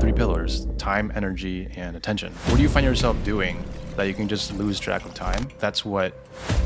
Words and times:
three 0.00 0.12
pillars 0.12 0.66
time, 0.78 1.10
energy, 1.14 1.68
and 1.76 1.96
attention. 1.96 2.32
What 2.46 2.56
do 2.56 2.62
you 2.62 2.68
find 2.68 2.84
yourself 2.84 3.16
doing 3.24 3.62
that 3.96 4.04
you 4.04 4.14
can 4.14 4.28
just 4.28 4.52
lose 4.54 4.78
track 4.78 5.04
of 5.04 5.14
time? 5.14 5.48
That's 5.58 5.84
what 5.84 6.14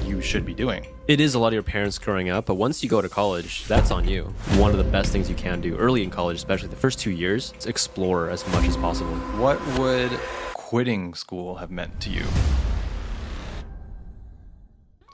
you 0.04 0.20
should 0.20 0.44
be 0.44 0.54
doing. 0.54 0.86
It 1.08 1.20
is 1.20 1.34
a 1.34 1.38
lot 1.38 1.48
of 1.48 1.54
your 1.54 1.62
parents 1.62 1.98
growing 1.98 2.28
up, 2.28 2.46
but 2.46 2.54
once 2.54 2.82
you 2.82 2.88
go 2.88 3.00
to 3.00 3.08
college, 3.08 3.64
that's 3.66 3.90
on 3.90 4.06
you. 4.06 4.24
One 4.56 4.70
of 4.70 4.78
the 4.78 4.84
best 4.84 5.12
things 5.12 5.28
you 5.28 5.36
can 5.36 5.60
do 5.60 5.76
early 5.76 6.02
in 6.02 6.10
college, 6.10 6.36
especially 6.36 6.68
the 6.68 6.76
first 6.76 6.98
two 6.98 7.10
years, 7.10 7.54
is 7.58 7.66
explore 7.66 8.30
as 8.30 8.46
much 8.48 8.66
as 8.66 8.76
possible. 8.76 9.14
What 9.38 9.60
would 9.78 10.10
quitting 10.54 11.14
school 11.14 11.56
have 11.56 11.70
meant 11.70 12.00
to 12.00 12.10
you? 12.10 12.24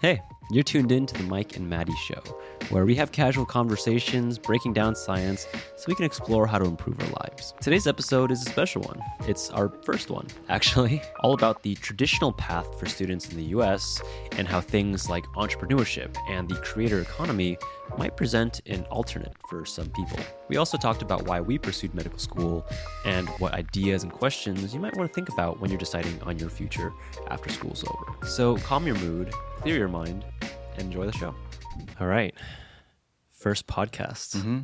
Hey, 0.07 0.23
you're 0.53 0.63
tuned 0.63 0.93
in 0.93 1.05
to 1.07 1.15
the 1.15 1.25
Mike 1.25 1.57
and 1.57 1.69
Matty 1.69 1.97
Show, 1.97 2.23
where 2.69 2.87
we 2.87 2.95
have 2.95 3.11
casual 3.11 3.45
conversations 3.45 4.39
breaking 4.39 4.73
down 4.73 4.95
science 4.95 5.49
so 5.75 5.85
we 5.89 5.97
can 5.97 6.05
explore 6.05 6.47
how 6.47 6.59
to 6.59 6.65
improve 6.65 7.01
our 7.01 7.09
lives. 7.25 7.53
Today's 7.61 7.89
episode 7.89 8.31
is 8.31 8.47
a 8.47 8.51
special 8.51 8.83
one. 8.83 9.01
It's 9.27 9.51
our 9.51 9.69
first 9.69 10.09
one, 10.09 10.29
actually, 10.49 11.03
all 11.21 11.35
about 11.35 11.65
the 11.65 11.75
traditional 11.75 12.33
path 12.33 12.79
for 12.79 12.87
students 12.87 13.29
in 13.31 13.37
the 13.37 13.47
US 13.57 14.01
and 14.39 14.47
how 14.47 14.61
things 14.61 15.11
like 15.11 15.25
entrepreneurship 15.35 16.17
and 16.29 16.49
the 16.49 16.55
creator 16.61 17.01
economy 17.01 17.59
might 17.99 18.17
present 18.17 18.61
an 18.67 18.85
alternate 18.85 19.35
for 19.49 19.65
some 19.65 19.91
people. 19.91 20.19
We 20.49 20.57
also 20.57 20.79
talked 20.79 21.03
about 21.03 21.25
why 21.25 21.41
we 21.41 21.59
pursued 21.59 21.93
medical 21.95 22.21
school 22.21 22.65
and 23.05 23.29
what 23.41 23.55
ideas 23.55 24.05
and 24.05 24.13
questions 24.13 24.73
you 24.73 24.79
might 24.79 24.97
want 24.97 25.11
to 25.11 25.15
think 25.15 25.29
about 25.29 25.59
when 25.59 25.71
you're 25.71 25.79
deciding 25.79 26.23
on 26.23 26.39
your 26.39 26.51
future 26.51 26.93
after 27.29 27.51
school's 27.51 27.85
over. 27.85 28.27
So 28.29 28.57
calm 28.59 28.87
your 28.87 28.97
mood, 28.97 29.33
clear 29.67 29.79
your 29.79 29.89
mind, 29.89 30.25
enjoy 30.79 31.05
the 31.07 31.13
show. 31.13 31.35
All 31.99 32.07
right. 32.07 32.33
First 33.33 33.67
podcast. 33.67 34.37
Mm-hmm. 34.37 34.59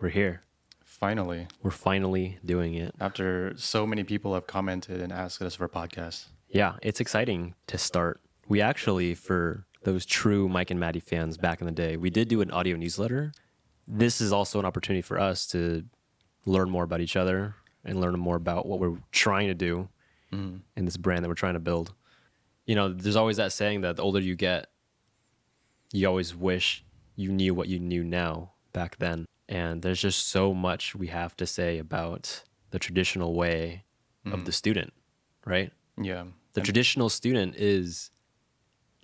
We're 0.00 0.08
here. 0.08 0.40
Finally, 0.86 1.48
We're 1.62 1.70
finally 1.70 2.38
doing 2.42 2.72
it. 2.72 2.94
after 2.98 3.52
so 3.58 3.86
many 3.86 4.04
people 4.04 4.32
have 4.32 4.46
commented 4.46 5.02
and 5.02 5.12
asked 5.12 5.42
us 5.42 5.54
for 5.54 5.66
a 5.66 5.68
podcast. 5.68 6.28
Yeah, 6.48 6.76
it's 6.80 6.98
exciting 6.98 7.56
to 7.66 7.76
start. 7.76 8.22
We 8.48 8.62
actually, 8.62 9.14
for 9.14 9.66
those 9.84 10.06
true 10.06 10.48
Mike 10.48 10.70
and 10.70 10.80
Matty 10.80 11.00
fans 11.00 11.36
back 11.36 11.60
in 11.60 11.66
the 11.66 11.72
day, 11.72 11.98
we 11.98 12.08
did 12.08 12.28
do 12.28 12.40
an 12.40 12.50
audio 12.50 12.74
newsletter. 12.78 13.32
This 13.86 14.22
is 14.22 14.32
also 14.32 14.58
an 14.58 14.64
opportunity 14.64 15.02
for 15.02 15.20
us 15.20 15.46
to 15.48 15.84
learn 16.46 16.70
more 16.70 16.84
about 16.84 17.02
each 17.02 17.16
other 17.16 17.54
and 17.84 18.00
learn 18.00 18.18
more 18.18 18.36
about 18.36 18.64
what 18.64 18.80
we're 18.80 18.96
trying 19.12 19.48
to 19.48 19.54
do 19.54 19.90
in 20.32 20.62
this 20.86 20.96
brand 20.96 21.22
that 21.22 21.28
we're 21.28 21.34
trying 21.34 21.52
to 21.52 21.60
build. 21.60 21.92
You 22.68 22.76
know, 22.76 22.92
there's 22.92 23.16
always 23.16 23.38
that 23.38 23.52
saying 23.52 23.80
that 23.80 23.96
the 23.96 24.02
older 24.02 24.20
you 24.20 24.36
get, 24.36 24.68
you 25.92 26.06
always 26.06 26.36
wish 26.36 26.84
you 27.16 27.32
knew 27.32 27.52
what 27.54 27.66
you 27.66 27.80
knew 27.80 28.04
now 28.04 28.52
back 28.72 28.98
then. 28.98 29.26
And 29.48 29.82
there's 29.82 30.00
just 30.00 30.28
so 30.28 30.54
much 30.54 30.94
we 30.94 31.08
have 31.08 31.36
to 31.38 31.46
say 31.46 31.78
about 31.78 32.44
the 32.70 32.78
traditional 32.78 33.34
way 33.34 33.84
of 34.26 34.44
the 34.44 34.52
mm. 34.52 34.54
student, 34.54 34.92
right? 35.44 35.72
Yeah. 36.00 36.24
the 36.52 36.60
traditional 36.60 37.08
student 37.08 37.54
is 37.56 38.10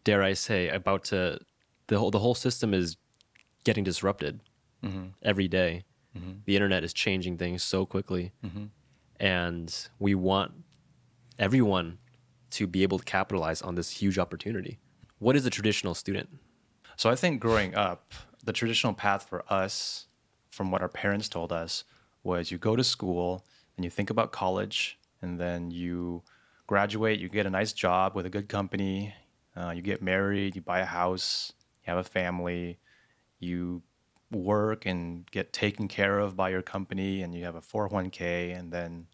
dare 0.04 0.22
i 0.22 0.32
say 0.32 0.68
about 0.68 1.04
to 1.04 1.38
the 1.88 1.98
whole 1.98 2.10
the 2.10 2.18
whole 2.18 2.34
system 2.34 2.72
is 2.74 2.96
getting 3.64 3.84
disrupted 3.84 4.40
mm-hmm. 4.84 5.06
every 5.22 5.48
day. 5.48 5.84
Mm-hmm. 6.16 6.32
the 6.44 6.54
internet 6.54 6.84
is 6.84 6.92
changing 6.92 7.38
things 7.38 7.60
so 7.64 7.84
quickly 7.84 8.30
mm-hmm. 8.46 8.66
and 9.18 9.88
we 9.98 10.14
want 10.14 10.52
everyone 11.40 11.98
to 12.54 12.66
be 12.66 12.82
able 12.82 12.98
to 12.98 13.04
capitalize 13.04 13.62
on 13.62 13.74
this 13.74 13.90
huge 13.90 14.18
opportunity 14.18 14.78
what 15.18 15.36
is 15.36 15.46
a 15.46 15.50
traditional 15.50 15.94
student 15.94 16.28
So 16.96 17.10
I 17.10 17.16
think 17.16 17.40
growing 17.40 17.74
up, 17.74 18.14
the 18.44 18.52
traditional 18.52 18.94
path 18.94 19.28
for 19.28 19.44
us, 19.52 20.06
from 20.50 20.70
what 20.70 20.82
our 20.82 20.88
parents 20.88 21.28
told 21.28 21.52
us, 21.52 21.84
was 22.22 22.50
you 22.50 22.58
go 22.58 22.76
to 22.76 22.84
school 22.84 23.44
and 23.76 23.84
you 23.84 23.90
think 23.90 24.10
about 24.10 24.30
college, 24.32 24.98
and 25.22 25.40
then 25.40 25.70
you 25.70 26.22
graduate, 26.66 27.18
you 27.18 27.28
get 27.28 27.46
a 27.46 27.50
nice 27.50 27.72
job 27.72 28.14
with 28.14 28.26
a 28.26 28.30
good 28.30 28.48
company, 28.48 29.14
uh, 29.56 29.70
you 29.70 29.82
get 29.82 30.02
married, 30.02 30.54
you 30.54 30.62
buy 30.62 30.80
a 30.80 30.84
house, 30.84 31.52
you 31.82 31.90
have 31.90 31.98
a 31.98 32.08
family, 32.08 32.78
you 33.40 33.82
work 34.30 34.86
and 34.86 35.28
get 35.30 35.52
taken 35.52 35.88
care 35.88 36.18
of 36.18 36.36
by 36.36 36.50
your 36.50 36.62
company, 36.62 37.22
and 37.22 37.34
you 37.34 37.44
have 37.44 37.56
a 37.56 37.60
401k, 37.60 38.56
and 38.56 38.72
then 38.72 39.06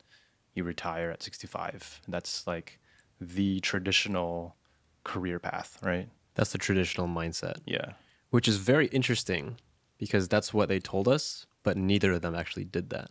you 0.54 0.64
retire 0.64 1.10
at 1.10 1.22
65. 1.22 2.00
And 2.04 2.12
that's 2.12 2.46
like 2.46 2.79
the 3.20 3.60
traditional 3.60 4.56
career 5.04 5.38
path, 5.38 5.78
right? 5.82 6.08
that's 6.34 6.52
the 6.52 6.58
traditional 6.58 7.06
mindset 7.08 7.56
Yeah. 7.66 7.92
which 8.30 8.46
is 8.48 8.56
very 8.56 8.86
interesting 8.86 9.56
because 9.98 10.28
that's 10.28 10.54
what 10.54 10.68
they 10.68 10.78
told 10.78 11.06
us 11.08 11.44
but 11.62 11.76
neither 11.76 12.12
of 12.12 12.22
them 12.22 12.34
actually 12.34 12.64
did 12.64 12.90
that 12.90 13.10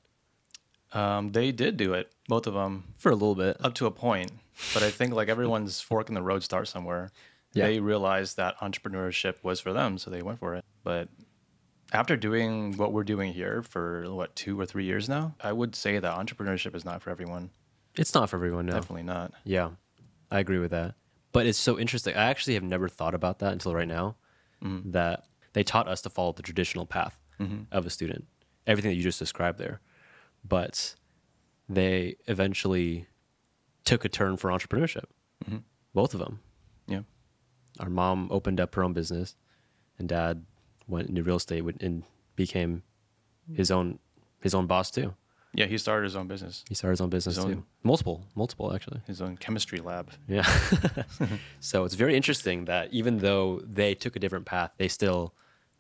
Um, 0.94 1.31
they 1.34 1.52
did 1.52 1.78
do 1.78 1.94
it, 1.94 2.12
both 2.28 2.47
of 2.47 2.53
them, 2.56 2.96
for 2.97 3.12
a 3.12 3.16
little 3.16 3.36
bit 3.36 3.58
up 3.64 3.75
to 3.75 3.86
a 3.86 3.92
point. 3.92 4.31
But 4.74 4.81
I 4.81 4.90
think 4.90 5.14
like 5.14 5.30
everyone's 5.30 5.80
fork 5.90 6.09
in 6.09 6.16
the 6.16 6.22
road 6.24 6.41
starts 6.44 6.72
somewhere. 6.72 7.12
Yeah. 7.53 7.66
They 7.68 7.80
realized 7.80 8.38
that 8.38 8.58
entrepreneurship 8.59 9.36
was 9.44 9.59
for 9.59 9.72
them, 9.72 9.97
so 10.00 10.09
they 10.09 10.24
went 10.24 10.40
for 10.40 10.56
it. 10.56 10.66
But 10.84 11.08
after 11.94 12.18
doing 12.18 12.76
what 12.78 12.91
we're 12.91 13.03
doing 13.03 13.34
here 13.34 13.62
for 13.62 14.12
what 14.12 14.36
two 14.36 14.59
or 14.59 14.66
three 14.66 14.86
years 14.86 15.08
now, 15.08 15.36
I 15.41 15.52
would 15.52 15.76
say 15.76 16.00
that 16.00 16.18
entrepreneurship 16.18 16.74
is 16.76 16.86
not 16.86 17.02
for 17.03 17.12
everyone. 17.12 17.52
it's 17.96 18.14
not 18.16 18.30
for 18.30 18.38
everyone 18.38 18.66
no 18.66 18.74
Definitely 18.74 19.03
not. 19.03 19.31
Yeah, 19.44 19.72
I 20.31 20.40
agree 20.40 20.59
with 20.59 20.72
that. 20.72 20.95
But 21.31 21.45
it's 21.45 21.59
so 21.59 21.78
interesting. 21.78 22.16
I 22.16 22.25
actually 22.25 22.56
have 22.56 22.63
never 22.63 22.88
thought 22.88 23.13
about 23.13 23.40
that 23.40 23.53
until 23.53 23.73
right 23.73 23.88
now. 23.88 24.16
Mm-hmm. 24.63 24.91
That 24.91 25.25
they 25.53 25.63
taught 25.63 25.88
us 25.88 26.01
to 26.01 26.09
follow 26.09 26.34
the 26.34 26.44
traditional 26.44 26.85
path 26.85 27.17
mm-hmm. 27.40 27.63
of 27.72 27.85
a 27.85 27.90
student, 27.90 28.28
everything 28.67 28.91
that 28.91 28.95
you 28.95 29.03
just 29.03 29.19
described 29.19 29.57
there. 29.57 29.79
But 30.47 30.95
they 31.69 32.16
eventually 32.28 33.07
took 33.85 34.03
a 34.03 34.09
turn 34.09 34.38
for 34.38 34.50
entrepreneurship. 34.50 35.06
Mm-hmm. 35.45 35.59
Both 35.94 36.13
of 36.13 36.19
them. 36.19 36.41
Yeah. 36.88 37.01
Our 37.79 37.90
mom 37.90 38.28
opened 38.31 38.59
up 38.59 38.75
her 38.75 38.84
own 38.84 38.94
business, 38.94 39.35
and 39.97 40.09
dad 40.09 40.46
went 40.88 41.07
into 41.09 41.23
real 41.23 41.38
estate 41.38 41.63
and 41.81 42.03
became 42.35 42.84
his 43.53 43.72
own 43.72 44.00
his 44.41 44.53
own 44.53 44.67
boss 44.67 44.91
too. 44.91 45.13
Yeah, 45.54 45.66
he 45.66 45.78
started 45.78 46.04
his 46.04 46.16
own 46.16 46.28
business, 46.28 46.64
He 46.70 46.76
started 46.76 46.94
his 46.94 47.02
own 47.02 47.10
business 47.10 47.36
His 47.36 47.46
own- 47.46 47.54
too. 47.56 47.66
Multiple, 47.84 48.24
multiple 48.36 48.74
actually. 48.74 49.02
his 49.08 49.22
own 49.22 49.36
chemistry 49.38 49.80
lab. 49.80 50.12
Yeah. 50.28 50.44
so 51.60 51.86
it's 51.86 51.96
very 51.96 52.16
interesting 52.16 52.66
that 52.66 52.94
even 52.94 53.18
though 53.18 53.59
they 53.64 53.96
took 53.96 54.16
a 54.16 54.20
different 54.20 54.46
path, 54.46 54.72
they 54.78 54.88
still 54.88 55.34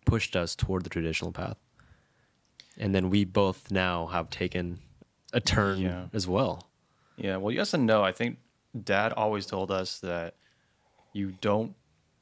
pushed 0.05 0.35
us 0.35 0.55
toward 0.55 0.83
the 0.83 0.89
traditional 0.89 1.31
path. 1.31 1.57
And 2.77 2.95
then 2.95 3.09
we 3.09 3.25
both 3.25 3.69
now 3.69 4.07
have 4.07 4.29
taken 4.29 4.79
a 5.33 5.39
turn 5.39 5.79
Yeah. 5.79 6.05
as 6.13 6.27
well. 6.27 6.69
Yeah, 7.17 7.37
well, 7.37 7.53
yes 7.53 7.73
and 7.73 7.85
no. 7.85 8.03
I 8.03 8.11
think 8.11 8.39
dad 8.83 9.13
always 9.13 9.45
told 9.45 9.69
us 9.71 9.99
that 9.99 10.35
you 11.13 11.33
don't, 11.41 11.75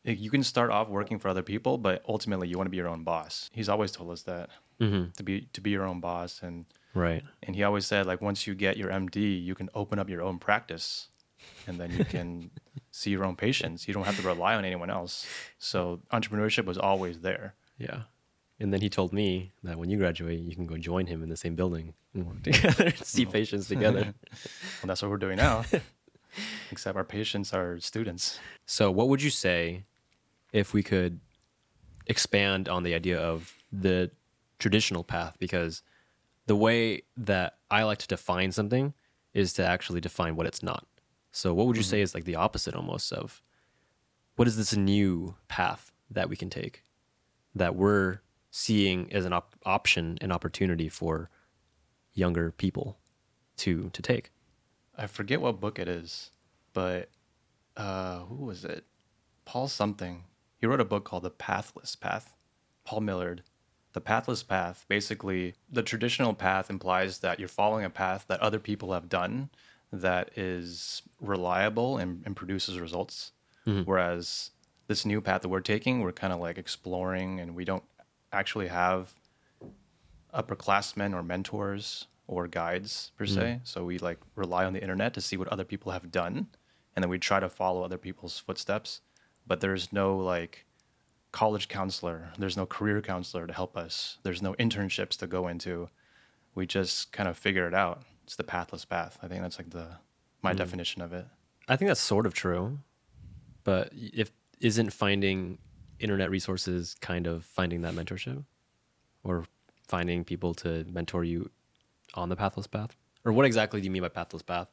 like, 0.05 0.19
you 0.19 0.29
can 0.31 0.43
start 0.43 0.71
off 0.71 0.89
working 0.89 1.19
for 1.19 1.29
other 1.29 1.43
people, 1.43 1.77
but 1.77 2.03
ultimately 2.07 2.47
you 2.47 2.57
want 2.57 2.65
to 2.65 2.71
be 2.71 2.77
your 2.77 2.87
own 2.89 3.03
boss. 3.03 3.49
He's 3.53 3.69
always 3.69 3.91
told 3.91 4.11
us 4.11 4.23
that 4.23 4.49
mm-hmm. 4.81 5.11
to 5.15 5.23
be 5.23 5.41
to 5.53 5.61
be 5.61 5.69
your 5.69 5.83
own 5.85 5.99
boss, 5.99 6.41
and 6.41 6.65
Right. 6.97 7.23
and 7.43 7.55
he 7.55 7.63
always 7.63 7.85
said 7.85 8.05
like 8.05 8.21
once 8.21 8.47
you 8.47 8.55
get 8.55 8.77
your 8.77 8.89
MD, 8.89 9.43
you 9.43 9.55
can 9.55 9.69
open 9.73 9.99
up 9.99 10.09
your 10.09 10.21
own 10.21 10.39
practice, 10.39 11.09
and 11.67 11.77
then 11.79 11.91
you 11.91 12.03
can 12.05 12.49
see 12.91 13.11
your 13.11 13.23
own 13.23 13.35
patients. 13.35 13.87
You 13.87 13.93
don't 13.93 14.05
have 14.05 14.17
to 14.19 14.25
rely 14.27 14.55
on 14.55 14.65
anyone 14.65 14.89
else. 14.89 15.27
So 15.59 16.01
entrepreneurship 16.11 16.65
was 16.65 16.77
always 16.77 17.19
there. 17.19 17.53
Yeah. 17.77 18.01
And 18.59 18.73
then 18.73 18.81
he 18.81 18.89
told 18.89 19.13
me 19.13 19.53
that 19.63 19.77
when 19.77 19.89
you 19.91 19.97
graduate, 19.97 20.39
you 20.39 20.55
can 20.55 20.65
go 20.65 20.77
join 20.77 21.05
him 21.05 21.21
in 21.21 21.29
the 21.29 21.37
same 21.37 21.53
building 21.55 21.93
and 22.15 22.25
work 22.25 22.41
together 22.43 22.91
see 23.03 23.25
patients 23.25 23.67
together. 23.67 24.13
Well, 24.81 24.87
that's 24.87 25.01
what 25.03 25.11
we're 25.11 25.17
doing 25.17 25.37
now. 25.37 25.63
Except 26.71 26.95
our 26.97 27.03
patients 27.03 27.53
are 27.53 27.79
students. 27.79 28.39
So, 28.65 28.89
what 28.91 29.09
would 29.09 29.21
you 29.21 29.29
say 29.29 29.83
if 30.53 30.73
we 30.73 30.81
could 30.83 31.19
expand 32.07 32.67
on 32.69 32.83
the 32.83 32.93
idea 32.93 33.19
of 33.19 33.53
the 33.71 34.11
traditional 34.59 35.03
path? 35.03 35.35
Because 35.39 35.81
the 36.47 36.55
way 36.55 37.03
that 37.15 37.57
I 37.69 37.83
like 37.83 37.99
to 37.99 38.07
define 38.07 38.51
something 38.51 38.93
is 39.33 39.53
to 39.53 39.65
actually 39.65 40.01
define 40.01 40.35
what 40.35 40.47
it's 40.47 40.63
not. 40.63 40.87
So, 41.31 41.53
what 41.53 41.67
would 41.67 41.77
you 41.77 41.83
say 41.83 42.01
is 42.01 42.15
like 42.15 42.23
the 42.23 42.35
opposite 42.35 42.73
almost 42.73 43.13
of 43.13 43.43
what 44.35 44.47
is 44.47 44.57
this 44.57 44.75
new 44.75 45.35
path 45.47 45.91
that 46.09 46.29
we 46.29 46.35
can 46.35 46.49
take 46.49 46.83
that 47.53 47.75
we're 47.75 48.21
seeing 48.49 49.11
as 49.13 49.25
an 49.25 49.33
op- 49.33 49.55
option, 49.65 50.17
an 50.21 50.31
opportunity 50.31 50.89
for 50.89 51.29
younger 52.13 52.51
people 52.51 52.97
to 53.57 53.89
to 53.91 54.01
take? 54.01 54.31
I 54.97 55.05
forget 55.05 55.41
what 55.41 55.59
book 55.59 55.77
it 55.77 55.87
is, 55.87 56.31
but 56.73 57.09
uh, 57.75 58.19
who 58.21 58.45
was 58.45 58.65
it? 58.65 58.85
Paul 59.45 59.67
something. 59.67 60.23
He 60.57 60.65
wrote 60.65 60.81
a 60.81 60.85
book 60.85 61.05
called 61.05 61.23
The 61.23 61.29
Pathless 61.29 61.95
Path. 61.95 62.33
Paul 62.83 63.01
Millerd. 63.01 63.41
The 63.97 64.01
pathless 64.01 64.43
path, 64.43 64.85
basically, 64.87 65.55
the 65.71 65.81
traditional 65.81 66.35
path 66.35 66.69
implies 66.69 67.17
that 67.21 67.39
you're 67.39 67.47
following 67.47 67.83
a 67.83 67.89
path 67.89 68.25
that 68.27 68.39
other 68.41 68.59
people 68.59 68.93
have 68.93 69.09
done 69.09 69.49
that 69.91 70.37
is 70.37 71.01
reliable 71.19 71.97
and, 71.97 72.21
and 72.23 72.35
produces 72.35 72.79
results. 72.79 73.31
Mm-hmm. 73.65 73.89
Whereas 73.89 74.51
this 74.85 75.03
new 75.03 75.19
path 75.19 75.41
that 75.41 75.49
we're 75.49 75.61
taking, 75.61 76.01
we're 76.01 76.11
kind 76.11 76.31
of 76.31 76.39
like 76.39 76.59
exploring 76.59 77.39
and 77.39 77.55
we 77.55 77.65
don't 77.65 77.81
actually 78.31 78.67
have 78.67 79.15
upperclassmen 80.31 81.15
or 81.15 81.23
mentors 81.23 82.05
or 82.27 82.47
guides 82.47 83.13
per 83.17 83.25
se. 83.25 83.41
Mm-hmm. 83.41 83.61
So 83.63 83.83
we 83.83 83.97
like 83.97 84.19
rely 84.35 84.65
on 84.65 84.73
the 84.73 84.81
internet 84.83 85.15
to 85.15 85.21
see 85.21 85.37
what 85.37 85.47
other 85.47 85.65
people 85.65 85.91
have 85.91 86.11
done, 86.11 86.45
and 86.95 87.01
then 87.01 87.09
we 87.09 87.17
try 87.17 87.39
to 87.39 87.49
follow 87.49 87.81
other 87.81 87.97
people's 87.97 88.37
footsteps. 88.37 89.01
But 89.47 89.59
there's 89.59 89.91
no 89.91 90.15
like 90.17 90.66
college 91.31 91.67
counselor. 91.67 92.29
There's 92.37 92.57
no 92.57 92.65
career 92.65 93.01
counselor 93.01 93.47
to 93.47 93.53
help 93.53 93.77
us. 93.77 94.17
There's 94.23 94.41
no 94.41 94.53
internships 94.53 95.17
to 95.17 95.27
go 95.27 95.47
into. 95.47 95.89
We 96.55 96.65
just 96.65 97.11
kind 97.11 97.29
of 97.29 97.37
figure 97.37 97.67
it 97.67 97.73
out. 97.73 98.03
It's 98.23 98.35
the 98.35 98.43
pathless 98.43 98.85
path. 98.85 99.17
I 99.21 99.27
think 99.27 99.41
that's 99.41 99.57
like 99.57 99.69
the 99.69 99.97
my 100.41 100.51
hmm. 100.51 100.57
definition 100.57 101.01
of 101.01 101.13
it. 101.13 101.25
I 101.67 101.75
think 101.75 101.87
that's 101.87 102.01
sort 102.01 102.25
of 102.25 102.33
true, 102.33 102.79
but 103.63 103.91
if 103.93 104.31
isn't 104.59 104.91
finding 104.91 105.59
internet 105.99 106.29
resources 106.29 106.95
kind 107.01 107.27
of 107.27 107.43
finding 107.43 107.81
that 107.81 107.93
mentorship, 107.93 108.43
or 109.23 109.45
finding 109.87 110.23
people 110.23 110.53
to 110.55 110.85
mentor 110.89 111.23
you 111.23 111.49
on 112.13 112.29
the 112.29 112.35
pathless 112.35 112.67
path, 112.67 112.95
or 113.25 113.33
what 113.33 113.45
exactly 113.45 113.81
do 113.81 113.85
you 113.85 113.91
mean 113.91 114.01
by 114.01 114.09
pathless 114.09 114.41
path? 114.41 114.69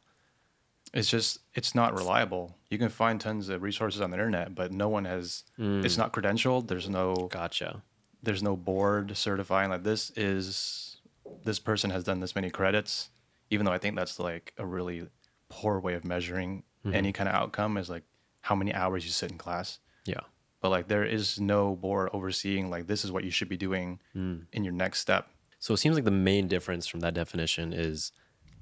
It's 0.94 1.10
just 1.10 1.40
it's 1.54 1.74
not 1.74 1.92
reliable. 1.94 2.56
You 2.70 2.78
can 2.78 2.88
find 2.88 3.20
tons 3.20 3.48
of 3.48 3.62
resources 3.62 4.00
on 4.00 4.10
the 4.10 4.16
internet, 4.16 4.54
but 4.54 4.72
no 4.72 4.88
one 4.88 5.04
has. 5.04 5.42
It's 5.58 5.96
hmm. 5.96 6.00
not 6.00 6.12
credentialed. 6.12 6.68
There's 6.68 6.88
no 6.88 7.28
Gotcha. 7.32 7.82
there's 8.22 8.44
no 8.44 8.56
board 8.56 9.16
certifying 9.16 9.70
like 9.70 9.82
this 9.82 10.12
is 10.16 10.98
this 11.44 11.58
person 11.58 11.90
has 11.90 12.04
done 12.04 12.20
this 12.20 12.36
many 12.36 12.48
credits. 12.48 13.10
Even 13.50 13.66
though 13.66 13.72
I 13.72 13.78
think 13.78 13.96
that's 13.96 14.20
like 14.20 14.54
a 14.56 14.64
really 14.64 15.08
poor 15.48 15.80
way 15.80 15.94
of 15.94 16.04
measuring 16.04 16.62
mm-hmm. 16.86 16.94
any 16.94 17.12
kind 17.12 17.28
of 17.28 17.34
outcome 17.34 17.76
is 17.76 17.90
like 17.90 18.04
how 18.40 18.54
many 18.54 18.72
hours 18.72 19.04
you 19.04 19.10
sit 19.10 19.32
in 19.32 19.36
class. 19.36 19.80
Yeah. 20.04 20.20
But 20.60 20.70
like 20.70 20.86
there 20.86 21.04
is 21.04 21.40
no 21.40 21.74
board 21.74 22.10
overseeing 22.12 22.70
like 22.70 22.86
this 22.86 23.04
is 23.04 23.10
what 23.10 23.24
you 23.24 23.32
should 23.32 23.48
be 23.48 23.56
doing 23.56 23.98
hmm. 24.12 24.36
in 24.52 24.62
your 24.62 24.72
next 24.72 25.00
step. 25.00 25.28
So 25.58 25.74
it 25.74 25.78
seems 25.78 25.96
like 25.96 26.04
the 26.04 26.12
main 26.12 26.46
difference 26.46 26.86
from 26.86 27.00
that 27.00 27.14
definition 27.14 27.72
is 27.72 28.12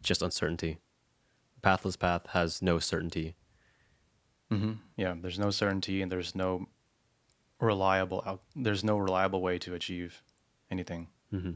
just 0.02 0.23
uncertainty. 0.23 0.79
Pathless 1.62 1.96
path 1.96 2.26
has 2.28 2.60
no 2.60 2.78
certainty. 2.78 3.36
Mm-hmm. 4.50 4.72
Yeah, 4.96 5.14
there's 5.20 5.38
no 5.38 5.50
certainty 5.50 6.02
and 6.02 6.10
there's 6.10 6.34
no 6.34 6.66
reliable 7.60 8.22
out. 8.26 8.42
There's 8.54 8.84
no 8.84 8.98
reliable 8.98 9.40
way 9.40 9.58
to 9.58 9.74
achieve 9.74 10.22
anything. 10.70 11.08
Mm-hmm. 11.32 11.52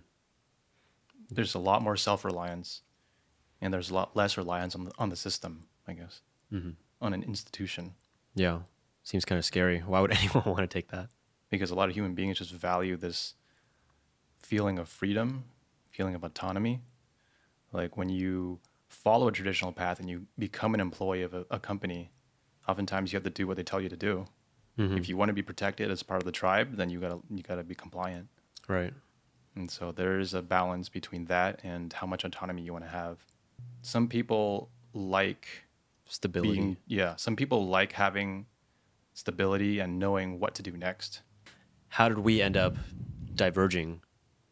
There's 1.31 1.55
a 1.55 1.59
lot 1.59 1.83
more 1.83 1.97
self 1.97 2.25
reliance, 2.25 2.83
and 3.61 3.75
there's 3.75 3.91
a 3.91 3.95
lot 3.95 4.17
less 4.17 4.39
reliance 4.39 4.75
on 4.75 4.85
the 4.85 4.93
on 4.99 5.11
the 5.11 5.17
system. 5.17 5.65
I 5.89 5.93
guess 5.93 6.23
mm-hmm. 6.53 6.71
on 7.01 7.13
an 7.15 7.23
institution 7.23 7.95
Yeah. 8.35 8.61
Seems 9.03 9.25
kind 9.25 9.39
of 9.39 9.45
scary. 9.45 9.81
Why 9.81 10.01
would 10.01 10.11
anyone 10.19 10.45
want 10.47 10.59
to 10.59 10.67
take 10.67 10.89
that? 10.91 11.09
because 11.51 11.71
a 11.71 11.75
lot 11.75 11.89
of 11.89 11.95
human 11.95 12.15
beings 12.15 12.39
just 12.39 12.53
value 12.53 12.97
this 12.97 13.35
feeling 14.43 14.79
of 14.79 14.89
freedom, 14.89 15.45
feeling 15.91 16.15
of 16.15 16.25
autonomy. 16.25 16.81
Like 17.73 17.97
when 17.97 18.09
you 18.09 18.61
follow 18.89 19.29
a 19.29 19.33
traditional 19.33 19.73
path 19.73 20.01
and 20.01 20.09
you 20.09 20.27
become 20.39 20.75
an 20.75 20.81
employee 20.81 21.23
of 21.23 21.35
a, 21.35 21.47
a 21.51 21.59
company, 21.59 22.11
oftentimes 22.69 23.13
you 23.13 23.17
have 23.17 23.25
to 23.25 23.31
do 23.31 23.47
what 23.47 23.57
they 23.57 23.63
tell 23.63 23.81
you 23.81 23.89
to 23.89 23.97
do. 23.97 24.27
Mm-hmm. 24.79 24.99
If 24.99 25.09
you 25.09 25.17
want 25.17 25.31
to 25.31 25.33
be 25.33 25.43
protected 25.43 25.91
as 25.91 26.03
part 26.03 26.21
of 26.21 26.27
the 26.27 26.33
tribe, 26.33 26.77
then 26.77 26.91
you 26.91 27.01
gotta 27.01 27.19
you 27.31 27.43
gotta 27.43 27.63
be 27.63 27.75
compliant. 27.75 28.29
Right. 28.69 28.93
And 29.55 29.71
so 29.71 29.91
there 29.91 30.19
is 30.21 30.35
a 30.35 30.43
balance 30.43 30.89
between 30.89 31.25
that 31.27 31.61
and 31.65 31.93
how 31.93 32.07
much 32.07 32.25
autonomy 32.25 32.63
you 32.63 32.73
want 32.73 32.85
to 32.85 32.91
have. 32.91 33.19
Some 33.81 34.07
people 34.07 34.69
like 34.93 35.49
Stability. 36.09 36.53
being 36.53 36.77
yeah, 36.87 37.17
some 37.17 37.37
people 37.37 37.67
like 37.67 37.93
having 37.93 38.47
stability 39.15 39.79
and 39.79 39.99
knowing 39.99 40.39
what 40.39 40.55
to 40.57 40.63
do 40.63 40.77
next. 40.77 41.23
How 41.89 42.09
did 42.09 42.19
we 42.19 42.43
end 42.43 42.57
up 42.57 42.77
diverging 43.35 44.03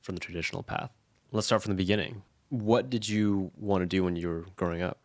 from 0.01 0.15
the 0.15 0.21
traditional 0.21 0.63
path? 0.63 0.91
Let's 1.33 1.47
start 1.47 1.63
from 1.63 1.73
the 1.73 1.77
beginning. 1.77 2.23
What 2.55 2.89
did 2.89 3.09
you 3.09 3.51
want 3.57 3.83
to 3.83 3.87
do 3.87 4.05
when 4.05 4.15
you 4.15 4.29
were 4.29 4.45
growing 4.55 4.81
up? 4.81 4.99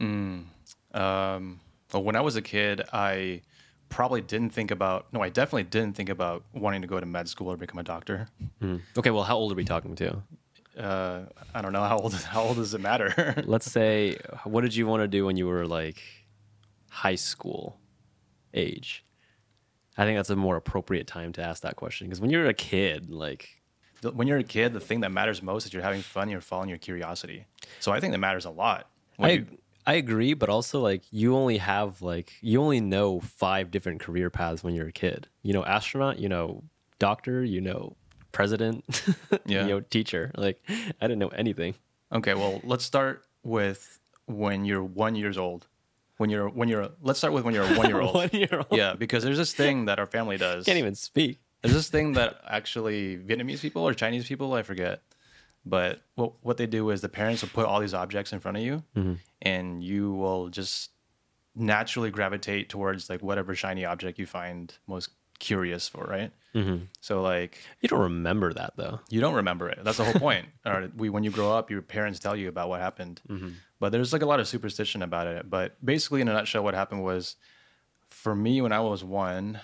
Um, 0.00 1.60
well, 1.92 2.02
when 2.02 2.16
I 2.16 2.20
was 2.20 2.34
a 2.34 2.42
kid, 2.42 2.82
I 2.92 3.42
probably 3.88 4.20
didn't 4.20 4.50
think 4.50 4.72
about 4.72 5.06
no, 5.12 5.20
I 5.22 5.28
definitely 5.28 5.62
didn't 5.62 5.94
think 5.94 6.08
about 6.08 6.42
wanting 6.52 6.82
to 6.82 6.88
go 6.88 6.98
to 6.98 7.06
med 7.06 7.28
school 7.28 7.52
or 7.52 7.56
become 7.56 7.78
a 7.78 7.84
doctor. 7.84 8.28
Okay, 8.98 9.10
well, 9.10 9.22
how 9.22 9.36
old 9.36 9.52
are 9.52 9.54
we 9.54 9.64
talking 9.64 9.94
to? 9.96 10.22
Uh, 10.76 11.20
I 11.54 11.62
don't 11.62 11.72
know 11.72 11.84
how 11.84 11.98
old 11.98 12.14
how 12.34 12.42
old 12.42 12.56
does 12.56 12.74
it 12.74 12.80
matter? 12.80 13.42
Let's 13.46 13.70
say, 13.70 14.18
what 14.44 14.62
did 14.62 14.74
you 14.74 14.86
want 14.86 15.02
to 15.02 15.08
do 15.08 15.24
when 15.24 15.36
you 15.36 15.46
were 15.46 15.66
like 15.66 16.02
high 16.90 17.14
school 17.14 17.78
age? 18.54 19.04
I 19.96 20.04
think 20.04 20.18
that's 20.18 20.30
a 20.30 20.36
more 20.36 20.56
appropriate 20.56 21.06
time 21.06 21.32
to 21.34 21.42
ask 21.42 21.62
that 21.62 21.76
question 21.76 22.06
because 22.08 22.20
when 22.20 22.30
you're 22.30 22.46
a 22.46 22.54
kid, 22.54 23.08
like, 23.08 23.55
when 24.02 24.26
you're 24.26 24.38
a 24.38 24.44
kid, 24.44 24.72
the 24.72 24.80
thing 24.80 25.00
that 25.00 25.10
matters 25.12 25.42
most 25.42 25.66
is 25.66 25.72
you're 25.72 25.82
having 25.82 26.02
fun, 26.02 26.28
you're 26.28 26.40
following 26.40 26.68
your 26.68 26.78
curiosity. 26.78 27.46
So 27.80 27.92
I 27.92 28.00
think 28.00 28.12
that 28.12 28.18
matters 28.18 28.44
a 28.44 28.50
lot. 28.50 28.88
I 29.18 29.30
you- 29.30 29.46
I 29.88 29.94
agree, 29.94 30.34
but 30.34 30.48
also 30.48 30.80
like 30.80 31.02
you 31.12 31.36
only 31.36 31.58
have 31.58 32.02
like 32.02 32.32
you 32.40 32.60
only 32.60 32.80
know 32.80 33.20
five 33.20 33.70
different 33.70 34.00
career 34.00 34.30
paths 34.30 34.64
when 34.64 34.74
you're 34.74 34.88
a 34.88 34.92
kid. 34.92 35.28
You 35.42 35.52
know, 35.52 35.64
astronaut. 35.64 36.18
You 36.18 36.28
know, 36.28 36.64
doctor. 36.98 37.44
You 37.44 37.60
know, 37.60 37.96
president. 38.32 38.84
Yeah. 39.46 39.62
you 39.62 39.68
know, 39.68 39.80
teacher. 39.80 40.32
Like 40.36 40.60
I 40.68 41.06
didn't 41.06 41.20
know 41.20 41.28
anything. 41.28 41.76
Okay, 42.12 42.34
well, 42.34 42.60
let's 42.64 42.84
start 42.84 43.24
with 43.44 44.00
when 44.26 44.64
you're 44.64 44.82
one 44.82 45.14
years 45.14 45.38
old. 45.38 45.66
When 46.16 46.30
you're 46.30 46.48
when 46.48 46.68
you're 46.68 46.88
let's 47.00 47.18
start 47.20 47.32
with 47.32 47.44
when 47.44 47.54
you're 47.54 47.62
a 47.64 47.74
one 47.76 47.86
year 47.88 48.00
old. 48.00 48.14
One 48.22 48.30
year 48.32 48.48
old. 48.52 48.66
yeah, 48.72 48.94
because 48.94 49.22
there's 49.22 49.38
this 49.38 49.54
thing 49.54 49.84
that 49.84 50.00
our 50.00 50.06
family 50.06 50.36
does. 50.36 50.64
Can't 50.64 50.78
even 50.78 50.96
speak. 50.96 51.38
There's 51.62 51.74
this 51.74 51.88
thing 51.88 52.12
that 52.12 52.40
actually 52.46 53.16
Vietnamese 53.18 53.60
people 53.60 53.82
or 53.82 53.94
Chinese 53.94 54.28
people, 54.28 54.52
I 54.54 54.62
forget. 54.62 55.02
But 55.64 56.02
what 56.14 56.34
what 56.42 56.56
they 56.58 56.66
do 56.66 56.90
is 56.90 57.00
the 57.00 57.08
parents 57.08 57.42
will 57.42 57.48
put 57.48 57.66
all 57.66 57.80
these 57.80 57.94
objects 57.94 58.32
in 58.32 58.38
front 58.38 58.56
of 58.56 58.62
you, 58.62 58.84
mm-hmm. 58.96 59.14
and 59.42 59.82
you 59.82 60.12
will 60.12 60.48
just 60.48 60.90
naturally 61.56 62.10
gravitate 62.10 62.68
towards 62.68 63.10
like 63.10 63.22
whatever 63.22 63.54
shiny 63.54 63.84
object 63.84 64.18
you 64.18 64.26
find 64.26 64.74
most 64.86 65.10
curious 65.38 65.88
for, 65.88 66.04
right? 66.04 66.32
Mm-hmm. 66.54 66.84
So 67.00 67.22
like 67.22 67.58
You 67.80 67.88
don't 67.88 68.02
remember 68.02 68.52
that 68.52 68.74
though. 68.76 69.00
you 69.10 69.20
don't 69.20 69.34
remember 69.34 69.68
it. 69.68 69.80
That's 69.82 69.98
the 69.98 70.04
whole 70.04 70.20
point. 70.20 70.46
Or 70.66 70.90
we, 70.96 71.08
when 71.10 71.24
you 71.24 71.30
grow 71.30 71.52
up, 71.52 71.70
your 71.70 71.82
parents 71.82 72.18
tell 72.18 72.34
you 72.36 72.48
about 72.48 72.68
what 72.68 72.80
happened. 72.80 73.20
Mm-hmm. 73.28 73.50
But 73.78 73.92
there's 73.92 74.12
like 74.12 74.22
a 74.22 74.26
lot 74.26 74.40
of 74.40 74.48
superstition 74.48 75.02
about 75.02 75.26
it. 75.26 75.48
But 75.50 75.84
basically, 75.84 76.20
in 76.20 76.28
a 76.28 76.32
nutshell, 76.32 76.64
what 76.64 76.74
happened 76.74 77.04
was, 77.04 77.36
for 78.08 78.34
me, 78.34 78.62
when 78.62 78.72
I 78.72 78.80
was 78.80 79.04
one, 79.04 79.60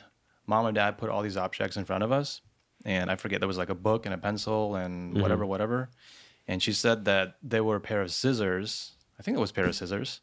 mom 0.53 0.67
and 0.67 0.75
dad 0.75 0.99
put 0.99 1.09
all 1.09 1.23
these 1.23 1.39
objects 1.39 1.77
in 1.79 1.85
front 1.87 2.05
of 2.05 2.13
us, 2.13 2.43
and 2.85 3.11
I 3.11 3.17
forget 3.17 3.41
there 3.41 3.49
was 3.49 3.57
like 3.57 3.71
a 3.71 3.81
book 3.89 4.05
and 4.07 4.15
a 4.15 4.19
pencil 4.19 4.77
and 4.77 5.13
mm-hmm. 5.13 5.23
whatever, 5.23 5.47
whatever. 5.47 5.89
And 6.47 6.63
she 6.63 6.73
said 6.73 7.07
that 7.07 7.37
they 7.43 7.61
were 7.61 7.77
a 7.77 7.81
pair 7.81 8.03
of 8.03 8.11
scissors. 8.11 8.93
I 9.19 9.23
think 9.23 9.37
it 9.37 9.41
was 9.41 9.51
a 9.51 9.55
pair 9.55 9.65
of 9.65 9.75
scissors. 9.75 10.21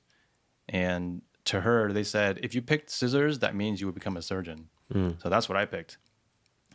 And 0.67 1.23
to 1.45 1.61
her, 1.61 1.91
they 1.91 2.03
said, 2.03 2.41
if 2.43 2.53
you 2.53 2.61
picked 2.61 2.89
scissors, 2.91 3.39
that 3.39 3.55
means 3.55 3.81
you 3.81 3.87
would 3.87 3.95
become 3.95 4.17
a 4.17 4.21
surgeon. 4.21 4.69
Mm. 4.93 5.19
So 5.21 5.29
that's 5.29 5.49
what 5.49 5.57
I 5.57 5.65
picked. 5.65 5.97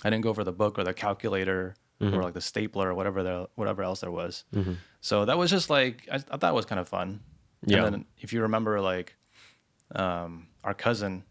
I 0.02 0.10
didn't 0.10 0.24
go 0.24 0.34
for 0.34 0.42
the 0.42 0.52
book 0.52 0.78
or 0.78 0.84
the 0.84 0.94
calculator 0.94 1.76
or 2.00 2.06
mm-hmm. 2.06 2.20
like 2.22 2.34
the 2.34 2.40
stapler 2.40 2.88
or 2.90 2.94
whatever 2.94 3.22
there, 3.22 3.46
whatever 3.54 3.82
else 3.84 4.00
there 4.00 4.10
was. 4.10 4.44
Mm-hmm. 4.52 4.72
So 5.00 5.26
that 5.26 5.38
was 5.38 5.50
just 5.50 5.70
like 5.70 6.08
I, 6.10 6.16
I 6.16 6.36
thought 6.38 6.50
it 6.50 6.54
was 6.54 6.66
kind 6.66 6.80
of 6.80 6.88
fun. 6.88 7.20
Yeah. 7.66 7.84
And 7.84 7.94
then 7.94 8.04
if 8.18 8.32
you 8.32 8.42
remember, 8.42 8.80
like 8.80 9.14
um, 9.94 10.48
our 10.64 10.74
cousin, 10.74 11.22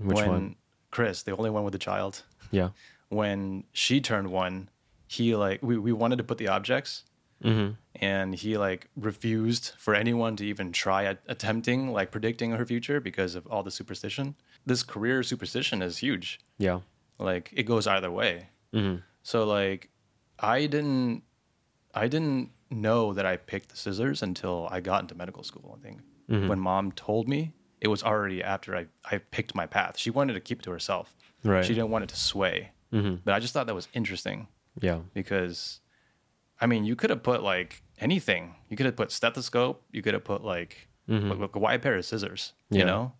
Which 0.00 0.16
when 0.16 0.28
one? 0.28 0.56
Chris, 0.90 1.22
the 1.22 1.36
only 1.36 1.50
one 1.50 1.64
with 1.64 1.74
a 1.74 1.78
child, 1.78 2.22
Yeah. 2.50 2.70
when 3.08 3.64
she 3.72 4.00
turned 4.00 4.30
one, 4.32 4.68
he 5.06 5.34
like 5.36 5.62
we, 5.62 5.76
we 5.78 5.92
wanted 5.92 6.16
to 6.18 6.24
put 6.24 6.38
the 6.38 6.48
objects, 6.48 7.04
Mm-hmm. 7.42 7.72
and 7.94 8.34
he 8.34 8.58
like 8.58 8.88
refused 8.96 9.72
for 9.78 9.94
anyone 9.94 10.36
to 10.36 10.44
even 10.44 10.72
try 10.72 11.04
at, 11.06 11.20
attempting 11.26 11.90
like 11.90 12.10
predicting 12.10 12.50
her 12.50 12.66
future 12.66 13.00
because 13.00 13.34
of 13.34 13.46
all 13.46 13.62
the 13.62 13.70
superstition. 13.70 14.34
This 14.66 14.82
career 14.82 15.22
superstition 15.22 15.80
is 15.80 15.96
huge. 15.98 16.38
Yeah. 16.58 16.80
Like 17.18 17.50
it 17.54 17.62
goes 17.62 17.86
either 17.86 18.10
way. 18.10 18.48
Mm-hmm. 18.74 18.96
So 19.22 19.44
like 19.44 19.88
I 20.38 20.66
didn't 20.66 21.22
I 21.94 22.08
didn't 22.08 22.50
know 22.70 23.14
that 23.14 23.24
I 23.24 23.38
picked 23.38 23.70
the 23.70 23.76
scissors 23.76 24.22
until 24.22 24.68
I 24.70 24.80
got 24.80 25.00
into 25.00 25.14
medical 25.14 25.42
school, 25.42 25.78
I 25.80 25.82
think. 25.82 26.00
Mm-hmm. 26.30 26.46
When 26.48 26.60
mom 26.60 26.92
told 26.92 27.26
me, 27.26 27.54
it 27.80 27.88
was 27.88 28.02
already 28.02 28.42
after 28.42 28.76
I, 28.76 28.86
I 29.04 29.18
picked 29.18 29.54
my 29.54 29.66
path. 29.66 29.98
She 29.98 30.10
wanted 30.10 30.34
to 30.34 30.40
keep 30.40 30.60
it 30.60 30.62
to 30.64 30.70
herself. 30.70 31.14
Right. 31.44 31.64
She 31.64 31.74
didn't 31.74 31.90
want 31.90 32.04
it 32.04 32.08
to 32.10 32.16
sway. 32.16 32.70
Mhm. 32.92 33.20
But 33.24 33.34
I 33.34 33.38
just 33.40 33.52
thought 33.54 33.66
that 33.66 33.74
was 33.74 33.88
interesting 33.94 34.48
Yeah. 34.80 35.00
because 35.14 35.80
I 36.60 36.66
mean, 36.66 36.84
you 36.84 36.94
could 36.96 37.08
have 37.10 37.22
put 37.22 37.42
like 37.42 37.82
anything. 38.00 38.54
You 38.68 38.76
could 38.76 38.84
have 38.86 38.96
put 38.96 39.10
stethoscope. 39.12 39.82
You 39.92 40.02
could 40.02 40.12
have 40.14 40.24
put 40.24 40.44
like, 40.44 40.88
like, 41.08 41.38
like, 41.38 41.56
why 41.56 41.74
a 41.74 41.78
pair 41.78 41.96
of 41.96 42.04
scissors? 42.04 42.52
Mm-hmm. 42.66 42.74
Yeah. 42.74 42.80
You 42.80 42.86
know, 42.86 43.12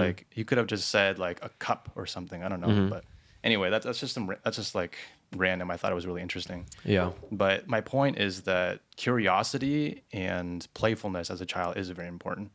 like 0.00 0.26
you 0.34 0.44
could 0.44 0.58
have 0.58 0.66
just 0.66 0.88
said 0.88 1.18
like 1.18 1.38
a 1.42 1.48
cup 1.58 1.90
or 1.96 2.04
something. 2.06 2.42
I 2.44 2.48
don't 2.48 2.60
know. 2.60 2.68
Mm-hmm. 2.68 2.88
But 2.90 3.04
anyway, 3.42 3.70
that's 3.70 3.86
that's 3.86 3.98
just 3.98 4.12
some, 4.14 4.26
that's 4.44 4.56
just 4.58 4.74
like 4.74 4.96
random. 5.36 5.70
I 5.70 5.76
thought 5.78 5.90
it 5.90 5.94
was 5.94 6.06
really 6.06 6.20
interesting. 6.22 6.66
Yeah. 6.84 7.12
But 7.30 7.66
my 7.66 7.80
point 7.80 8.18
is 8.18 8.42
that 8.42 8.80
curiosity 8.96 10.02
and 10.12 10.66
playfulness 10.74 11.30
as 11.30 11.40
a 11.40 11.46
child 11.46 11.76
is 11.78 11.88
very 11.90 12.08
important. 12.08 12.54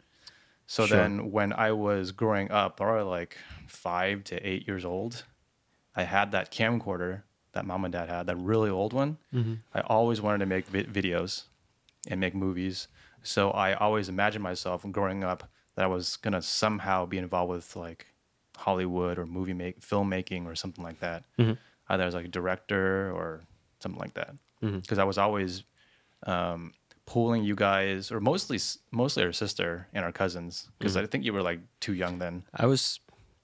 So 0.68 0.86
Sure. 0.86 0.98
then 0.98 1.32
when 1.32 1.54
I 1.54 1.72
was 1.72 2.12
growing 2.12 2.52
up, 2.52 2.78
probably 2.78 3.04
like 3.04 3.38
five 3.68 4.24
to 4.26 4.36
eight 4.48 4.68
years 4.68 4.84
old, 4.86 5.24
I 5.96 6.04
had 6.04 6.32
that 6.34 6.52
camcorder 6.52 7.24
that 7.54 7.66
mom 7.66 7.86
and 7.86 7.92
dad 7.92 8.08
had, 8.10 8.28
that 8.28 8.36
really 8.38 8.70
old 8.70 8.94
one. 8.94 9.18
Mm-hmm. 9.34 9.56
I 9.74 9.80
always 9.82 10.22
wanted 10.22 10.40
to 10.40 10.46
make 10.46 10.68
vi- 10.68 10.84
videos. 10.84 11.46
and 12.10 12.20
make 12.22 12.36
movies. 12.36 12.88
So 13.24 13.50
I 13.52 13.74
always 13.74 14.08
imagined 14.08 14.44
myself 14.44 14.86
growing 14.92 15.24
up 15.24 15.50
that 15.76 15.84
I 15.84 15.88
was 15.88 16.16
gonna 16.18 16.42
somehow 16.42 17.06
be 17.06 17.18
involved 17.18 17.50
with 17.50 17.76
like 17.76 18.08
Hollywood 18.56 19.18
or 19.20 19.26
movie 19.26 19.54
make 19.54 19.82
filmmaking 19.82 20.46
or 20.46 20.56
something 20.56 20.84
like 20.84 21.00
that. 21.00 21.24
Either 21.90 22.04
as 22.04 22.14
like 22.14 22.26
a 22.26 22.30
director 22.30 23.12
or 23.12 23.42
something 23.82 24.00
like 24.00 24.14
that. 24.14 24.36
Because 24.62 25.00
I 25.00 25.04
was 25.04 25.18
always 25.18 25.64
um, 26.24 26.74
pulling 27.08 27.44
you 27.44 27.56
guys, 27.56 28.12
or 28.12 28.20
mostly 28.20 28.60
mostly 28.92 29.24
our 29.24 29.34
sister 29.34 29.88
and 29.94 30.06
our 30.06 30.12
cousins, 30.12 30.70
because 30.78 30.96
mm. 30.96 31.02
I 31.02 31.06
think 31.08 31.24
you 31.26 31.34
were 31.34 31.42
like 31.42 31.60
too 31.80 31.94
young 31.94 32.20
then. 32.20 32.44
I 32.54 32.68
was 32.68 33.00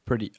pretty. 0.05 0.32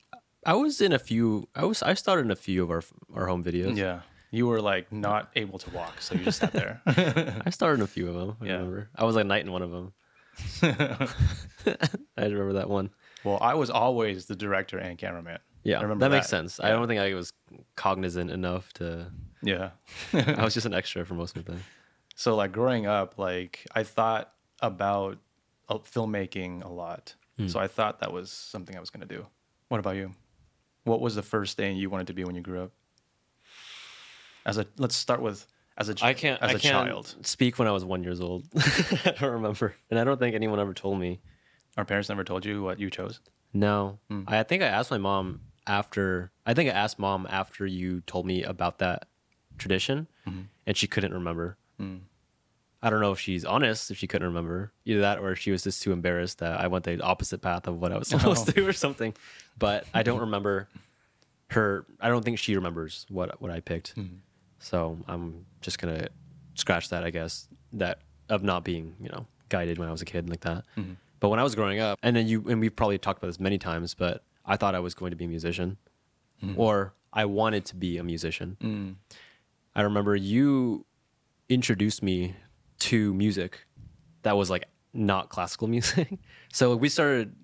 I 0.47 0.55
was 0.55 0.81
in 0.81 0.93
a 0.93 0.99
few. 0.99 1.49
I 1.57 1.65
was. 1.65 1.83
I 1.83 1.95
started 1.95 2.27
in 2.27 2.31
a 2.31 2.37
few 2.37 2.63
of 2.63 2.71
our 2.71 2.83
our 3.15 3.27
home 3.27 3.43
videos. 3.43 3.77
Yeah, 3.77 4.01
you 4.31 4.47
were 4.47 4.61
like 4.61 4.93
not 4.93 5.31
able 5.35 5.59
to 5.59 5.71
walk, 5.71 6.01
so 6.01 6.15
you 6.15 6.25
just 6.25 6.39
sat 6.39 6.53
there. 6.53 6.81
I 6.87 7.51
started 7.51 7.81
in 7.81 7.83
a 7.83 7.89
few 7.89 8.09
of 8.09 8.15
them. 8.15 8.37
I 8.41 8.45
Yeah. 8.47 8.53
remember. 8.53 8.91
I 8.95 9.05
was 9.05 9.17
like 9.17 9.27
knight 9.27 9.45
in 9.45 9.51
one 9.53 9.63
of 9.63 9.71
them. 9.73 9.93
I 10.63 12.25
remember 12.25 12.55
that 12.55 12.69
one. 12.69 12.91
well, 13.25 13.39
I 13.41 13.55
was 13.55 13.71
always 13.71 14.27
the 14.27 14.37
director 14.37 14.79
and 14.79 14.99
cameraman. 14.99 15.39
Yeah, 15.63 15.79
I 15.79 15.83
remember 15.83 16.05
that 16.05 16.11
that. 16.11 16.17
makes 16.17 16.29
sense. 16.29 16.61
I 16.61 16.69
don't 16.71 16.87
think 16.89 17.01
I 17.01 17.15
was 17.15 17.33
cognizant 17.75 18.31
enough 18.31 18.71
to. 18.75 19.11
Yeah. 19.43 19.71
I 20.13 20.45
was 20.45 20.53
just 20.55 20.67
an 20.67 20.75
extra 20.75 21.07
for 21.07 21.15
most 21.15 21.37
of 21.37 21.45
the 21.45 21.53
time. 21.53 21.63
So 22.15 22.37
like 22.37 22.53
growing 22.53 22.87
up, 22.87 23.19
like 23.19 23.67
I 23.75 23.83
thought 23.83 24.33
about 24.61 25.19
uh, 25.69 25.79
filmmaking 25.79 26.65
a 26.65 26.69
lot. 26.69 27.15
Hmm. 27.39 27.49
So 27.49 27.59
I 27.59 27.67
thought 27.67 28.01
that 28.01 28.13
was 28.13 28.31
something 28.31 28.77
I 28.77 28.81
was 28.81 28.91
going 28.91 29.07
to 29.07 29.15
do. 29.17 29.27
What 29.69 29.79
about 29.81 29.97
you? 29.97 30.13
What 30.85 31.01
was 31.01 31.15
the 31.15 31.23
first 31.23 31.57
thing 31.57 31.77
you 31.77 31.91
wanted 31.91 32.07
to 32.09 32.13
be 32.15 32.25
when 32.25 32.35
you 32.37 32.43
grew 32.43 32.63
up? 32.63 32.71
As 34.47 34.59
a 34.59 34.67
let's 34.77 34.95
start 34.95 35.21
with 35.23 35.47
as 35.79 35.89
a 35.89 35.95
I 36.03 36.13
can't. 36.15 36.41
as 36.43 36.51
I 36.51 36.55
a 36.55 36.59
can't 36.59 36.89
child. 36.89 37.15
speak 37.23 37.59
when 37.59 37.67
I 37.67 37.73
was 37.73 37.85
one 37.85 38.05
years 38.05 38.21
old. 38.21 38.45
I 38.57 39.15
don't 39.19 39.33
remember, 39.33 39.75
and 39.91 39.99
I 39.99 40.05
don't 40.05 40.19
think 40.21 40.35
anyone 40.35 40.61
ever 40.61 40.75
told 40.75 41.01
me. 41.01 41.21
Our 41.77 41.85
parents 41.85 42.09
never 42.09 42.23
told 42.23 42.45
you 42.45 42.63
what 42.63 42.79
you 42.79 42.91
chose. 42.91 43.19
No. 43.53 43.99
I, 44.29 44.39
I 44.39 44.43
think 44.45 44.63
I 44.63 44.67
asked 44.67 44.91
my 44.91 44.99
mom 44.99 45.41
after. 45.67 46.31
I 46.47 46.55
think 46.55 46.69
I 46.71 46.73
asked 46.75 46.99
mom 46.99 47.27
after 47.29 47.67
you 47.67 48.03
told 48.03 48.27
me 48.27 48.43
about 48.45 48.79
that 48.79 49.09
tradition, 49.59 50.07
Mm-hmm. 50.29 50.43
and 50.67 50.77
she 50.77 50.87
couldn't 50.87 51.13
remember. 51.15 51.57
Hmm. 51.85 51.97
I 52.83 52.91
don't 52.91 53.01
know 53.01 53.13
if 53.13 53.21
she's 53.21 53.47
honest 53.47 53.91
if 53.91 53.97
she 53.97 54.07
couldn't 54.07 54.29
remember 54.29 54.71
either 54.85 55.01
that 55.01 55.19
or 55.19 55.35
she 55.35 55.51
was 55.51 55.63
just 55.65 55.83
too 55.83 55.93
embarrassed 55.93 56.39
that 56.41 56.61
I 56.61 56.67
went 56.67 56.85
the 56.85 57.01
opposite 57.01 57.41
path 57.41 57.67
of 57.67 57.81
what 57.81 57.93
I 57.93 57.99
was 57.99 58.09
supposed 58.15 58.47
Oh. 58.49 58.53
to 58.53 58.67
or 58.67 58.75
something. 58.75 59.15
But 59.59 59.87
I 59.95 60.03
don't 60.03 60.21
remember 60.21 60.69
her. 61.49 61.87
I 62.01 62.09
don't 62.09 62.23
think 62.25 62.39
she 62.39 62.55
remembers 62.57 63.07
what 63.09 63.41
what 63.41 63.51
I 63.51 63.61
picked. 63.61 63.91
Hmm. 63.95 64.07
So 64.59 64.99
I'm 65.09 65.47
just 65.63 65.79
gonna 65.79 66.09
scratch 66.55 66.91
that, 66.91 67.05
I 67.05 67.11
guess, 67.11 67.49
that 67.73 68.01
of 68.29 68.43
not 68.43 68.65
being 68.65 68.95
you 69.01 69.09
know 69.09 69.27
guided 69.49 69.79
when 69.79 69.89
I 69.89 69.93
was 69.93 70.03
a 70.03 70.07
kid 70.07 70.29
like 70.29 70.41
that. 70.41 70.65
Mm-hmm. 70.77 70.93
But 71.21 71.29
when 71.31 71.39
I 71.41 71.43
was 71.43 71.55
growing 71.55 71.81
up, 71.81 71.99
and 72.03 72.15
then 72.15 72.27
you 72.29 72.45
and 72.51 72.61
we've 72.61 72.75
probably 72.77 72.99
talked 72.99 73.19
about 73.19 73.29
this 73.29 73.41
many 73.41 73.57
times, 73.57 73.95
but 73.95 74.23
I 74.45 74.57
thought 74.59 74.75
I 74.75 74.81
was 74.81 74.93
going 74.95 75.11
to 75.11 75.17
be 75.17 75.25
a 75.25 75.29
musician, 75.29 75.79
or 76.57 76.93
I 77.15 77.25
wanted 77.25 77.65
to 77.67 77.77
be 77.77 77.97
a 77.97 78.05
musician. 78.05 78.59
Mm. 78.63 78.95
I 79.75 79.83
remember 79.83 80.15
you 80.15 80.85
introduced 81.49 82.03
me 82.03 82.35
to 82.81 83.13
music 83.15 83.67
that 84.23 84.37
was 84.37 84.51
like 84.51 84.65
not 84.93 85.29
classical 85.29 85.69
music. 85.77 86.19
so 86.53 86.77
we 86.77 86.89
started 86.89 87.35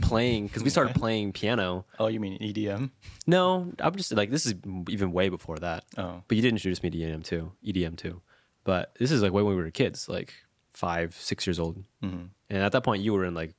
playing 0.00 0.46
because 0.46 0.62
we 0.62 0.70
started 0.70 0.94
playing 0.94 1.32
piano. 1.32 1.84
Oh, 1.98 2.06
you 2.06 2.18
mean 2.20 2.38
EDM? 2.38 2.90
No, 3.26 3.72
I'm 3.78 3.94
just 3.96 4.12
like 4.12 4.30
this 4.30 4.46
is 4.46 4.54
even 4.88 5.12
way 5.12 5.28
before 5.28 5.58
that. 5.58 5.84
Oh. 5.98 6.22
But 6.26 6.36
you 6.36 6.42
did 6.42 6.48
introduce 6.50 6.82
me 6.82 6.90
to 6.90 6.98
EDM 6.98 7.24
too, 7.24 7.52
EDM 7.66 7.96
too. 7.96 8.22
But 8.64 8.94
this 8.98 9.10
is 9.10 9.22
like 9.22 9.32
way 9.32 9.42
when 9.42 9.56
we 9.56 9.62
were 9.62 9.70
kids, 9.70 10.08
like 10.08 10.32
five, 10.70 11.14
six 11.14 11.46
years 11.46 11.58
old. 11.58 11.84
Mm-hmm. 12.02 12.24
And 12.50 12.62
at 12.62 12.72
that 12.72 12.84
point, 12.84 13.02
you 13.02 13.12
were 13.12 13.24
in 13.24 13.34
like 13.34 13.54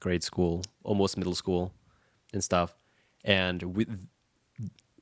grade 0.00 0.22
school, 0.22 0.62
almost 0.84 1.16
middle 1.16 1.34
school, 1.34 1.72
and 2.32 2.42
stuff. 2.42 2.74
And 3.24 3.74
with 3.76 3.88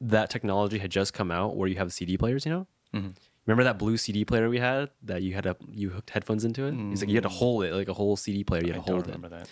that 0.01 0.31
technology 0.31 0.79
had 0.79 0.91
just 0.91 1.13
come 1.13 1.31
out, 1.31 1.57
where 1.57 1.69
you 1.69 1.77
have 1.77 1.93
CD 1.93 2.17
players. 2.17 2.45
You 2.47 2.53
know, 2.53 2.67
Mm-hmm. 2.95 3.09
Remember 3.47 3.65
that 3.65 3.79
blue 3.79 3.97
CD 3.97 4.25
player 4.25 4.49
we 4.49 4.59
had 4.59 4.91
that 5.05 5.23
you 5.23 5.35
had 5.35 5.45
to 5.45 5.57
you 5.71 5.91
hooked 5.91 6.11
headphones 6.11 6.45
into 6.45 6.65
it. 6.65 6.75
It's 6.93 7.01
like 7.01 7.09
you 7.09 7.17
had 7.17 7.23
to 7.25 7.29
mm. 7.29 7.39
hold 7.39 7.65
it, 7.65 7.73
like 7.73 7.89
a 7.89 7.95
whole 7.95 8.17
CD 8.17 8.45
player. 8.45 8.63
You 8.63 8.73
I 8.73 8.77
had 8.77 8.85
to 8.85 8.87
don't 8.87 8.97
hold 8.97 9.09
it 9.09 9.17
remember 9.17 9.37
that. 9.37 9.49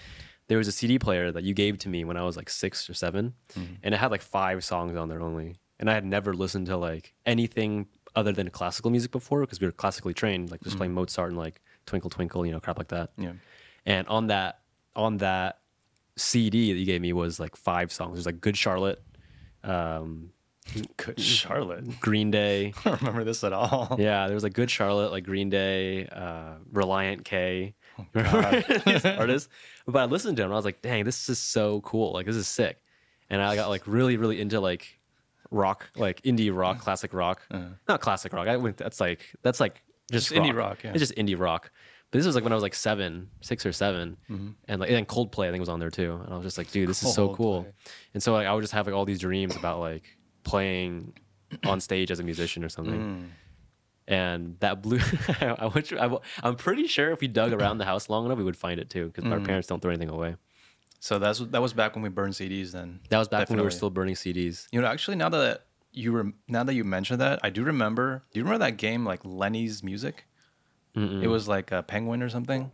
there 0.48 0.58
was 0.58 0.68
a 0.68 0.72
CD 0.72 0.98
player 0.98 1.30
that 1.32 1.44
you 1.44 1.54
gave 1.54 1.78
to 1.78 1.88
me 1.88 2.04
when 2.04 2.16
I 2.16 2.24
was 2.24 2.36
like 2.36 2.50
six 2.50 2.88
or 2.90 2.94
7 2.94 3.32
mm-hmm. 3.54 3.74
and 3.82 3.94
it 3.94 3.98
had 3.98 4.10
like 4.10 4.22
five 4.22 4.64
songs 4.64 4.96
on 4.96 5.08
there 5.08 5.20
only. 5.20 5.56
And 5.80 5.90
I 5.90 5.94
had 5.94 6.04
never 6.04 6.34
listened 6.34 6.66
to 6.66 6.76
like 6.76 7.14
anything 7.26 7.86
other 8.16 8.32
than 8.32 8.48
classical 8.50 8.90
music 8.90 9.10
before 9.10 9.40
because 9.40 9.60
we 9.60 9.66
were 9.66 9.72
classically 9.72 10.14
trained, 10.14 10.50
like 10.50 10.60
just 10.60 10.72
mm-hmm. 10.72 10.78
playing 10.78 10.94
Mozart 10.94 11.30
and 11.30 11.38
like 11.38 11.60
Twinkle 11.86 12.10
Twinkle, 12.10 12.46
you 12.46 12.52
know, 12.52 12.60
crap 12.60 12.78
like 12.78 12.88
that. 12.88 13.10
Yeah. 13.16 13.32
And 13.86 14.06
on 14.08 14.28
that 14.28 14.60
on 14.96 15.18
that 15.18 15.58
CD 16.16 16.72
that 16.72 16.78
you 16.78 16.86
gave 16.86 17.00
me 17.00 17.12
was 17.12 17.40
like 17.40 17.56
five 17.56 17.92
songs. 17.92 18.14
There's 18.14 18.26
like 18.26 18.40
Good 18.40 18.56
Charlotte, 18.56 19.02
um, 19.62 20.30
Good 20.96 21.20
Charlotte. 21.20 22.00
Green 22.00 22.30
Day. 22.30 22.72
I 22.84 22.90
don't 22.90 23.00
remember 23.00 23.24
this 23.24 23.44
at 23.44 23.52
all. 23.52 23.96
Yeah, 24.04 24.26
there 24.26 24.34
was 24.34 24.42
like 24.42 24.54
Good 24.54 24.70
Charlotte, 24.70 25.12
like 25.12 25.24
Green 25.24 25.50
Day, 25.50 26.06
uh, 26.06 26.54
Relient 26.72 27.24
K. 27.24 27.74
Oh, 27.98 28.62
these 28.86 29.04
artists? 29.04 29.48
But 29.86 29.98
I 30.00 30.04
listened 30.06 30.36
to 30.38 30.42
them 30.42 30.50
and 30.50 30.54
I 30.54 30.56
was 30.56 30.64
like, 30.64 30.82
dang, 30.82 31.04
this 31.04 31.28
is 31.28 31.38
so 31.38 31.80
cool. 31.82 32.12
Like, 32.12 32.26
this 32.26 32.36
is 32.36 32.48
sick. 32.48 32.80
And 33.30 33.40
I 33.40 33.54
got 33.54 33.68
like 33.68 33.86
really, 33.86 34.16
really 34.16 34.40
into 34.40 34.60
like 34.60 34.98
rock, 35.50 35.90
like 35.96 36.22
indie 36.22 36.54
rock, 36.54 36.80
classic 36.80 37.12
rock. 37.14 37.42
Not 37.88 38.00
classic 38.00 38.32
rock. 38.32 38.48
I 38.48 38.56
went, 38.56 38.76
that's 38.76 39.00
like, 39.00 39.20
that's 39.42 39.60
like 39.60 39.82
just, 40.10 40.30
Just 40.30 40.40
indie 40.40 40.54
rock, 40.54 40.82
yeah. 40.82 40.90
It's 40.90 40.98
just 41.00 41.14
indie 41.14 41.38
rock. 41.38 41.70
But 42.10 42.18
this 42.18 42.26
was 42.26 42.34
like 42.34 42.44
when 42.44 42.52
I 42.52 42.56
was 42.56 42.62
like 42.62 42.74
seven, 42.74 43.28
six 43.40 43.64
or 43.66 43.72
7 43.72 44.16
Mm-hmm. 44.30 44.48
And 44.68 44.80
like, 44.80 44.90
and 44.90 45.06
Coldplay, 45.08 45.48
I 45.48 45.50
think 45.50 45.60
was 45.60 45.68
on 45.68 45.80
there 45.80 45.90
too. 45.90 46.20
And 46.24 46.32
I 46.32 46.36
was 46.36 46.44
just 46.44 46.58
like, 46.58 46.70
dude, 46.70 46.88
this 46.88 47.02
is 47.02 47.14
so 47.14 47.34
cool. 47.34 47.66
And 48.12 48.22
so 48.22 48.32
like, 48.32 48.46
I 48.46 48.52
would 48.54 48.60
just 48.60 48.72
have 48.72 48.86
like 48.86 48.94
all 48.94 49.04
these 49.04 49.20
dreams 49.20 49.56
about 49.56 49.80
like 49.80 50.04
playing 50.44 51.14
on 51.64 51.80
stage 51.80 52.10
as 52.10 52.20
a 52.20 52.22
musician 52.22 52.62
or 52.64 52.68
something 52.68 53.00
Mm. 53.00 53.28
and 54.06 54.56
that 54.60 54.82
blue, 54.82 54.98
I, 55.40 55.70
I, 55.98 56.06
I, 56.06 56.18
I'm 56.42 56.56
pretty 56.56 56.86
sure 56.86 57.10
if 57.12 57.20
we 57.20 57.28
dug 57.28 57.52
around 57.52 57.78
the 57.78 57.84
house 57.84 58.08
long 58.10 58.26
enough 58.26 58.38
we 58.38 58.44
would 58.44 58.56
find 58.56 58.78
it 58.80 58.90
too 58.90 59.06
because 59.06 59.24
our 59.32 59.38
Mm. 59.40 59.46
parents 59.46 59.66
don't 59.68 59.80
throw 59.80 59.90
anything 59.90 60.10
away 60.10 60.36
So 61.00 61.18
that's 61.18 61.38
that 61.38 61.62
was 61.62 61.72
back 61.72 61.94
when 61.94 62.02
we 62.02 62.08
burned 62.10 62.34
CDs. 62.34 62.72
Then 62.72 63.00
that 63.10 63.18
was 63.18 63.28
back 63.28 63.48
when 63.50 63.58
we 63.58 63.64
were 63.64 63.70
still 63.70 63.90
burning 63.90 64.14
cds 64.14 64.66
You 64.72 64.80
know, 64.80 64.86
actually, 64.86 65.16
now 65.16 65.28
that 65.30 65.66
you 65.92 66.12
were 66.12 66.32
now 66.48 66.64
that 66.64 66.74
you 66.74 66.82
mentioned 66.84 67.20
that, 67.20 67.38
I 67.42 67.50
do 67.50 67.62
remember. 67.62 68.24
Do 68.32 68.40
you 68.40 68.44
remember 68.44 68.64
that 68.66 68.76
game 68.78 69.04
like 69.04 69.20
Lenny's 69.24 69.82
Music? 69.82 70.26
It 70.96 71.28
was 71.28 71.46
like 71.48 71.72
a 71.72 71.82
penguin 71.82 72.22
or 72.22 72.28
something. 72.28 72.70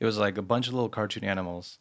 It 0.00 0.04
was 0.06 0.16
like 0.18 0.36
a 0.38 0.42
bunch 0.42 0.66
of 0.68 0.72
little 0.74 0.88
cartoon 0.88 1.24
animals. 1.24 1.78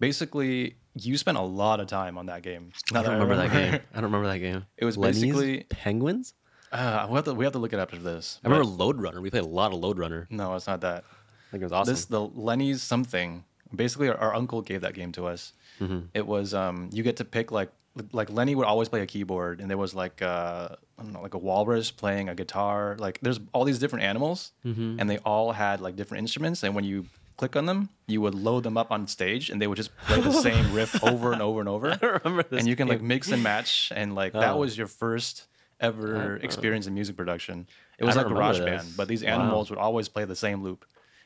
Basically, 0.00 0.76
you 0.94 1.16
spent 1.16 1.38
a 1.38 1.42
lot 1.42 1.80
of 1.80 1.86
time 1.86 2.18
on 2.18 2.26
that 2.26 2.42
game. 2.42 2.72
i 2.94 3.02
don't 3.02 3.12
remember 3.12 3.36
that 3.36 3.50
game 3.50 3.80
i 3.92 3.94
don't 3.96 4.04
remember 4.04 4.28
that 4.28 4.38
game 4.38 4.64
It 4.76 4.84
was 4.84 4.96
Lenny's 4.98 5.22
basically- 5.22 5.64
penguins 5.70 6.34
Uh, 6.72 7.06
we 7.10 7.14
have 7.16 7.24
to 7.24 7.34
we 7.34 7.44
have 7.44 7.52
to 7.52 7.58
look 7.58 7.72
it 7.72 7.78
up 7.78 7.92
after 7.92 8.02
this. 8.02 8.38
i 8.44 8.48
remember 8.48 8.66
Lode 8.66 9.00
Runner 9.00 9.20
we 9.20 9.30
played 9.30 9.44
a 9.44 9.46
lot 9.60 9.72
of 9.72 9.78
Lode 9.80 9.98
Runner 9.98 10.26
no, 10.30 10.54
it's 10.54 10.66
not 10.66 10.80
that. 10.82 11.04
i 11.04 11.50
think 11.50 11.62
it 11.62 11.66
was 11.66 11.72
awesome 11.72 11.92
This 11.94 12.04
the 12.06 12.20
Lenny's 12.20 12.82
something. 12.82 13.44
Basically, 13.74 14.08
our, 14.10 14.18
our 14.18 14.34
uncle 14.34 14.60
gave 14.60 14.82
that 14.82 14.92
game 14.92 15.12
to 15.12 15.24
us. 15.26 15.54
Mm-hmm. 15.80 16.00
It 16.12 16.26
was 16.26 16.52
um, 16.52 16.90
you 16.92 17.02
get 17.02 17.16
to 17.16 17.24
pick 17.24 17.50
like 17.50 17.70
like 18.12 18.28
Lenny 18.28 18.54
would 18.54 18.66
always 18.66 18.88
play 18.90 19.00
a 19.00 19.06
keyboard, 19.06 19.60
and 19.62 19.70
there 19.70 19.78
was 19.78 19.94
like 19.94 20.20
uh, 20.20 20.68
I 20.98 21.02
don't 21.02 21.14
know 21.14 21.22
like 21.22 21.32
a 21.32 21.38
walrus 21.38 21.90
playing 21.90 22.28
a 22.28 22.34
guitar. 22.34 22.96
Like 22.98 23.18
there's 23.22 23.40
all 23.54 23.64
these 23.64 23.78
different 23.78 24.04
animals, 24.04 24.52
Mm-hmm. 24.66 25.00
and 25.00 25.08
they 25.08 25.16
all 25.24 25.52
had 25.52 25.80
like 25.80 25.96
different 25.96 26.20
instruments. 26.20 26.62
And 26.64 26.74
when 26.74 26.84
you 26.84 27.06
click 27.36 27.56
on 27.56 27.66
them, 27.66 27.88
you 28.06 28.20
would 28.20 28.34
load 28.34 28.62
them 28.62 28.76
up 28.76 28.90
on 28.90 29.06
stage, 29.06 29.50
and 29.50 29.60
they 29.60 29.66
would 29.66 29.76
just 29.76 29.96
play 29.96 30.20
the 30.20 30.32
same 30.32 30.72
riff 30.72 30.94
over 31.02 31.32
and 31.32 31.42
over 31.42 31.60
and 31.60 31.68
over. 31.68 31.90
don't 32.00 32.22
remember 32.24 32.42
this 32.44 32.60
And 32.60 32.68
you 32.68 32.76
can 32.76 32.88
like 32.88 33.02
mix 33.02 33.30
and 33.32 33.42
match, 33.42 33.92
and 33.94 34.14
like 34.14 34.32
that 34.32 34.54
Oh. 34.54 34.58
was 34.58 34.76
your 34.76 34.86
first 34.86 35.46
ever 35.80 36.36
experience 36.36 36.86
in 36.86 36.94
music 36.94 37.16
production. 37.16 37.66
It 37.98 38.04
was 38.04 38.14
I 38.16 38.20
like 38.20 38.26
don't 38.26 38.34
Garage 38.34 38.60
Band, 38.60 38.96
but 38.96 39.08
these 39.08 39.22
Wow. 39.24 39.30
animals 39.30 39.70
would 39.70 39.78
always 39.78 40.08
play 40.08 40.24
the 40.24 40.36
same 40.36 40.62
loop. 40.62 40.84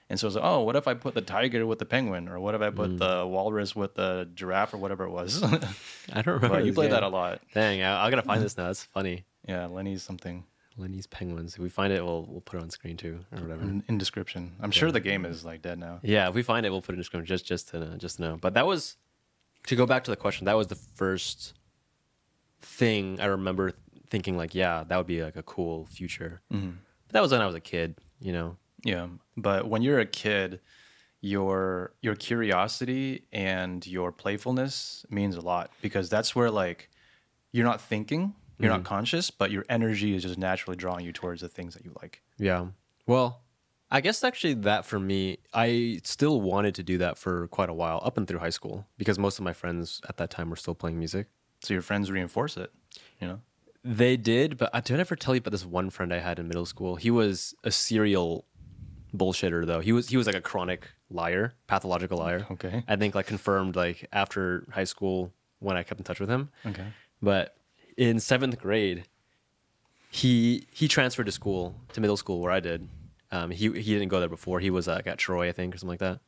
And 0.08 0.20
so 0.20 0.28
it's 0.28 0.36
like, 0.36 0.44
oh, 0.44 0.62
what 0.62 0.76
if 0.76 0.86
I 0.86 0.94
put 0.94 1.14
the 1.14 1.20
tiger 1.20 1.66
with 1.66 1.80
the 1.80 1.84
penguin, 1.84 2.28
or 2.28 2.38
what 2.38 2.54
if 2.54 2.60
I 2.62 2.70
put 2.70 2.92
Hmm. 2.92 2.96
the 2.98 3.26
walrus 3.26 3.74
with 3.74 3.96
the 3.96 4.28
giraffe, 4.34 4.72
or 4.72 4.78
whatever 4.78 5.04
it 5.04 5.10
was. 5.10 5.42
i 6.12 6.22
don't 6.22 6.26
remember 6.34 6.48
but 6.48 6.64
you 6.64 6.72
played 6.72 6.92
that 6.92 7.02
a 7.02 7.08
lot. 7.08 7.40
dang 7.52 7.82
I, 7.82 8.06
i 8.06 8.10
gotta 8.10 8.22
find 8.22 8.40
this 8.42 8.56
now 8.56 8.66
that's 8.68 8.84
funny 8.84 9.24
Yeah, 9.48 9.66
Lenny's 9.66 10.02
something 10.04 10.44
lenny's 10.78 11.06
penguins 11.06 11.54
if 11.54 11.60
we 11.60 11.68
find 11.68 11.92
it 11.92 12.04
we'll, 12.04 12.26
we'll 12.28 12.40
put 12.40 12.58
it 12.58 12.62
on 12.62 12.70
screen 12.70 12.96
too 12.96 13.18
or 13.32 13.40
whatever 13.40 13.62
in, 13.62 13.82
in 13.88 13.98
description. 13.98 14.52
I'm 14.60 14.70
sure 14.70 14.92
the 14.92 15.00
game 15.00 15.24
is 15.24 15.44
like 15.44 15.62
dead 15.62 15.78
now. 15.78 16.00
Yeah, 16.02 16.28
if 16.28 16.34
we 16.34 16.42
find 16.42 16.66
it, 16.66 16.70
we'll 16.70 16.82
put 16.82 16.92
it 16.92 16.96
in 16.96 17.00
description 17.00 17.26
just 17.26 17.46
just 17.46 17.68
to 17.70 17.80
know, 17.80 17.96
just 17.96 18.16
to 18.16 18.22
know. 18.22 18.38
But 18.40 18.54
that 18.54 18.66
was 18.66 18.96
to 19.66 19.76
go 19.76 19.86
back 19.86 20.04
to 20.04 20.10
the 20.10 20.16
question. 20.16 20.44
That 20.44 20.56
was 20.56 20.66
the 20.66 20.74
first 20.74 21.54
thing 22.60 23.20
I 23.20 23.26
remember 23.26 23.72
thinking 24.08 24.36
like, 24.36 24.54
yeah, 24.54 24.84
that 24.86 24.96
would 24.96 25.06
be 25.06 25.22
like 25.22 25.36
a 25.36 25.42
cool 25.42 25.86
future. 25.86 26.40
Mm-hmm. 26.52 26.70
But 27.06 27.12
that 27.12 27.22
was 27.22 27.32
when 27.32 27.40
I 27.40 27.46
was 27.46 27.54
a 27.54 27.60
kid, 27.60 27.96
you 28.20 28.32
know. 28.32 28.56
Yeah, 28.84 29.08
but 29.36 29.68
when 29.68 29.82
you're 29.82 30.00
a 30.00 30.06
kid, 30.06 30.60
your 31.20 31.94
your 32.02 32.14
curiosity 32.14 33.26
and 33.32 33.84
your 33.86 34.12
playfulness 34.12 35.04
means 35.10 35.36
a 35.36 35.40
lot 35.40 35.70
because 35.82 36.08
that's 36.08 36.36
where 36.36 36.50
like 36.50 36.90
you're 37.52 37.64
not 37.64 37.80
thinking, 37.80 38.34
you're 38.58 38.70
not 38.70 38.82
mm. 38.82 38.86
conscious, 38.86 39.30
but 39.30 39.50
your 39.50 39.64
energy 39.68 40.14
is 40.14 40.22
just 40.22 40.38
naturally 40.38 40.76
drawing 40.76 41.04
you 41.04 41.12
towards 41.12 41.40
the 41.40 41.48
things 41.48 41.74
that 41.74 41.84
you 41.84 41.92
like. 42.00 42.22
Yeah. 42.38 42.66
Well, 43.06 43.42
I 43.90 44.00
guess 44.00 44.24
actually 44.24 44.54
that 44.54 44.84
for 44.84 44.98
me, 44.98 45.38
I 45.54 46.00
still 46.04 46.40
wanted 46.40 46.74
to 46.76 46.82
do 46.82 46.98
that 46.98 47.18
for 47.18 47.48
quite 47.48 47.68
a 47.68 47.74
while, 47.74 48.00
up 48.04 48.16
and 48.16 48.26
through 48.26 48.40
high 48.40 48.50
school, 48.50 48.86
because 48.98 49.18
most 49.18 49.38
of 49.38 49.44
my 49.44 49.52
friends 49.52 50.00
at 50.08 50.16
that 50.16 50.30
time 50.30 50.50
were 50.50 50.56
still 50.56 50.74
playing 50.74 50.98
music. 50.98 51.28
So 51.62 51.74
your 51.74 51.82
friends 51.82 52.10
reinforce 52.10 52.56
it, 52.56 52.72
you 53.20 53.28
know? 53.28 53.40
They 53.84 54.16
did, 54.16 54.58
but 54.58 54.70
I 54.74 54.80
did 54.80 54.96
I 54.96 55.00
ever 55.00 55.14
tell 55.14 55.34
you 55.34 55.38
about 55.38 55.52
this 55.52 55.64
one 55.64 55.90
friend 55.90 56.12
I 56.12 56.18
had 56.18 56.40
in 56.40 56.48
middle 56.48 56.66
school? 56.66 56.96
He 56.96 57.10
was 57.10 57.54
a 57.62 57.70
serial 57.70 58.44
bullshitter 59.14 59.64
though. 59.64 59.78
He 59.78 59.92
was 59.92 60.08
he 60.08 60.16
was 60.16 60.26
like 60.26 60.34
a 60.34 60.40
chronic 60.40 60.88
liar, 61.08 61.54
pathological 61.68 62.18
liar. 62.18 62.46
Okay. 62.50 62.82
I 62.88 62.96
think 62.96 63.14
like 63.14 63.26
confirmed 63.26 63.76
like 63.76 64.08
after 64.12 64.66
high 64.72 64.84
school 64.84 65.32
when 65.60 65.76
I 65.76 65.84
kept 65.84 66.00
in 66.00 66.04
touch 66.04 66.18
with 66.18 66.28
him. 66.28 66.50
Okay. 66.66 66.86
But 67.22 67.55
in 67.96 68.20
seventh 68.20 68.58
grade, 68.58 69.04
he 70.10 70.66
he 70.72 70.88
transferred 70.88 71.26
to 71.26 71.32
school 71.32 71.74
to 71.92 72.00
middle 72.00 72.16
school 72.16 72.40
where 72.40 72.52
I 72.52 72.60
did. 72.60 72.88
Um, 73.32 73.50
he 73.50 73.64
he 73.72 73.92
didn't 73.94 74.08
go 74.08 74.20
there 74.20 74.28
before. 74.28 74.60
He 74.60 74.70
was 74.70 74.86
like 74.86 75.06
at 75.06 75.18
Troy, 75.18 75.48
I 75.48 75.52
think, 75.52 75.74
or 75.74 75.78
something 75.78 75.98
like 75.98 76.00
that. 76.00 76.20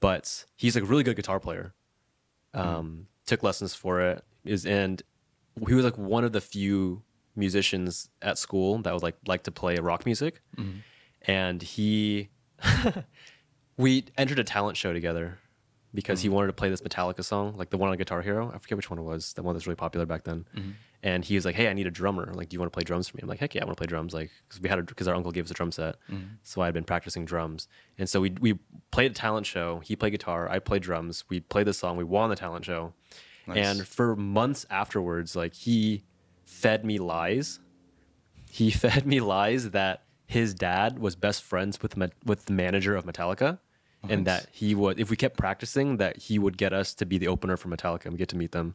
But 0.00 0.44
he's 0.56 0.74
like 0.74 0.84
a 0.84 0.86
really 0.86 1.02
good 1.02 1.16
guitar 1.16 1.40
player. 1.40 1.74
Um, 2.54 3.06
Took 3.26 3.42
lessons 3.42 3.74
for 3.74 4.00
it. 4.00 4.24
Is 4.44 4.66
and 4.66 5.02
he 5.66 5.74
was 5.74 5.84
like 5.84 5.98
one 5.98 6.24
of 6.24 6.32
the 6.32 6.40
few 6.40 7.02
musicians 7.36 8.08
at 8.22 8.38
school 8.38 8.78
that 8.78 8.92
would 8.92 9.02
like 9.02 9.16
like 9.26 9.44
to 9.44 9.50
play 9.50 9.76
rock 9.76 10.04
music. 10.04 10.42
And 11.22 11.62
he 11.62 12.30
we 13.76 14.04
entered 14.16 14.38
a 14.38 14.44
talent 14.44 14.76
show 14.76 14.92
together 14.92 15.38
because 15.92 16.20
he 16.20 16.28
mm. 16.28 16.32
wanted 16.32 16.48
to 16.48 16.52
play 16.52 16.68
this 16.68 16.82
Metallica 16.82 17.24
song, 17.24 17.56
like 17.56 17.70
the 17.70 17.76
one 17.76 17.90
on 17.90 17.96
Guitar 17.96 18.22
Hero. 18.22 18.50
I 18.54 18.58
forget 18.58 18.76
which 18.76 18.90
one 18.90 18.98
it 18.98 19.02
was, 19.02 19.32
the 19.32 19.42
one 19.42 19.54
that's 19.54 19.66
really 19.66 19.76
popular 19.76 20.06
back 20.06 20.24
then. 20.24 20.46
Mm-hmm. 20.56 20.70
And 21.02 21.24
he 21.24 21.34
was 21.34 21.44
like, 21.46 21.54
"Hey, 21.54 21.68
I 21.68 21.72
need 21.72 21.86
a 21.86 21.90
drummer. 21.90 22.30
Like, 22.34 22.50
do 22.50 22.54
you 22.54 22.60
want 22.60 22.70
to 22.70 22.76
play 22.76 22.84
drums 22.84 23.08
for 23.08 23.16
me?" 23.16 23.22
I'm 23.22 23.28
like, 23.28 23.38
"Heck 23.38 23.54
yeah, 23.54 23.62
I 23.62 23.64
want 23.64 23.76
to 23.76 23.80
play 23.80 23.86
drums." 23.86 24.12
Like, 24.12 24.30
because 24.46 24.60
we 24.60 24.68
had 24.68 24.84
because 24.86 25.08
our 25.08 25.14
uncle 25.14 25.32
gave 25.32 25.44
us 25.44 25.50
a 25.50 25.54
drum 25.54 25.72
set, 25.72 25.96
mm-hmm. 26.10 26.34
so 26.42 26.60
I 26.60 26.66
had 26.66 26.74
been 26.74 26.84
practicing 26.84 27.24
drums. 27.24 27.68
And 27.98 28.08
so 28.08 28.20
we 28.20 28.30
we 28.40 28.58
played 28.90 29.12
a 29.12 29.14
talent 29.14 29.46
show. 29.46 29.80
He 29.80 29.96
played 29.96 30.10
guitar, 30.10 30.48
I 30.48 30.58
played 30.58 30.82
drums. 30.82 31.24
We 31.28 31.40
played 31.40 31.66
the 31.66 31.72
song. 31.72 31.96
We 31.96 32.04
won 32.04 32.28
the 32.28 32.36
talent 32.36 32.66
show, 32.66 32.92
and 33.46 33.86
for 33.86 34.14
months 34.14 34.66
afterwards, 34.70 35.34
like 35.34 35.54
he 35.54 36.04
fed 36.44 36.84
me 36.84 36.98
lies. 36.98 37.60
He 38.50 38.70
fed 38.70 39.06
me 39.06 39.20
lies 39.20 39.70
that 39.70 40.04
his 40.26 40.54
dad 40.54 40.98
was 40.98 41.16
best 41.16 41.42
friends 41.42 41.80
with 41.82 41.96
with 42.24 42.44
the 42.44 42.52
manager 42.52 42.94
of 42.94 43.04
Metallica, 43.04 43.58
and 44.08 44.26
that 44.26 44.46
he 44.50 44.74
would, 44.74 44.98
if 44.98 45.10
we 45.10 45.16
kept 45.16 45.36
practicing, 45.36 45.98
that 45.98 46.16
he 46.16 46.38
would 46.38 46.56
get 46.56 46.72
us 46.72 46.94
to 46.94 47.04
be 47.06 47.18
the 47.18 47.28
opener 47.28 47.56
for 47.56 47.68
Metallica 47.68 48.04
and 48.06 48.12
we 48.14 48.18
get 48.18 48.28
to 48.30 48.36
meet 48.36 48.52
them. 48.52 48.74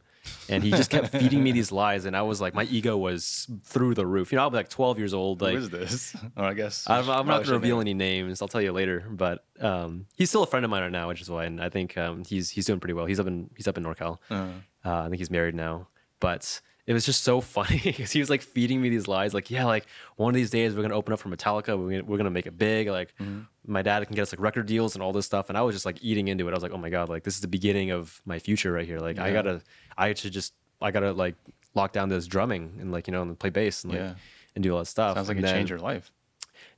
And 0.49 0.63
he 0.63 0.71
just 0.71 0.89
kept 0.89 1.09
feeding 1.09 1.43
me 1.43 1.51
these 1.51 1.71
lies, 1.71 2.05
and 2.05 2.15
I 2.17 2.23
was 2.23 2.41
like, 2.41 2.53
my 2.55 2.63
ego 2.63 2.97
was 2.97 3.47
through 3.63 3.93
the 3.93 4.05
roof. 4.07 4.31
You 4.31 4.37
know, 4.37 4.43
I 4.43 4.47
was 4.47 4.53
like 4.55 4.69
12 4.69 4.97
years 4.97 5.13
old. 5.13 5.41
Like, 5.41 5.53
Who 5.53 5.59
is 5.59 5.69
this? 5.69 6.15
or 6.37 6.45
I 6.45 6.53
guess 6.53 6.89
I'm, 6.89 7.09
I'm 7.09 7.27
not 7.27 7.37
going 7.37 7.45
to 7.47 7.53
reveal 7.53 7.79
any 7.79 7.93
names. 7.93 8.41
I'll 8.41 8.47
tell 8.47 8.61
you 8.61 8.71
later. 8.71 9.05
But 9.09 9.45
um, 9.59 10.07
he's 10.15 10.29
still 10.29 10.41
a 10.43 10.47
friend 10.47 10.65
of 10.65 10.71
mine 10.71 10.81
right 10.81 10.91
now, 10.91 11.07
which 11.09 11.21
is 11.21 11.29
why, 11.29 11.45
and 11.45 11.61
I 11.61 11.69
think 11.69 11.97
um, 11.97 12.23
he's 12.25 12.49
he's 12.49 12.65
doing 12.65 12.79
pretty 12.79 12.93
well. 12.93 13.05
He's 13.05 13.19
up 13.19 13.27
in 13.27 13.49
he's 13.55 13.67
up 13.67 13.77
in 13.77 13.83
NorCal. 13.83 14.17
it. 14.29 14.33
Uh, 14.33 14.49
Uh, 14.83 15.01
I 15.03 15.09
think 15.09 15.17
he's 15.17 15.31
married 15.31 15.53
now. 15.55 15.87
But 16.19 16.59
it 16.87 16.93
was 16.93 17.05
just 17.05 17.23
so 17.23 17.41
funny 17.55 17.81
because 17.83 18.11
he 18.11 18.19
was 18.19 18.29
like 18.29 18.41
feeding 18.41 18.81
me 18.81 18.89
these 18.89 19.07
lies, 19.07 19.33
like, 19.33 19.49
yeah, 19.49 19.65
like 19.65 19.85
one 20.15 20.29
of 20.29 20.35
these 20.35 20.49
days 20.49 20.75
we're 20.75 20.81
gonna 20.81 20.95
open 20.95 21.13
up 21.13 21.19
for 21.19 21.29
Metallica. 21.29 21.77
We're 21.77 21.91
gonna, 21.91 22.03
we're 22.03 22.17
gonna 22.17 22.29
make 22.29 22.45
it 22.45 22.57
big. 22.57 22.87
Like 22.87 23.13
mm-hmm. 23.19 23.41
my 23.65 23.81
dad 23.81 24.05
can 24.05 24.15
get 24.15 24.23
us 24.23 24.31
like 24.33 24.39
record 24.39 24.67
deals 24.67 24.95
and 24.95 25.03
all 25.03 25.11
this 25.11 25.25
stuff. 25.25 25.49
And 25.49 25.57
I 25.57 25.61
was 25.61 25.75
just 25.75 25.85
like 25.85 25.97
eating 26.01 26.27
into 26.27 26.47
it. 26.47 26.51
I 26.51 26.53
was 26.53 26.63
like, 26.63 26.73
oh 26.73 26.77
my 26.77 26.89
god, 26.89 27.09
like 27.09 27.23
this 27.23 27.35
is 27.35 27.41
the 27.41 27.47
beginning 27.47 27.91
of 27.91 28.21
my 28.25 28.39
future 28.39 28.71
right 28.71 28.85
here. 28.85 28.99
Like 28.99 29.17
I 29.19 29.31
gotta, 29.33 29.61
I 29.97 30.13
should 30.13 30.33
just, 30.33 30.53
I 30.81 30.91
gotta 30.91 31.11
like 31.13 31.35
lock 31.73 31.91
down 31.91 32.09
this 32.09 32.27
drumming 32.27 32.77
and 32.79 32.91
like 32.91 33.07
you 33.07 33.11
know 33.11 33.21
and 33.21 33.37
play 33.37 33.49
bass 33.49 33.83
and 33.83 33.93
like 33.93 34.01
Yeah. 34.01 34.13
and 34.55 34.63
do 34.63 34.71
all 34.73 34.79
that 34.79 34.85
stuff. 34.85 35.15
sounds 35.15 35.27
like 35.27 35.37
and 35.37 35.45
it 35.45 35.47
then- 35.47 35.55
changed 35.57 35.69
your 35.69 35.79
life. 35.79 36.11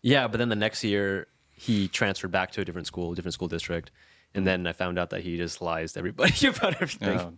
yeah, 0.02 0.28
but 0.28 0.38
then 0.38 0.50
the 0.50 0.56
next 0.56 0.84
year 0.84 1.28
he 1.52 1.88
transferred 1.88 2.32
back 2.32 2.52
to 2.52 2.62
a 2.62 2.66
different 2.66 2.88
school, 2.88 3.14
different 3.16 3.34
school 3.34 3.48
district. 3.48 3.92
And 4.36 4.46
then 4.46 4.68
I 4.68 4.74
found 4.74 5.00
out 5.00 5.10
that 5.12 5.22
he 5.22 5.36
just 5.38 5.62
lies 5.62 5.94
to 5.94 6.00
everybody 6.00 6.48
about 6.56 6.76
everything. 6.82 7.20
Oh, 7.20 7.34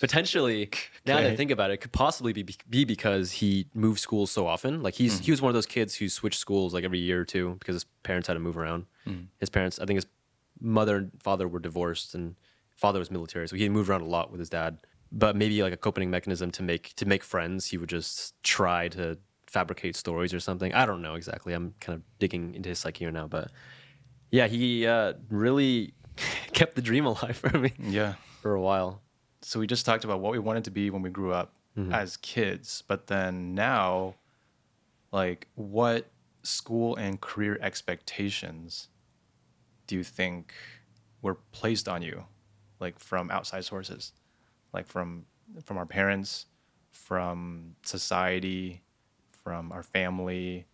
Potentially, 0.00 0.68
now 1.06 1.16
that 1.20 1.26
I 1.32 1.36
think 1.36 1.50
about 1.50 1.70
it, 1.70 1.74
it 1.74 1.80
could 1.80 1.92
possibly 1.92 2.32
be, 2.32 2.46
be 2.68 2.84
because 2.84 3.30
he 3.30 3.66
moved 3.74 4.00
schools 4.00 4.30
so 4.30 4.46
often. 4.46 4.82
Like 4.82 4.94
he's 4.94 5.18
he 5.20 5.30
was 5.30 5.40
one 5.42 5.50
of 5.50 5.54
those 5.54 5.66
kids 5.66 5.94
who 5.94 6.08
switched 6.08 6.38
schools 6.40 6.74
like 6.74 6.82
every 6.84 6.98
year 6.98 7.20
or 7.20 7.24
two 7.24 7.56
because 7.58 7.74
his 7.74 7.84
parents 8.02 8.26
had 8.26 8.34
to 8.34 8.40
move 8.40 8.56
around. 8.56 8.86
His 9.38 9.50
parents, 9.50 9.78
I 9.78 9.84
think 9.84 9.96
his 9.98 10.06
mother 10.60 10.96
and 10.96 11.10
father 11.22 11.46
were 11.46 11.58
divorced, 11.60 12.14
and 12.14 12.36
father 12.76 12.98
was 12.98 13.10
military, 13.10 13.46
so 13.48 13.56
he 13.56 13.68
moved 13.68 13.88
around 13.90 14.02
a 14.02 14.06
lot 14.06 14.30
with 14.30 14.40
his 14.40 14.48
dad. 14.50 14.78
But 15.12 15.36
maybe 15.36 15.62
like 15.62 15.72
a 15.72 15.76
coping 15.76 16.10
mechanism 16.10 16.50
to 16.52 16.62
make 16.62 16.94
to 16.96 17.06
make 17.06 17.22
friends, 17.22 17.66
he 17.66 17.76
would 17.78 17.88
just 17.88 18.34
try 18.42 18.88
to 18.88 19.18
fabricate 19.46 19.96
stories 19.96 20.32
or 20.32 20.40
something. 20.40 20.72
I 20.72 20.86
don't 20.86 21.02
know 21.02 21.14
exactly. 21.14 21.52
I'm 21.52 21.74
kind 21.80 21.96
of 21.96 22.02
digging 22.18 22.54
into 22.54 22.68
his 22.68 22.78
psyche 22.78 23.04
here 23.04 23.10
now, 23.12 23.26
but 23.26 23.50
yeah, 24.30 24.46
he 24.46 24.86
uh, 24.86 25.14
really 25.28 25.94
kept 26.52 26.74
the 26.74 26.82
dream 26.82 27.06
alive 27.06 27.36
for 27.36 27.56
me 27.58 27.72
yeah. 27.78 28.14
for 28.42 28.54
a 28.54 28.60
while. 28.60 29.02
So 29.42 29.58
we 29.60 29.66
just 29.66 29.86
talked 29.86 30.04
about 30.04 30.20
what 30.20 30.32
we 30.32 30.38
wanted 30.38 30.64
to 30.64 30.70
be 30.70 30.90
when 30.90 31.02
we 31.02 31.10
grew 31.10 31.32
up 31.32 31.54
Mm-hmm. 31.78 31.92
as 31.92 32.16
kids, 32.16 32.82
but 32.88 33.06
then 33.06 33.54
now, 33.54 34.16
like, 35.12 35.46
what 35.54 36.10
school 36.42 36.96
and 36.96 37.20
career 37.20 37.56
expectations 37.62 38.88
do 39.86 39.94
you 39.94 40.02
think 40.02 40.52
were 41.22 41.36
placed 41.52 41.88
on 41.88 42.02
you, 42.02 42.24
like 42.80 42.98
from 42.98 43.30
outside 43.30 43.64
sources, 43.64 44.12
like 44.72 44.88
from 44.88 45.26
from 45.64 45.78
our 45.78 45.86
parents, 45.86 46.46
from 46.90 47.76
society, 47.84 48.82
from 49.30 49.70
our 49.70 49.84
family? 49.84 50.66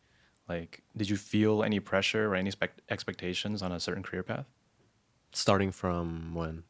Like, 0.48 0.82
did 0.96 1.10
you 1.10 1.16
feel 1.16 1.62
any 1.62 1.78
pressure 1.78 2.32
or 2.32 2.36
any 2.36 2.50
spec- 2.52 2.80
expectations 2.88 3.60
on 3.62 3.70
a 3.70 3.78
certain 3.78 4.02
career 4.02 4.22
path? 4.22 4.46
Starting 5.36 5.70
from 5.70 6.34
when? 6.34 6.62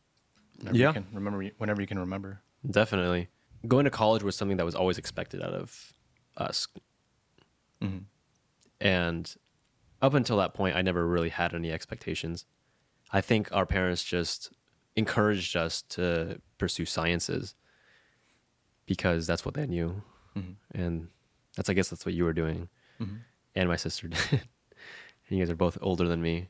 Whenever 0.58 0.76
Yeah. 0.76 0.88
you 0.88 0.92
can 0.94 1.06
remember, 1.12 1.44
whenever 1.58 1.80
you 1.80 1.86
can 1.86 2.00
remember. 2.00 2.42
Definitely. 2.68 3.28
Going 3.68 3.84
to 3.84 3.90
college 3.92 4.24
was 4.24 4.34
something 4.34 4.56
that 4.56 4.64
was 4.66 4.74
always 4.74 4.98
expected 4.98 5.40
out 5.40 5.52
of 5.54 5.92
us. 6.36 6.66
Mm-hmm. 7.80 7.98
And 8.80 9.34
up 10.02 10.14
until 10.14 10.36
that 10.38 10.52
point, 10.52 10.74
I 10.74 10.82
never 10.82 11.06
really 11.06 11.28
had 11.28 11.54
any 11.54 11.70
expectations. 11.70 12.44
I 13.12 13.20
think 13.20 13.52
our 13.52 13.66
parents 13.66 14.02
just 14.02 14.52
encouraged 14.96 15.56
us 15.56 15.82
to 15.90 16.40
pursue 16.58 16.86
sciences 16.86 17.54
because 18.86 19.28
that's 19.28 19.44
what 19.44 19.54
they 19.54 19.66
knew. 19.66 20.02
Mm-hmm. 20.36 20.52
And 20.80 21.08
that's, 21.56 21.70
I 21.70 21.72
guess, 21.74 21.88
that's 21.90 22.04
what 22.04 22.14
you 22.16 22.24
were 22.24 22.32
doing. 22.32 22.68
Mm-hmm. 23.00 23.16
And 23.54 23.68
my 23.68 23.76
sister 23.76 24.08
did. 24.08 24.18
and 24.32 24.40
you 25.30 25.38
guys 25.38 25.50
are 25.50 25.54
both 25.56 25.78
older 25.80 26.08
than 26.08 26.20
me. 26.20 26.48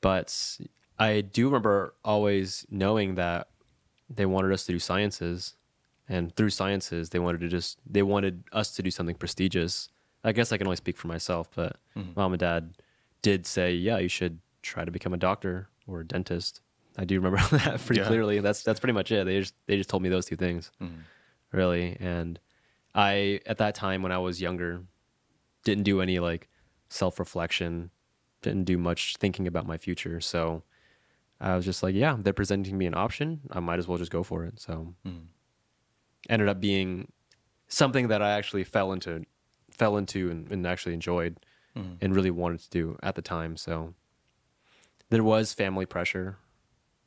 But 0.00 0.58
I 0.98 1.20
do 1.20 1.46
remember 1.46 1.94
always 2.04 2.66
knowing 2.70 3.14
that 3.14 3.48
they 4.10 4.26
wanted 4.26 4.52
us 4.52 4.66
to 4.66 4.72
do 4.72 4.78
sciences 4.78 5.54
and 6.08 6.34
through 6.34 6.50
sciences 6.50 7.10
they 7.10 7.18
wanted 7.18 7.40
to 7.42 7.48
just 7.48 7.78
they 7.86 8.02
wanted 8.02 8.44
us 8.52 8.72
to 8.72 8.82
do 8.82 8.90
something 8.90 9.14
prestigious. 9.14 9.88
I 10.24 10.32
guess 10.32 10.50
i 10.50 10.58
can 10.58 10.66
only 10.66 10.76
speak 10.76 10.96
for 10.96 11.06
myself 11.06 11.48
but 11.54 11.76
mm-hmm. 11.96 12.10
mom 12.16 12.32
and 12.32 12.40
dad 12.40 12.74
did 13.22 13.46
say 13.46 13.72
yeah 13.72 13.98
you 13.98 14.08
should 14.08 14.40
try 14.62 14.84
to 14.84 14.90
become 14.90 15.14
a 15.14 15.16
doctor 15.16 15.68
or 15.86 16.00
a 16.00 16.06
dentist. 16.06 16.60
I 16.96 17.04
do 17.04 17.20
remember 17.20 17.38
that 17.56 17.80
pretty 17.84 18.00
Yeah. 18.00 18.08
clearly. 18.08 18.40
That's 18.40 18.62
that's 18.62 18.80
pretty 18.80 18.92
much 18.92 19.12
it. 19.12 19.24
They 19.24 19.40
just 19.40 19.54
they 19.66 19.76
just 19.76 19.88
told 19.88 20.02
me 20.02 20.08
those 20.08 20.26
two 20.26 20.36
things 20.36 20.70
mm-hmm. 20.80 21.00
really. 21.52 21.96
And 22.00 22.38
i 22.94 23.40
at 23.46 23.58
that 23.58 23.74
time 23.74 24.00
when 24.02 24.10
i 24.10 24.18
was 24.18 24.40
younger 24.40 24.80
didn't 25.62 25.84
do 25.84 26.00
any 26.00 26.18
like 26.18 26.48
self-reflection 26.88 27.90
didn't 28.40 28.64
do 28.64 28.78
much 28.78 29.16
thinking 29.18 29.46
about 29.46 29.66
my 29.66 29.76
future. 29.76 30.20
So 30.20 30.62
I 31.40 31.54
was 31.54 31.64
just 31.64 31.82
like, 31.82 31.94
yeah, 31.94 32.16
they're 32.18 32.32
presenting 32.32 32.76
me 32.76 32.86
an 32.86 32.94
option. 32.94 33.40
I 33.50 33.60
might 33.60 33.78
as 33.78 33.86
well 33.86 33.98
just 33.98 34.10
go 34.10 34.22
for 34.22 34.44
it. 34.44 34.60
So 34.60 34.94
mm. 35.06 35.26
ended 36.28 36.48
up 36.48 36.60
being 36.60 37.12
something 37.68 38.08
that 38.08 38.22
I 38.22 38.30
actually 38.30 38.64
fell 38.64 38.92
into, 38.92 39.24
fell 39.70 39.96
into 39.96 40.30
and, 40.30 40.50
and 40.50 40.66
actually 40.66 40.94
enjoyed 40.94 41.38
mm. 41.76 41.96
and 42.00 42.14
really 42.14 42.30
wanted 42.30 42.60
to 42.60 42.70
do 42.70 42.98
at 43.02 43.14
the 43.14 43.22
time. 43.22 43.56
So 43.56 43.94
there 45.10 45.22
was 45.22 45.52
family 45.52 45.86
pressure 45.86 46.38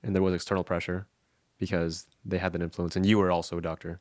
and 0.02 0.16
there 0.16 0.24
was 0.24 0.34
external 0.34 0.64
pressure 0.64 1.08
because 1.58 2.08
they 2.24 2.38
had 2.38 2.54
that 2.54 2.62
influence. 2.62 2.96
And 2.96 3.06
you 3.06 3.18
were 3.18 3.32
also 3.32 3.58
a 3.58 3.62
doctor 3.62 4.00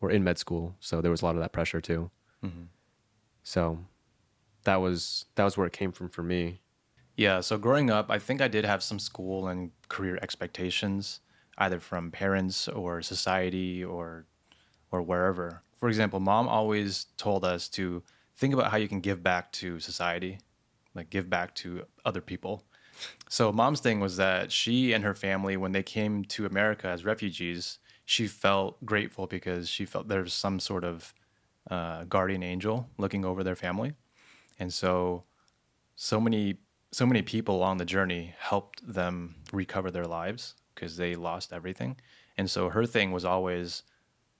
or 0.00 0.10
in 0.10 0.24
med 0.24 0.38
school. 0.38 0.76
So 0.80 1.00
there 1.00 1.10
was 1.10 1.22
a 1.22 1.26
lot 1.26 1.34
of 1.34 1.42
that 1.42 1.52
pressure 1.52 1.80
too. 1.80 2.10
Mm-hmm. 2.44 2.64
So 3.42 3.78
that 4.64 4.76
was, 4.76 5.26
that 5.34 5.44
was 5.44 5.56
where 5.56 5.66
it 5.66 5.72
came 5.72 5.92
from 5.92 6.08
for 6.08 6.22
me. 6.22 6.60
Yeah, 7.18 7.40
so 7.40 7.58
growing 7.58 7.90
up, 7.90 8.12
I 8.12 8.20
think 8.20 8.40
I 8.40 8.46
did 8.46 8.64
have 8.64 8.80
some 8.80 9.00
school 9.00 9.48
and 9.48 9.72
career 9.88 10.20
expectations, 10.22 11.18
either 11.58 11.80
from 11.80 12.12
parents 12.12 12.68
or 12.68 13.02
society 13.02 13.84
or 13.84 14.26
or 14.92 15.02
wherever. 15.02 15.62
For 15.74 15.88
example, 15.88 16.20
mom 16.20 16.48
always 16.48 17.06
told 17.16 17.44
us 17.44 17.68
to 17.70 18.04
think 18.36 18.54
about 18.54 18.70
how 18.70 18.76
you 18.76 18.86
can 18.88 19.00
give 19.00 19.22
back 19.24 19.50
to 19.54 19.80
society, 19.80 20.38
like 20.94 21.10
give 21.10 21.28
back 21.28 21.56
to 21.56 21.86
other 22.04 22.20
people. 22.20 22.62
So 23.28 23.52
mom's 23.52 23.80
thing 23.80 24.00
was 24.00 24.16
that 24.18 24.52
she 24.52 24.92
and 24.92 25.02
her 25.04 25.14
family, 25.14 25.56
when 25.56 25.72
they 25.72 25.82
came 25.82 26.24
to 26.26 26.46
America 26.46 26.88
as 26.88 27.04
refugees, 27.04 27.80
she 28.04 28.28
felt 28.28 28.84
grateful 28.86 29.26
because 29.26 29.68
she 29.68 29.86
felt 29.86 30.08
there's 30.08 30.34
some 30.34 30.60
sort 30.60 30.84
of 30.84 31.14
uh, 31.70 32.04
guardian 32.04 32.44
angel 32.44 32.88
looking 32.96 33.24
over 33.24 33.42
their 33.44 33.56
family, 33.56 33.94
and 34.60 34.72
so 34.72 35.24
so 35.96 36.20
many 36.20 36.58
so 36.90 37.06
many 37.06 37.22
people 37.22 37.56
along 37.56 37.78
the 37.78 37.84
journey 37.84 38.34
helped 38.38 38.86
them 38.92 39.36
recover 39.52 39.90
their 39.90 40.06
lives 40.06 40.54
because 40.74 40.96
they 40.96 41.14
lost 41.14 41.52
everything. 41.52 41.96
And 42.36 42.50
so 42.50 42.68
her 42.70 42.86
thing 42.86 43.12
was 43.12 43.24
always 43.24 43.82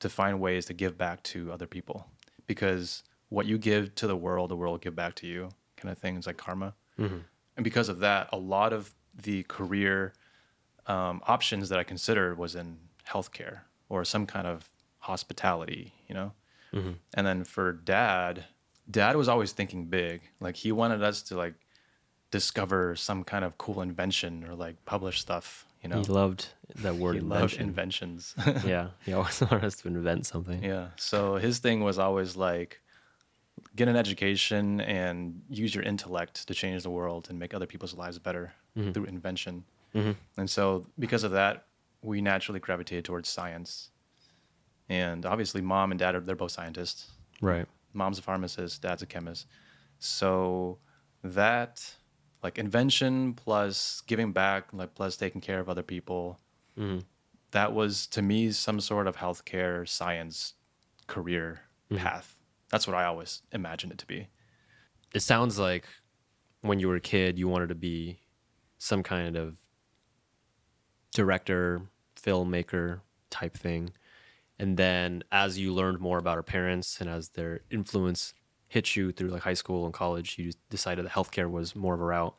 to 0.01 0.09
find 0.09 0.41
ways 0.41 0.67
to 0.67 0.75
give 0.75 0.97
back 0.97 1.23
to 1.25 1.53
other 1.53 1.67
people 1.67 2.07
because 2.47 3.03
what 3.29 3.47
you 3.47 3.59
give 3.59 3.95
to 3.97 4.07
the 4.07 4.17
world, 4.17 4.51
the 4.51 4.57
world 4.57 4.73
will 4.73 4.79
give 4.79 4.95
back 4.97 5.15
to 5.17 5.27
you, 5.27 5.51
kind 5.77 5.91
of 5.93 5.99
things 5.99 6.27
like 6.27 6.37
karma. 6.37 6.75
And 7.57 7.65
because 7.65 7.89
of 7.89 7.99
that, 7.99 8.29
a 8.33 8.39
lot 8.39 8.73
of 8.73 8.95
the 9.23 9.43
career 9.45 10.15
um, 10.87 11.21
options 11.27 11.69
that 11.69 11.79
I 11.79 11.85
considered 11.85 12.39
was 12.39 12.55
in 12.55 12.79
healthcare 13.07 13.61
or 13.89 14.05
some 14.05 14.27
kind 14.27 14.47
of 14.47 14.71
hospitality, 15.01 15.93
you 16.09 16.15
know? 16.15 16.33
And 17.15 17.27
then 17.27 17.45
for 17.45 17.73
dad, 17.73 18.45
dad 18.91 19.17
was 19.17 19.29
always 19.29 19.53
thinking 19.53 19.87
big. 19.87 20.23
Like 20.41 20.57
he 20.57 20.71
wanted 20.73 21.03
us 21.03 21.23
to 21.25 21.37
like 21.37 21.55
discover 22.31 22.95
some 22.97 23.25
kind 23.25 23.45
of 23.45 23.57
cool 23.59 23.81
invention 23.81 24.45
or 24.45 24.55
like 24.55 24.85
publish 24.85 25.21
stuff, 25.21 25.67
you 25.83 25.89
know? 25.89 26.01
He 26.01 26.05
loved 26.05 26.49
that 26.77 26.97
word 26.97 27.17
He 27.17 27.21
loved 27.21 27.57
inventions. 27.57 28.35
yeah, 28.65 28.89
he 29.05 29.13
always 29.13 29.41
wanted 29.51 29.65
us 29.65 29.77
to 29.77 29.89
invent 29.89 30.27
something. 30.27 30.63
yeah. 30.63 30.89
So 30.97 31.37
his 31.37 31.59
thing 31.59 31.83
was 31.83 31.99
always 31.99 32.37
like 32.37 32.81
get 33.77 33.89
an 33.89 33.97
education 33.97 34.81
and 34.81 35.41
use 35.49 35.75
your 35.75 35.85
intellect 35.85 36.47
to 36.47 36.55
change 36.55 36.83
the 36.83 36.91
world 36.91 37.29
and 37.31 37.39
make 37.39 37.55
other 37.55 37.67
people's 37.67 37.95
lives 37.95 38.19
better 38.19 38.53
mm-hmm. 38.77 38.93
through 38.93 39.05
invention. 39.05 39.65
Mm-hmm. 39.95 40.13
And 40.37 40.51
so 40.51 40.87
because 40.99 41.25
of 41.25 41.33
that, 41.33 41.67
we 42.03 42.21
naturally 42.21 42.61
gravitated 42.61 43.05
towards 43.05 43.29
science. 43.29 43.91
And 44.89 45.27
obviously 45.27 45.61
mom 45.61 45.91
and 45.91 45.99
dad 45.99 46.15
are 46.15 46.21
they're 46.21 46.37
both 46.37 46.53
scientists. 46.53 47.11
Right. 47.41 47.67
mom's 47.93 48.19
a 48.19 48.23
pharmacist, 48.23 48.83
dad's 48.83 49.03
a 49.03 49.07
chemist. 49.07 49.47
So 49.99 50.79
that 51.23 51.95
like 52.43 52.59
invention 52.59 53.35
plus 53.35 54.03
giving 54.07 54.33
back, 54.33 54.69
like 54.73 54.95
plus 54.95 55.17
taking 55.17 55.41
care 55.41 55.61
of 55.61 55.69
other 55.69 55.83
people, 55.83 56.39
mm-hmm. 56.79 57.01
that 57.53 57.73
was 57.73 58.07
to 58.09 58.23
me 58.23 58.53
some 58.53 58.81
sort 58.81 59.07
of 59.07 59.17
healthcare 59.17 59.89
science 59.89 60.55
career 61.07 61.61
mm-hmm. 61.91 62.03
path. 62.03 62.37
That's 62.71 62.87
what 62.87 62.97
I 62.97 63.05
always 63.05 63.43
imagined 63.53 63.93
it 63.93 63.99
to 63.99 64.07
be. 64.07 64.29
It 65.15 65.21
sounds 65.21 65.59
like 65.59 65.87
when 66.61 66.81
you 66.81 66.89
were 66.89 66.97
a 66.97 67.01
kid, 67.01 67.39
you 67.39 67.49
wanted 67.49 67.71
to 67.71 67.75
be 67.75 68.21
some 68.79 69.03
kind 69.03 69.37
of 69.37 69.57
director, 71.13 71.83
filmmaker 72.21 73.01
type 73.31 73.57
thing. 73.57 73.91
And 74.59 74.77
then 74.77 75.23
as 75.33 75.59
you 75.59 75.73
learned 75.73 76.01
more 76.01 76.19
about 76.19 76.37
our 76.37 76.43
parents 76.43 77.01
and 77.01 77.09
as 77.09 77.31
their 77.31 77.61
influence 77.71 78.35
hit 78.69 78.95
you 78.95 79.13
through 79.13 79.29
like 79.29 79.43
high 79.43 79.55
school 79.55 79.85
and 79.85 79.95
college, 79.95 80.39
you 80.39 80.53
decided 80.71 81.05
that 81.05 81.13
healthcare 81.13 81.51
was 81.51 81.75
more 81.75 81.95
of 81.95 82.01
a 82.01 82.05
route. 82.05 82.37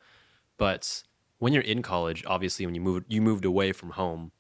But 0.58 1.04
when 1.40 1.54
you're 1.54 1.64
in 1.64 1.82
college, 1.82 2.24
obviously 2.26 2.66
when 2.66 2.76
you 2.76 2.82
moved 2.82 3.06
you 3.08 3.22
moved 3.22 3.46
away 3.46 3.72
from 3.72 3.92
home. 3.92 4.32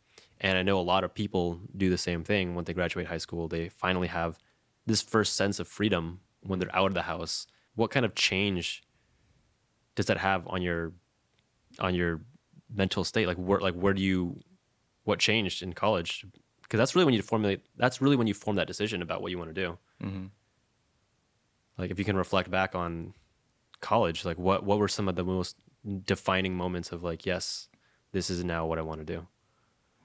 And 0.41 0.58
I 0.58 0.63
know 0.63 0.80
a 0.80 0.82
lot 0.82 1.04
of 1.04 1.13
people 1.13 1.60
do 1.75 1.89
the 1.89 1.97
same 1.97 2.23
thing 2.23 2.56
when 2.56 2.63
they 2.63 2.73
graduate 2.73 3.08
high 3.08 3.17
school. 3.17 3.47
They 3.49 3.67
finally 3.67 4.08
have 4.08 4.39
this 4.86 5.02
first 5.02 5.36
sense 5.36 5.60
of 5.60 5.67
freedom 5.67 6.21
when 6.41 6.60
they're 6.60 6.75
out 6.75 6.88
of 6.88 6.93
the 6.93 7.02
house. 7.02 7.47
What 7.75 7.91
kind 7.91 8.06
of 8.06 8.15
change 8.15 8.84
does 9.95 10.06
that 10.06 10.17
have 10.17 10.47
on 10.47 10.62
your 10.62 10.93
on 11.80 11.95
your 11.95 12.21
mental 12.73 13.04
state? 13.04 13.28
Like 13.28 13.38
where 13.38 13.60
like 13.60 13.73
where 13.73 13.93
do 13.93 14.02
you 14.02 14.39
what 15.04 15.19
changed 15.19 15.63
in 15.63 15.73
college? 15.73 16.25
Because 16.62 16.78
that's 16.78 16.95
really 16.95 17.06
when 17.06 17.15
you 17.15 17.21
formulate. 17.21 17.62
That's 17.78 17.99
really 17.99 18.15
when 18.15 18.28
you 18.28 18.34
form 18.34 18.58
that 18.58 18.67
decision 18.67 19.02
about 19.02 19.21
what 19.21 19.32
you 19.32 19.38
want 19.38 19.54
to 19.54 19.62
do. 19.62 19.78
Mm-hmm. 20.04 20.25
Like 21.79 21.89
if 21.91 21.97
you 21.97 22.05
can 22.05 22.15
reflect 22.17 22.51
back 22.51 22.75
on 22.75 23.13
college, 23.81 24.25
like 24.25 24.37
what 24.37 24.63
what 24.63 24.77
were 24.77 24.87
some 24.89 25.07
of 25.07 25.15
the 25.15 25.23
most 25.23 25.55
defining 26.05 26.55
moments 26.55 26.91
of 26.91 27.03
like, 27.03 27.25
yes, 27.25 27.69
this 28.11 28.29
is 28.29 28.43
now 28.43 28.65
what 28.67 28.77
I 28.77 28.81
want 28.81 28.99
to 28.99 29.05
do. 29.05 29.25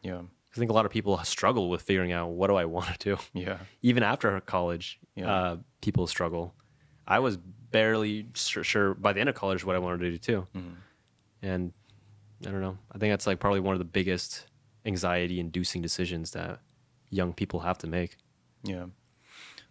Yeah. 0.03 0.21
I 0.21 0.57
think 0.59 0.71
a 0.71 0.75
lot 0.75 0.87
of 0.87 0.93
people 0.93 1.19
struggle 1.25 1.69
with 1.69 1.83
figuring 1.83 2.13
out 2.13 2.29
what 2.31 2.47
do 2.47 2.55
I 2.55 2.65
want 2.77 2.99
to 3.01 3.17
do. 3.17 3.23
Yeah. 3.35 3.59
Even 3.83 4.03
after 4.03 4.41
college, 4.41 5.01
Yeah. 5.17 5.31
uh, 5.35 5.57
people 5.83 6.07
struggle. 6.07 6.55
I 7.07 7.19
was 7.19 7.37
barely 7.37 8.29
sure, 8.35 8.63
sure 8.65 8.95
by 8.95 9.13
the 9.13 9.21
end 9.21 9.29
of 9.29 9.35
college 9.35 9.65
what 9.65 9.75
I 9.77 9.81
wanted 9.81 9.99
to 9.99 10.11
do 10.13 10.19
too. 10.19 10.47
Mhm. 10.57 10.75
And 11.43 11.73
I 12.47 12.51
don't 12.51 12.61
know. 12.61 12.79
I 12.93 12.99
think 12.99 13.13
that's 13.13 13.27
like 13.27 13.41
probably 13.41 13.61
one 13.61 13.75
of 13.75 13.79
the 13.81 13.85
biggest 13.85 14.47
anxiety 14.87 15.41
inducing 15.41 15.83
decisions 15.83 16.31
that 16.33 16.61
young 17.11 17.33
people 17.33 17.61
have 17.61 17.79
to 17.79 17.87
make. 17.89 18.17
Yeah. 18.63 18.87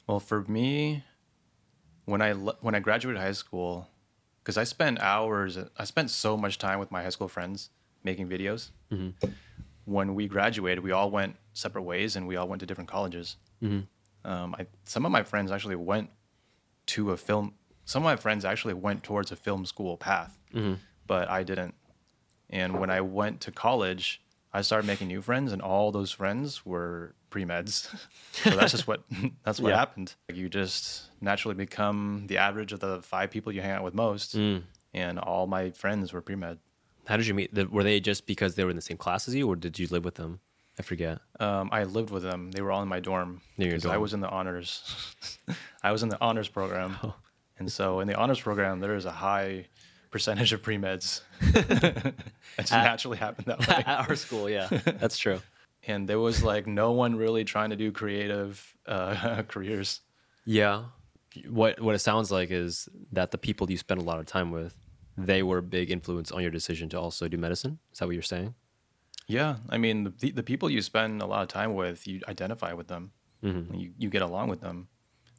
Well, 0.05 0.19
for 0.19 0.43
me, 0.43 1.03
when 2.05 2.21
I 2.21 2.33
when 2.33 2.75
I 2.75 2.79
graduated 2.79 3.21
high 3.21 3.31
school, 3.31 3.87
because 4.41 4.57
I 4.57 4.63
spent 4.63 4.99
hours, 4.99 5.57
I 5.77 5.83
spent 5.85 6.09
so 6.09 6.35
much 6.37 6.57
time 6.57 6.79
with 6.79 6.91
my 6.91 7.03
high 7.03 7.09
school 7.09 7.27
friends 7.27 7.69
making 8.03 8.29
videos. 8.29 8.69
Mm-hmm. 8.91 9.29
When 9.85 10.15
we 10.15 10.27
graduated, 10.27 10.83
we 10.83 10.91
all 10.91 11.11
went 11.11 11.35
separate 11.53 11.83
ways, 11.83 12.15
and 12.15 12.27
we 12.27 12.35
all 12.35 12.47
went 12.47 12.59
to 12.61 12.65
different 12.65 12.89
colleges. 12.89 13.37
Mm-hmm. 13.61 14.29
Um, 14.29 14.55
I, 14.57 14.65
some 14.85 15.05
of 15.05 15.11
my 15.11 15.23
friends 15.23 15.51
actually 15.51 15.75
went 15.75 16.09
to 16.87 17.11
a 17.11 17.17
film. 17.17 17.53
Some 17.85 18.03
of 18.03 18.05
my 18.05 18.15
friends 18.15 18.45
actually 18.45 18.73
went 18.73 19.03
towards 19.03 19.31
a 19.31 19.35
film 19.35 19.65
school 19.65 19.97
path, 19.97 20.37
mm-hmm. 20.53 20.75
but 21.05 21.29
I 21.29 21.43
didn't. 21.43 21.75
And 22.49 22.79
when 22.79 22.89
I 22.89 23.01
went 23.01 23.41
to 23.41 23.51
college, 23.51 24.21
I 24.53 24.61
started 24.61 24.85
making 24.85 25.07
new 25.07 25.21
friends, 25.21 25.51
and 25.51 25.61
all 25.61 25.91
those 25.91 26.11
friends 26.11 26.65
were 26.65 27.15
pre 27.29 27.43
meds. 27.45 27.87
so 28.33 28.51
that's 28.51 28.71
just 28.71 28.87
what 28.87 29.03
that's 29.43 29.59
what 29.59 29.69
Yeah. 29.69 29.77
happened. 29.77 30.13
You 30.31 30.49
just 30.49 31.09
naturally 31.21 31.55
become 31.55 32.25
the 32.27 32.37
average 32.37 32.71
of 32.73 32.79
the 32.79 33.01
five 33.01 33.31
people 33.31 33.51
you 33.51 33.61
hang 33.61 33.71
out 33.71 33.83
with 33.83 33.93
most, 33.95 34.35
and 34.35 35.19
all 35.19 35.47
my 35.47 35.71
friends 35.71 36.13
were 36.13 36.21
pre 36.21 36.35
med. 36.35 36.59
How 37.05 37.17
did 37.17 37.27
you 37.27 37.33
meet? 37.33 37.53
Were 37.71 37.83
they 37.83 37.99
just 37.99 38.25
because 38.27 38.55
they 38.55 38.63
were 38.63 38.69
in 38.69 38.75
the 38.75 38.81
same 38.81 38.97
class 38.97 39.27
as 39.27 39.35
you, 39.35 39.47
or 39.49 39.55
did 39.55 39.77
you 39.79 39.87
live 39.87 40.05
with 40.05 40.15
them? 40.15 40.39
I 40.79 40.81
forget. 40.81 41.19
Um, 41.39 41.69
I 41.71 41.83
lived 41.83 42.09
with 42.09 42.23
them. 42.23 42.49
They 42.51 42.61
were 42.61 42.71
all 42.71 42.81
in 42.81 42.87
my 42.87 42.99
dorm. 42.99 43.41
Near 43.57 43.71
'cause 43.73 43.85
I 43.85 43.97
was 43.97 44.13
in 44.13 44.21
the 44.21 44.29
honors. 44.29 44.95
I 45.83 45.91
was 45.91 46.01
in 46.03 46.09
the 46.09 46.17
honors 46.21 46.47
program, 46.47 46.97
Oh. 47.03 47.13
and 47.59 47.71
so 47.71 47.99
in 47.99 48.07
the 48.07 48.15
honors 48.15 48.39
program, 48.39 48.79
there 48.79 48.95
is 48.95 49.05
a 49.05 49.11
high 49.11 49.67
percentage 50.13 50.53
of 50.53 50.61
pre 50.61 50.77
meds. 50.77 51.21
it 51.41 52.13
just 52.59 52.71
naturally 52.71 53.17
happened 53.17 53.47
that 53.47 53.59
way. 53.67 53.83
At 53.85 54.09
our 54.09 54.15
school, 54.15 54.49
yeah, 54.49 54.67
that's 55.01 55.17
true. 55.17 55.41
and 55.85 56.07
there 56.07 56.19
was 56.19 56.41
like 56.43 56.65
no 56.67 56.91
one 56.93 57.15
really 57.17 57.43
trying 57.43 57.71
to 57.71 57.75
do 57.75 57.91
creative 57.91 58.73
uh, 58.85 59.43
careers. 59.47 60.01
Yeah. 60.45 60.83
What 61.49 61.81
what 61.81 61.95
it 61.95 61.99
sounds 61.99 62.31
like 62.31 62.51
is 62.51 62.87
that 63.11 63.31
the 63.31 63.37
people 63.37 63.69
you 63.71 63.77
spend 63.77 63.99
a 63.99 64.03
lot 64.03 64.19
of 64.19 64.25
time 64.27 64.51
with, 64.51 64.75
they 65.17 65.41
were 65.43 65.57
a 65.57 65.63
big 65.63 65.89
influence 65.91 66.31
on 66.31 66.41
your 66.41 66.51
decision 66.51 66.89
to 66.89 66.99
also 66.99 67.27
do 67.27 67.37
medicine. 67.37 67.79
Is 67.91 67.99
that 67.99 68.05
what 68.05 68.13
you're 68.13 68.21
saying? 68.35 68.53
Yeah, 69.27 69.55
I 69.69 69.77
mean 69.77 70.13
the 70.19 70.31
the 70.31 70.43
people 70.43 70.69
you 70.69 70.81
spend 70.81 71.21
a 71.21 71.25
lot 71.25 71.41
of 71.41 71.47
time 71.47 71.73
with, 71.73 72.05
you 72.07 72.21
identify 72.27 72.73
with 72.73 72.87
them, 72.87 73.11
Mm-hmm. 73.43 73.75
you 73.75 73.91
you 73.97 74.09
get 74.09 74.21
along 74.21 74.47
with 74.49 74.61
them, 74.61 74.87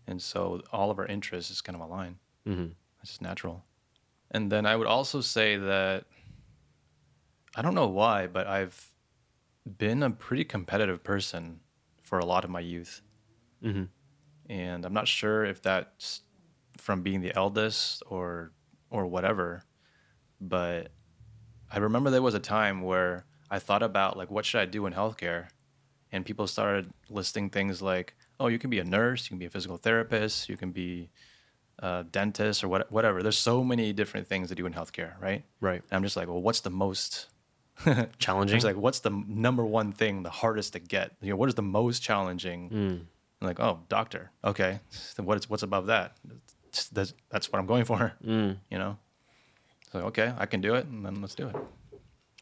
and 0.06 0.20
so 0.20 0.60
all 0.72 0.90
of 0.90 0.98
our 0.98 1.06
interests 1.06 1.50
is 1.50 1.60
kind 1.62 1.76
of 1.76 1.82
align. 1.88 2.18
Mm-hmm. 2.46 2.72
It's 3.00 3.10
just 3.12 3.22
natural. 3.22 3.62
And 4.34 4.52
then 4.52 4.66
I 4.66 4.76
would 4.76 4.88
also 4.88 5.22
say 5.22 5.56
that 5.56 6.04
I 7.56 7.62
don't 7.62 7.74
know 7.74 7.86
why, 7.88 8.26
but 8.26 8.46
I've 8.46 8.92
been 9.78 10.02
a 10.02 10.10
pretty 10.10 10.44
competitive 10.44 11.02
person 11.02 11.60
for 12.02 12.18
a 12.18 12.26
lot 12.26 12.44
of 12.44 12.50
my 12.50 12.60
youth. 12.60 13.00
Mm-hmm. 13.64 13.84
and 14.50 14.84
I'm 14.84 14.92
not 14.92 15.08
sure 15.08 15.42
if 15.42 15.62
that's 15.62 16.20
from 16.76 17.00
being 17.02 17.22
the 17.22 17.34
eldest 17.34 18.02
or 18.06 18.52
or 18.90 19.06
whatever. 19.06 19.62
But 20.38 20.90
I 21.72 21.78
remember 21.78 22.10
there 22.10 22.20
was 22.20 22.34
a 22.34 22.40
time 22.40 22.82
where 22.82 23.24
I 23.50 23.58
thought 23.58 23.82
about 23.82 24.18
like 24.18 24.30
what 24.30 24.44
should 24.44 24.60
I 24.60 24.66
do 24.66 24.84
in 24.84 24.92
healthcare, 24.92 25.48
and 26.12 26.26
people 26.26 26.46
started 26.46 26.92
listing 27.08 27.48
things 27.48 27.80
like, 27.80 28.14
oh, 28.38 28.48
you 28.48 28.58
can 28.58 28.68
be 28.68 28.80
a 28.80 28.84
nurse, 28.84 29.24
you 29.24 29.28
can 29.30 29.38
be 29.38 29.46
a 29.46 29.50
physical 29.50 29.78
therapist, 29.78 30.50
you 30.50 30.58
can 30.58 30.72
be 30.72 31.08
a 31.78 32.04
dentist 32.10 32.64
or 32.64 32.68
what, 32.68 32.90
whatever. 32.90 33.22
There's 33.22 33.38
so 33.38 33.64
many 33.64 33.92
different 33.92 34.26
things 34.26 34.48
to 34.48 34.54
do 34.54 34.66
in 34.66 34.72
healthcare, 34.72 35.20
right? 35.20 35.44
Right. 35.60 35.82
And 35.90 35.96
I'm 35.96 36.02
just 36.02 36.16
like, 36.16 36.28
well, 36.28 36.40
what's 36.40 36.60
the 36.60 36.70
most 36.70 37.28
Challenging. 38.18 38.56
it's 38.56 38.64
like, 38.64 38.76
what's 38.76 39.00
the 39.00 39.10
number 39.26 39.64
one 39.64 39.92
thing, 39.92 40.22
the 40.22 40.30
hardest 40.30 40.74
to 40.74 40.78
get? 40.78 41.12
You 41.20 41.30
know, 41.30 41.36
what 41.36 41.48
is 41.48 41.54
the 41.54 41.62
most 41.62 42.02
challenging? 42.02 42.70
Mm. 42.70 43.00
I'm 43.40 43.48
like, 43.48 43.60
oh, 43.60 43.80
doctor. 43.88 44.30
Okay, 44.44 44.78
then 45.16 45.26
what's 45.26 45.50
what's 45.50 45.62
above 45.62 45.86
that? 45.86 46.16
That's, 46.92 47.14
that's 47.30 47.52
what 47.52 47.58
I'm 47.58 47.66
going 47.66 47.84
for. 47.84 48.12
Mm. 48.24 48.58
You 48.70 48.78
know. 48.78 48.98
So 49.92 50.00
okay, 50.06 50.32
I 50.38 50.46
can 50.46 50.60
do 50.60 50.74
it, 50.74 50.86
and 50.86 51.04
then 51.04 51.20
let's 51.20 51.34
do 51.34 51.48
it. 51.48 51.56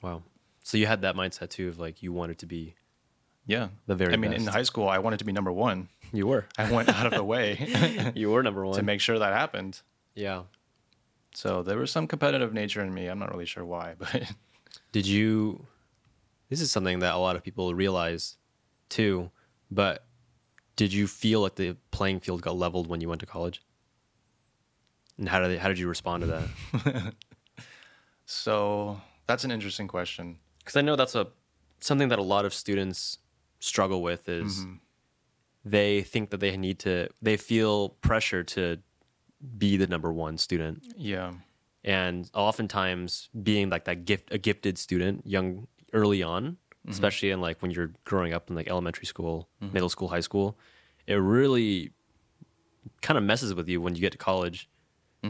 Wow. 0.02 0.22
So 0.64 0.76
you 0.76 0.86
had 0.86 1.02
that 1.02 1.16
mindset 1.16 1.50
too 1.50 1.68
of 1.68 1.78
like 1.78 2.02
you 2.02 2.12
wanted 2.12 2.38
to 2.38 2.46
be. 2.46 2.74
Yeah. 3.46 3.68
The 3.86 3.94
very 3.94 4.12
I 4.14 4.16
mean, 4.16 4.32
in 4.32 4.46
high 4.46 4.62
school, 4.62 4.88
I 4.88 4.98
wanted 4.98 5.18
to 5.18 5.24
be 5.24 5.32
number 5.32 5.52
one. 5.52 5.88
You 6.12 6.26
were. 6.26 6.46
I 6.58 6.70
went 6.70 6.88
out 6.88 7.06
of 7.06 7.12
the 7.12 7.24
way 7.24 8.12
you 8.14 8.30
were 8.30 8.42
number 8.42 8.64
one. 8.66 8.76
to 8.76 8.82
make 8.82 9.00
sure 9.00 9.18
that 9.18 9.32
happened. 9.32 9.80
yeah. 10.14 10.42
So 11.34 11.62
there 11.62 11.78
was 11.78 11.90
some 11.90 12.06
competitive 12.06 12.52
nature 12.52 12.82
in 12.82 12.92
me. 12.92 13.06
I'm 13.06 13.18
not 13.18 13.30
really 13.32 13.46
sure 13.46 13.64
why, 13.64 13.94
but 13.98 14.30
Did 14.92 15.06
you? 15.06 15.66
This 16.50 16.60
is 16.60 16.70
something 16.70 16.98
that 16.98 17.14
a 17.14 17.18
lot 17.18 17.36
of 17.36 17.42
people 17.42 17.72
realize, 17.74 18.36
too. 18.90 19.30
But 19.70 20.04
did 20.76 20.92
you 20.92 21.06
feel 21.06 21.40
like 21.40 21.54
the 21.54 21.76
playing 21.90 22.20
field 22.20 22.42
got 22.42 22.56
leveled 22.56 22.86
when 22.86 23.00
you 23.00 23.08
went 23.08 23.20
to 23.20 23.26
college? 23.26 23.62
And 25.16 25.26
how 25.26 25.40
did 25.40 25.52
they, 25.52 25.56
how 25.56 25.68
did 25.68 25.78
you 25.78 25.88
respond 25.88 26.22
to 26.24 26.26
that? 26.82 27.14
So 28.26 29.00
that's 29.26 29.44
an 29.44 29.50
interesting 29.50 29.88
question. 29.88 30.38
Because 30.58 30.76
I 30.76 30.80
know 30.80 30.96
that's 30.96 31.14
a 31.14 31.28
something 31.80 32.08
that 32.08 32.18
a 32.18 32.22
lot 32.22 32.44
of 32.44 32.54
students 32.54 33.18
struggle 33.62 34.02
with 34.02 34.28
is 34.28 34.60
mm-hmm. 34.60 34.74
they 35.64 36.02
think 36.02 36.30
that 36.30 36.40
they 36.40 36.56
need 36.56 36.78
to 36.80 37.08
they 37.22 37.36
feel 37.36 37.90
pressure 38.00 38.42
to 38.42 38.78
be 39.56 39.76
the 39.76 39.86
number 39.86 40.12
one 40.12 40.36
student. 40.36 40.84
Yeah. 40.96 41.32
and 41.84 42.30
oftentimes 42.34 43.28
being 43.42 43.70
like 43.70 43.84
that 43.84 44.04
gift 44.04 44.32
a 44.32 44.38
gifted 44.38 44.78
student 44.78 45.26
young 45.26 45.66
early 45.92 46.22
on 46.22 46.42
mm-hmm. 46.44 46.90
especially 46.90 47.30
in 47.30 47.40
like 47.40 47.60
when 47.62 47.70
you're 47.70 47.92
growing 48.04 48.32
up 48.32 48.50
in 48.50 48.56
like 48.56 48.68
elementary 48.68 49.06
school 49.06 49.48
mm-hmm. 49.62 49.72
middle 49.72 49.88
school 49.88 50.08
high 50.08 50.20
school 50.20 50.58
it 51.06 51.14
really 51.14 51.90
kind 53.00 53.16
of 53.18 53.24
messes 53.24 53.54
with 53.54 53.68
you 53.68 53.80
when 53.80 53.94
you 53.94 54.00
get 54.00 54.12
to 54.12 54.18
college 54.18 54.68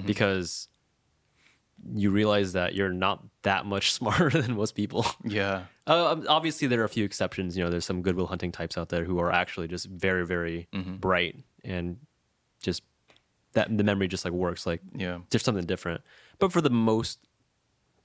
because 0.07 0.68
you 1.95 2.11
realize 2.11 2.53
that 2.53 2.75
you're 2.75 2.92
not 2.92 3.23
that 3.42 3.66
much 3.66 3.92
smarter 3.99 4.31
than 4.31 4.55
most 4.57 4.75
people 4.75 5.05
Yeah. 5.25 5.64
uh, 5.87 6.16
obviously 6.29 6.68
there 6.68 6.81
are 6.81 6.85
a 6.85 6.88
few 6.88 7.05
exceptions 7.05 7.57
you 7.57 7.64
know 7.64 7.71
there's 7.71 7.85
some 7.85 8.03
goodwill 8.03 8.27
hunting 8.29 8.53
types 8.53 8.79
out 8.79 8.88
there 8.88 9.05
who 9.05 9.18
are 9.18 9.33
actually 9.33 9.68
just 9.68 9.87
very 9.87 10.25
very 10.27 10.68
bright 10.73 11.37
and 11.64 11.97
just 12.62 12.83
that 13.55 13.77
the 13.77 13.85
memory 13.85 14.09
just 14.09 14.25
like 14.25 14.33
works 14.35 14.64
like 14.66 14.81
Yeah. 14.97 15.18
there's 15.31 15.42
something 15.45 15.66
different. 15.66 16.01
But 16.38 16.53
for 16.53 16.61
the 16.62 16.71
most 16.71 17.18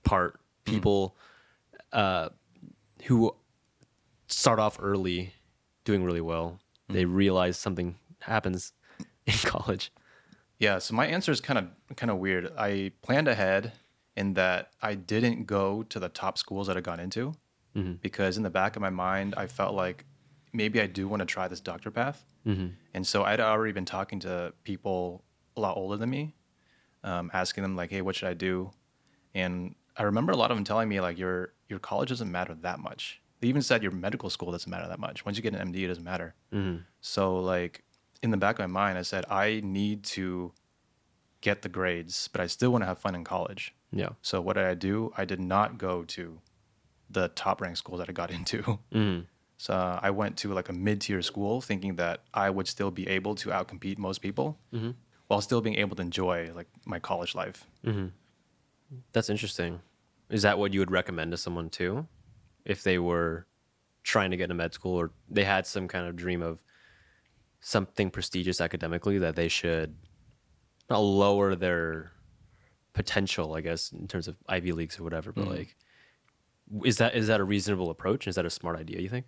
part, 0.03 0.39
people 0.65 1.15
uh, 1.93 2.29
who 3.03 3.33
start 4.27 4.59
off 4.59 4.77
early 4.81 5.33
doing 5.85 6.03
really 6.03 6.19
well, 6.21 6.59
they 6.89 7.05
realize 7.05 7.57
something 7.57 7.95
happens 8.19 8.73
in 9.25 9.33
college. 9.45 9.91
Yeah, 10.59 10.79
so 10.79 10.95
my 10.95 11.05
answer 11.05 11.31
is 11.31 11.39
kind 11.39 11.59
of 11.59 11.95
kind 11.95 12.09
of 12.09 12.17
weird. 12.17 12.51
I 12.57 12.91
planned 13.01 13.27
ahead 13.27 13.73
in 14.15 14.33
that 14.33 14.71
I 14.81 14.95
didn't 14.95 15.45
go 15.45 15.83
to 15.83 15.99
the 15.99 16.09
top 16.09 16.37
schools 16.37 16.67
that 16.67 16.75
I 16.75 16.81
got 16.81 16.99
into 16.99 17.35
mm-hmm. 17.75 17.93
because 18.01 18.37
in 18.37 18.43
the 18.43 18.49
back 18.49 18.75
of 18.75 18.81
my 18.81 18.89
mind 18.89 19.35
I 19.37 19.45
felt 19.47 19.75
like 19.75 20.05
maybe 20.53 20.81
I 20.81 20.87
do 20.87 21.07
want 21.07 21.19
to 21.19 21.25
try 21.25 21.47
this 21.47 21.59
doctor 21.59 21.91
path. 21.91 22.25
Mm-hmm. 22.45 22.67
And 22.95 23.05
so 23.05 23.23
I'd 23.23 23.39
already 23.39 23.73
been 23.73 23.85
talking 23.85 24.19
to 24.21 24.53
people 24.63 25.23
a 25.55 25.61
lot 25.61 25.77
older 25.77 25.97
than 25.97 26.09
me, 26.09 26.33
um, 27.03 27.29
asking 27.33 27.61
them 27.61 27.75
like, 27.75 27.91
"Hey, 27.91 28.01
what 28.01 28.15
should 28.15 28.29
I 28.29 28.33
do?" 28.33 28.71
And 29.35 29.75
I 29.95 30.03
remember 30.03 30.31
a 30.31 30.37
lot 30.37 30.49
of 30.49 30.57
them 30.57 30.63
telling 30.63 30.89
me 30.89 30.99
like, 30.99 31.17
"Your 31.19 31.53
your 31.69 31.79
college 31.79 32.09
doesn't 32.09 32.31
matter 32.31 32.55
that 32.61 32.79
much." 32.79 33.21
They 33.39 33.47
even 33.49 33.61
said 33.61 33.83
your 33.83 33.91
medical 33.91 34.31
school 34.31 34.51
doesn't 34.51 34.69
matter 34.69 34.87
that 34.87 34.99
much. 34.99 35.23
Once 35.25 35.37
you 35.37 35.43
get 35.43 35.53
an 35.53 35.71
MD, 35.71 35.83
it 35.83 35.87
doesn't 35.87 36.03
matter. 36.03 36.33
Mm-hmm. 36.51 36.77
So 37.01 37.39
like 37.39 37.83
in 38.21 38.31
the 38.31 38.37
back 38.37 38.59
of 38.59 38.69
my 38.69 38.81
mind, 38.81 38.97
I 38.97 39.01
said 39.03 39.25
I 39.29 39.61
need 39.63 40.03
to 40.05 40.53
get 41.41 41.61
the 41.61 41.69
grades, 41.69 42.27
but 42.29 42.41
I 42.41 42.47
still 42.47 42.71
want 42.71 42.81
to 42.81 42.85
have 42.87 42.99
fun 42.99 43.15
in 43.15 43.23
college. 43.23 43.73
Yeah. 43.91 44.09
So 44.21 44.41
what 44.41 44.53
did 44.53 44.65
I 44.65 44.73
do? 44.73 45.13
I 45.17 45.25
did 45.25 45.39
not 45.39 45.77
go 45.77 46.03
to 46.03 46.39
the 47.09 47.29
top 47.29 47.61
ranked 47.61 47.77
schools 47.77 47.99
that 47.99 48.09
I 48.09 48.11
got 48.11 48.31
into. 48.37 48.79
So 49.59 49.73
uh, 49.73 49.99
I 50.03 50.11
went 50.11 50.37
to 50.37 50.53
like 50.53 50.69
a 50.69 50.73
mid 50.73 51.01
tier 51.01 51.21
school, 51.21 51.61
thinking 51.61 51.95
that 51.95 52.21
I 52.33 52.49
would 52.49 52.67
still 52.67 52.91
be 52.91 53.07
able 53.07 53.33
to 53.35 53.49
outcompete 53.49 53.97
most 53.97 54.19
people, 54.19 54.57
while 55.27 55.41
still 55.41 55.61
being 55.61 55.77
able 55.77 55.95
to 55.95 56.01
enjoy 56.01 56.51
like 56.53 56.67
my 56.85 56.99
college 56.99 57.33
life. 57.33 57.65
That's 59.13 59.29
interesting. 59.29 59.81
Is 60.29 60.41
that 60.43 60.59
what 60.59 60.73
you 60.73 60.79
would 60.79 60.91
recommend 60.91 61.31
to 61.31 61.37
someone 61.37 61.69
too? 61.69 62.07
If 62.65 62.83
they 62.83 62.99
were 62.99 63.47
trying 64.03 64.31
to 64.31 64.37
get 64.37 64.43
into 64.45 64.55
med 64.55 64.73
school 64.73 64.95
or 64.95 65.11
they 65.29 65.43
had 65.43 65.65
some 65.65 65.87
kind 65.87 66.07
of 66.07 66.15
dream 66.15 66.41
of 66.41 66.63
something 67.67 68.09
prestigious 68.09 68.61
academically 68.61 69.17
that 69.17 69.35
they 69.35 69.49
should 69.49 69.93
not 70.89 70.99
lower 70.99 71.53
their 71.53 72.13
potential, 72.93 73.55
I 73.55 73.61
guess, 73.61 73.91
in 73.91 74.07
terms 74.07 74.29
of 74.29 74.37
Ivy 74.47 74.71
Leagues 74.71 74.97
or 74.97 75.03
whatever, 75.03 75.33
but 75.33 75.45
mm. 75.45 75.57
like 75.57 75.75
is 76.85 76.97
that 76.97 77.13
is 77.13 77.27
that 77.27 77.41
a 77.41 77.43
reasonable 77.43 77.89
approach? 77.89 78.25
Is 78.25 78.35
that 78.35 78.45
a 78.45 78.49
smart 78.49 78.79
idea, 78.79 79.01
you 79.01 79.09
think? 79.09 79.25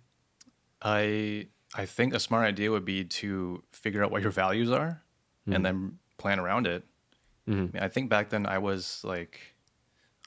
I 0.80 1.48
I 1.74 1.84
think 1.84 2.14
a 2.14 2.18
smart 2.18 2.46
idea 2.46 2.70
would 2.70 2.86
be 2.86 3.04
to 3.04 3.62
figure 3.72 4.02
out 4.02 4.10
what 4.10 4.22
your 4.22 4.30
values 4.30 4.70
are, 4.70 5.02
and 5.44 5.56
mm. 5.56 5.62
then 5.62 5.98
plan 6.16 6.40
around 6.40 6.66
it. 6.66 6.82
Mm-hmm. 7.46 7.76
I, 7.76 7.80
mean, 7.80 7.82
I 7.82 7.88
think 7.88 8.08
back 8.08 8.30
then 8.30 8.46
I 8.46 8.56
was 8.56 9.02
like, 9.04 9.38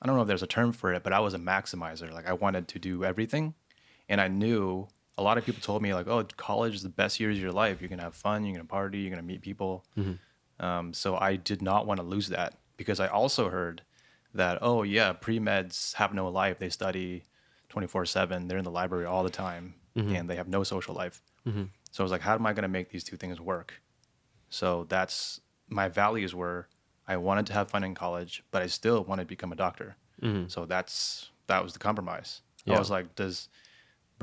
I 0.03 0.05
don't 0.05 0.15
know 0.15 0.21
if 0.21 0.27
there's 0.27 0.43
a 0.43 0.47
term 0.47 0.71
for 0.71 0.93
it, 0.93 1.03
but 1.03 1.13
I 1.13 1.19
was 1.19 1.33
a 1.33 1.39
maximizer. 1.39 2.11
Like 2.11 2.27
I 2.27 2.33
wanted 2.33 2.67
to 2.67 2.79
do 2.79 3.03
everything, 3.03 3.55
and 4.07 4.21
I 4.21 4.27
knew 4.27 4.87
a 5.17 5.23
lot 5.23 5.37
of 5.37 5.45
people 5.45 5.61
told 5.61 5.81
me 5.81 5.93
like, 5.93 6.07
oh, 6.07 6.25
college 6.37 6.75
is 6.75 6.83
the 6.83 6.89
best 6.89 7.19
years 7.19 7.37
of 7.37 7.41
your 7.41 7.51
life. 7.51 7.81
You're 7.81 7.89
gonna 7.89 8.03
have 8.03 8.15
fun. 8.15 8.45
You're 8.45 8.55
gonna 8.55 8.65
party. 8.65 8.99
You're 8.99 9.11
gonna 9.11 9.21
meet 9.21 9.41
people. 9.41 9.85
Mm-hmm. 9.97 10.65
Um, 10.65 10.93
so 10.93 11.17
I 11.17 11.35
did 11.35 11.61
not 11.61 11.85
want 11.85 11.99
to 11.99 12.05
lose 12.05 12.29
that 12.29 12.57
because 12.77 12.99
I 12.99 13.07
also 13.07 13.49
heard 13.49 13.81
that 14.33 14.59
oh 14.61 14.83
yeah, 14.83 15.13
pre 15.13 15.39
meds 15.39 15.93
have 15.95 16.13
no 16.13 16.29
life. 16.29 16.59
They 16.59 16.69
study 16.69 17.23
24 17.69 18.05
seven. 18.05 18.47
They're 18.47 18.57
in 18.57 18.63
the 18.63 18.71
library 18.71 19.05
all 19.05 19.23
the 19.23 19.29
time, 19.29 19.75
mm-hmm. 19.95 20.15
and 20.15 20.29
they 20.29 20.35
have 20.35 20.47
no 20.47 20.63
social 20.63 20.95
life. 20.95 21.21
Mm-hmm. 21.47 21.63
So 21.91 22.03
I 22.03 22.05
was 22.05 22.11
like, 22.11 22.21
how 22.21 22.33
am 22.33 22.45
I 22.45 22.53
going 22.53 22.63
to 22.63 22.69
make 22.69 22.89
these 22.89 23.03
two 23.03 23.17
things 23.17 23.39
work? 23.39 23.81
So 24.49 24.85
that's 24.89 25.41
my 25.69 25.89
values 25.89 26.33
were 26.33 26.67
I 27.07 27.17
wanted 27.17 27.45
to 27.47 27.53
have 27.53 27.69
fun 27.69 27.83
in 27.83 27.95
college, 27.95 28.43
but 28.51 28.61
I 28.61 28.67
still 28.67 29.03
wanted 29.03 29.23
to 29.23 29.27
become 29.27 29.51
a 29.51 29.55
doctor. 29.55 29.95
So 30.47 30.65
that's 30.65 31.31
that 31.47 31.63
was 31.63 31.73
the 31.73 31.79
compromise. 31.79 32.41
Yeah. 32.65 32.75
I 32.75 32.79
was 32.79 32.89
like, 32.89 33.15
does 33.15 33.49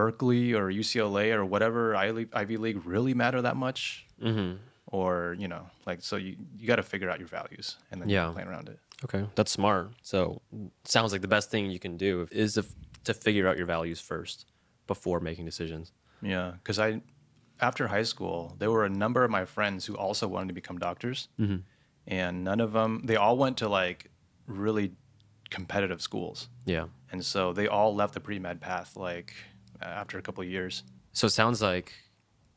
Berkeley 0.01 0.55
or 0.55 0.65
UCLA 0.83 1.27
or 1.35 1.45
whatever 1.45 1.95
Ivy 1.95 2.27
Ivy 2.33 2.57
League 2.57 2.81
really 2.87 3.15
matter 3.15 3.41
that 3.43 3.57
much? 3.57 4.07
Mm-hmm. 4.23 4.57
Or 4.87 5.37
you 5.39 5.49
know, 5.53 5.65
like 5.89 6.01
so 6.03 6.17
you 6.17 6.33
you 6.59 6.67
got 6.67 6.77
to 6.77 6.83
figure 6.83 7.11
out 7.11 7.19
your 7.23 7.29
values 7.29 7.77
and 7.91 8.01
then 8.01 8.09
Yeah. 8.09 8.31
plan 8.33 8.49
around 8.49 8.69
it. 8.69 8.79
Okay, 9.05 9.23
that's 9.35 9.51
smart. 9.51 9.85
So, 10.03 10.41
sounds 10.85 11.13
like 11.13 11.23
the 11.29 11.29
best 11.37 11.51
thing 11.51 11.71
you 11.71 11.79
can 11.87 11.97
do 11.97 12.13
is 12.31 12.55
to, 12.55 12.65
to 13.05 13.13
figure 13.15 13.47
out 13.49 13.57
your 13.57 13.67
values 13.67 14.01
first 14.01 14.47
before 14.87 15.21
making 15.21 15.45
decisions. 15.47 15.93
Yeah, 16.23 16.53
because 16.59 16.79
I, 16.79 17.01
after 17.61 17.89
high 17.89 18.03
school, 18.13 18.57
there 18.59 18.71
were 18.71 18.85
a 18.85 18.91
number 19.05 19.25
of 19.25 19.31
my 19.31 19.45
friends 19.47 19.87
who 19.87 19.95
also 19.97 20.29
wanted 20.29 20.49
to 20.49 20.55
become 20.55 20.79
doctors, 20.79 21.29
and 22.07 22.35
none 22.45 22.61
of 22.61 22.73
them. 22.73 23.03
They 23.05 23.17
all 23.17 23.37
went 23.45 23.57
to 23.59 23.69
like 23.69 24.11
really 24.47 24.93
competitive 25.51 26.01
schools, 26.03 26.49
Yeah. 26.67 26.87
and 27.13 27.25
so 27.25 27.53
they 27.53 27.67
all 27.69 27.95
left 28.01 28.13
the 28.15 28.21
pre 28.21 28.39
med 28.39 28.61
path 28.61 28.97
like 28.97 29.33
after 29.83 30.19
a 30.19 30.23
couple 30.23 30.43
of 30.43 30.49
years. 30.51 30.85
So 31.12 31.27
it 31.27 31.31
sounds 31.31 31.61
like 31.62 31.93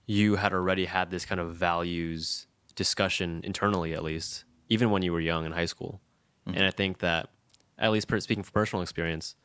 you 0.05 0.35
had 0.35 0.53
already 0.53 0.85
had 0.85 1.09
this 1.09 1.25
kind 1.25 1.39
of 1.39 1.55
values 1.55 2.47
discussion 2.75 3.41
internally, 3.43 3.93
at 3.93 4.03
least, 4.03 4.45
even 4.69 4.89
when 4.91 5.01
you 5.01 5.11
were 5.13 5.19
young 5.21 5.45
in 5.45 5.51
high 5.51 5.65
school. 5.65 6.01
Mm-hmm. 6.47 6.57
And 6.57 6.65
I 6.67 6.71
think 6.71 6.99
that, 6.99 7.29
at 7.77 7.91
least 7.91 8.07
per, 8.07 8.19
speaking 8.19 8.43
from 8.43 8.51
personal 8.51 8.81
experience, 8.83 9.35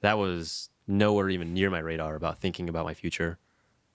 that 0.00 0.18
was 0.18 0.70
nowhere 0.86 1.28
even 1.28 1.52
near 1.52 1.70
my 1.70 1.78
radar 1.78 2.14
about 2.14 2.38
thinking 2.38 2.68
about 2.68 2.84
my 2.84 2.94
future 2.94 3.38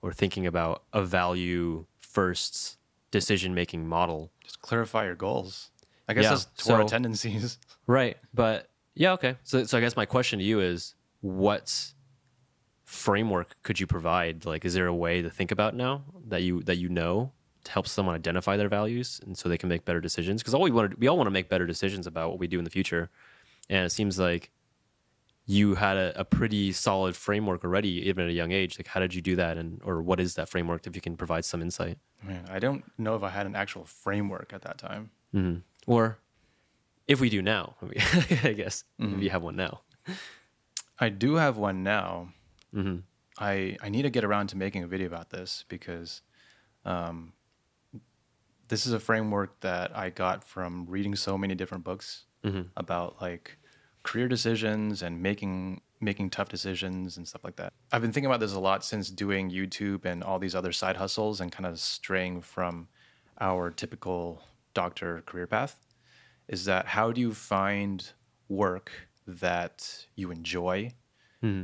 or 0.02 0.14
thinking 0.14 0.46
about 0.46 0.84
a 0.94 1.04
value 1.04 1.86
first 2.02 2.78
decision 3.10 3.54
making 3.54 3.88
model. 3.88 4.32
Just 4.44 4.62
clarify 4.62 5.06
your 5.06 5.16
goals. 5.16 5.72
I 6.08 6.14
guess 6.14 6.24
Yeah, 6.24 6.30
that's 6.32 6.46
Torah 6.58 6.84
so- 6.84 6.88
tendencies. 6.88 7.58
Right. 7.88 8.18
But 8.34 8.70
yeah, 8.96 9.12
okay. 9.14 9.36
So 9.44 9.66
so 9.66 9.78
I 9.78 9.82
guess 9.82 9.98
my 9.98 10.06
question 10.06 10.40
to 10.40 10.46
you 10.46 10.62
is 10.62 10.96
what 11.20 11.93
framework 12.94 13.56
could 13.64 13.80
you 13.80 13.88
provide? 13.88 14.46
Like 14.46 14.66
is 14.66 14.74
there 14.74 14.88
a 14.88 14.96
way 14.96 15.22
to 15.22 15.30
think 15.30 15.52
about 15.52 15.76
now 15.76 16.04
that 16.28 16.44
you 16.44 16.62
that 16.64 16.78
you 16.78 16.90
know 16.90 17.32
to 17.64 17.72
help 17.72 17.88
someone 17.88 18.16
identify 18.16 18.58
their 18.58 18.70
values 18.70 19.20
and 19.26 19.38
so 19.38 19.50
they 19.50 19.58
can 19.58 19.70
make 19.70 19.86
better 19.86 20.02
decisions? 20.02 20.42
Because 20.42 20.54
all 20.54 20.62
we 20.62 20.72
want 20.72 20.92
to, 20.92 20.98
we 20.98 21.08
all 21.08 21.18
want 21.18 21.28
to 21.28 21.32
make 21.32 21.50
better 21.50 21.66
decisions 21.66 22.08
about 22.08 22.30
what 22.30 22.40
we 22.40 22.48
do 22.48 22.58
in 22.60 22.64
the 22.64 22.70
future. 22.70 23.10
And 23.70 23.86
it 23.86 23.92
seems 23.92 24.20
like 24.20 24.52
you 25.46 25.76
had 25.76 25.98
a, 25.98 26.20
a 26.20 26.24
pretty 26.24 26.72
solid 26.72 27.16
framework 27.16 27.64
already, 27.64 28.08
even 28.08 28.26
at 28.26 28.30
a 28.30 28.34
young 28.34 28.52
age. 28.52 28.78
Like, 28.78 28.88
how 28.88 29.00
did 29.00 29.14
you 29.14 29.22
do 29.22 29.36
that, 29.36 29.58
and 29.58 29.82
or 29.84 30.02
what 30.02 30.20
is 30.20 30.36
that 30.36 30.48
framework? 30.48 30.88
If 30.88 30.96
you 30.96 31.02
can 31.02 31.18
provide 31.18 31.46
some 31.46 31.62
insight, 31.62 31.98
Man, 32.22 32.46
I 32.50 32.60
don't 32.60 32.84
know 32.98 33.16
if 33.16 33.24
I 33.24 33.30
had 33.30 33.46
an 33.46 33.56
actual 33.56 33.84
framework 33.84 34.54
at 34.54 34.62
that 34.62 34.78
time. 34.78 35.12
Mm-hmm. 35.34 35.62
or 35.88 36.20
if 37.08 37.20
we 37.20 37.30
do 37.30 37.42
now, 37.42 37.74
I 37.82 38.54
guess 38.54 38.84
if 39.00 39.06
mm-hmm. 39.06 39.20
you 39.20 39.32
have 39.32 39.42
one 39.42 39.56
now. 39.56 39.82
I 41.00 41.10
do 41.10 41.36
have 41.36 41.58
one 41.58 41.84
now. 41.84 42.30
Mm-hmm. 42.74 42.98
I 43.40 43.78
I 43.82 43.90
need 43.90 44.04
to 44.04 44.10
get 44.10 44.24
around 44.24 44.48
to 44.48 44.58
making 44.58 44.84
a 44.84 44.88
video 44.88 45.08
about 45.08 45.30
this 45.30 45.66
because 45.68 46.22
um, 46.86 47.34
this 48.68 48.86
is 48.86 48.94
a 48.94 49.00
framework 49.00 49.60
that 49.62 49.96
I 49.96 50.10
got 50.10 50.44
from 50.44 50.86
reading 50.88 51.16
so 51.16 51.38
many 51.38 51.56
different 51.56 51.84
books 51.84 52.26
Mm-hmm. 52.44 52.64
about 52.76 53.22
like 53.22 53.58
career 54.04 54.28
decisions 54.28 55.02
and 55.02 55.22
making 55.22 55.80
making 56.02 56.30
tough 56.30 56.50
decisions 56.50 57.16
and 57.16 57.26
stuff 57.26 57.42
like 57.46 57.56
that. 57.56 57.72
I've 57.90 58.02
been 58.02 58.12
thinking 58.12 58.26
about 58.26 58.42
this 58.42 58.52
a 58.52 58.60
lot 58.60 58.84
since 58.84 59.10
doing 59.10 59.50
YouTube 59.50 60.04
and 60.04 60.22
all 60.22 60.40
these 60.40 60.54
other 60.54 60.74
side 60.74 60.98
hustles 60.98 61.40
and 61.40 61.54
kind 61.54 61.66
of 61.66 61.80
straying 61.80 62.42
from 62.42 62.90
our 63.40 63.72
typical 63.72 64.42
doctor 64.74 65.24
career 65.26 65.48
path. 65.48 65.80
Is 66.50 66.66
that 66.66 66.86
how 66.86 67.14
do 67.14 67.22
you 67.22 67.34
find 67.34 68.12
work 68.50 68.92
that 69.26 70.06
you 70.18 70.30
enjoy 70.30 70.92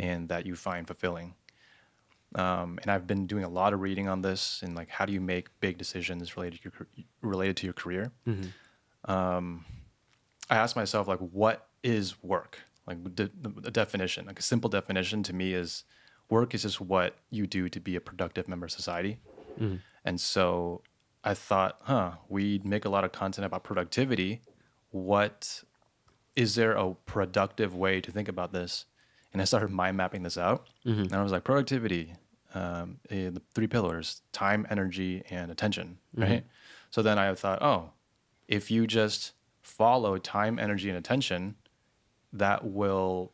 and 0.01 0.29
that 0.29 0.45
you 0.45 0.55
find 0.55 0.85
fulfilling? 0.87 1.33
Um, 2.35 2.77
and 2.81 2.91
I've 2.91 3.07
been 3.07 3.25
doing 3.25 3.43
a 3.43 3.49
lot 3.49 3.73
of 3.73 3.79
reading 3.81 4.07
on 4.07 4.21
this 4.21 4.61
and 4.63 4.75
like 4.75 4.89
how 4.89 5.05
do 5.05 5.13
you 5.13 5.21
make 5.21 5.47
big 5.61 5.77
decisions 5.79 6.37
related 6.37 6.61
to 6.61 6.69
your 6.69 7.05
related 7.21 7.57
to 7.57 7.65
your 7.65 7.73
career. 7.73 8.11
Um, 9.05 9.65
I 10.49 10.57
asked 10.57 10.75
myself 10.75 11.07
like, 11.07 11.19
what 11.19 11.67
is 11.83 12.21
work? 12.23 12.59
Like 12.85 13.03
the, 13.15 13.31
the 13.35 13.71
definition, 13.71 14.25
like 14.25 14.39
a 14.39 14.43
simple 14.43 14.69
definition 14.69 15.23
to 15.23 15.33
me 15.33 15.53
is 15.53 15.83
work 16.29 16.53
is 16.53 16.61
just 16.63 16.81
what 16.81 17.15
you 17.31 17.47
do 17.47 17.69
to 17.69 17.79
be 17.79 17.95
a 17.95 18.01
productive 18.01 18.47
member 18.47 18.65
of 18.65 18.71
society. 18.71 19.19
And 20.05 20.19
so 20.19 20.81
I 21.23 21.33
thought, 21.33 21.79
huh, 21.83 22.11
we 22.29 22.61
make 22.63 22.85
a 22.85 22.89
lot 22.89 23.03
of 23.03 23.11
content 23.11 23.45
about 23.45 23.63
productivity. 23.63 24.41
What 24.91 25.63
is 26.35 26.55
there 26.55 26.73
a 26.73 26.93
productive 27.05 27.75
way 27.75 28.01
to 28.01 28.11
think 28.11 28.27
about 28.27 28.53
this? 28.53 28.85
And 29.33 29.41
I 29.41 29.45
started 29.45 29.69
mind 29.69 29.97
mapping 29.97 30.23
this 30.23 30.37
out. 30.37 30.67
And 31.01 31.13
I 31.13 31.21
was 31.21 31.31
like, 31.31 31.43
productivity, 31.43 32.13
um, 32.55 32.97
eh, 33.09 33.29
the 33.29 33.41
three 33.53 33.67
pillars 33.67 34.21
time, 34.31 34.65
energy, 34.69 35.21
and 35.29 35.51
attention, 35.51 35.97
right? 36.15 36.45
So 36.89 37.01
then 37.03 37.19
I 37.19 37.33
thought, 37.35 37.61
oh, 37.61 37.91
if 38.47 38.71
you 38.71 38.87
just 38.87 39.33
follow 39.61 40.17
time, 40.17 40.57
energy, 40.57 40.89
and 40.89 40.97
attention, 40.97 41.55
that 42.33 42.65
will 42.65 43.31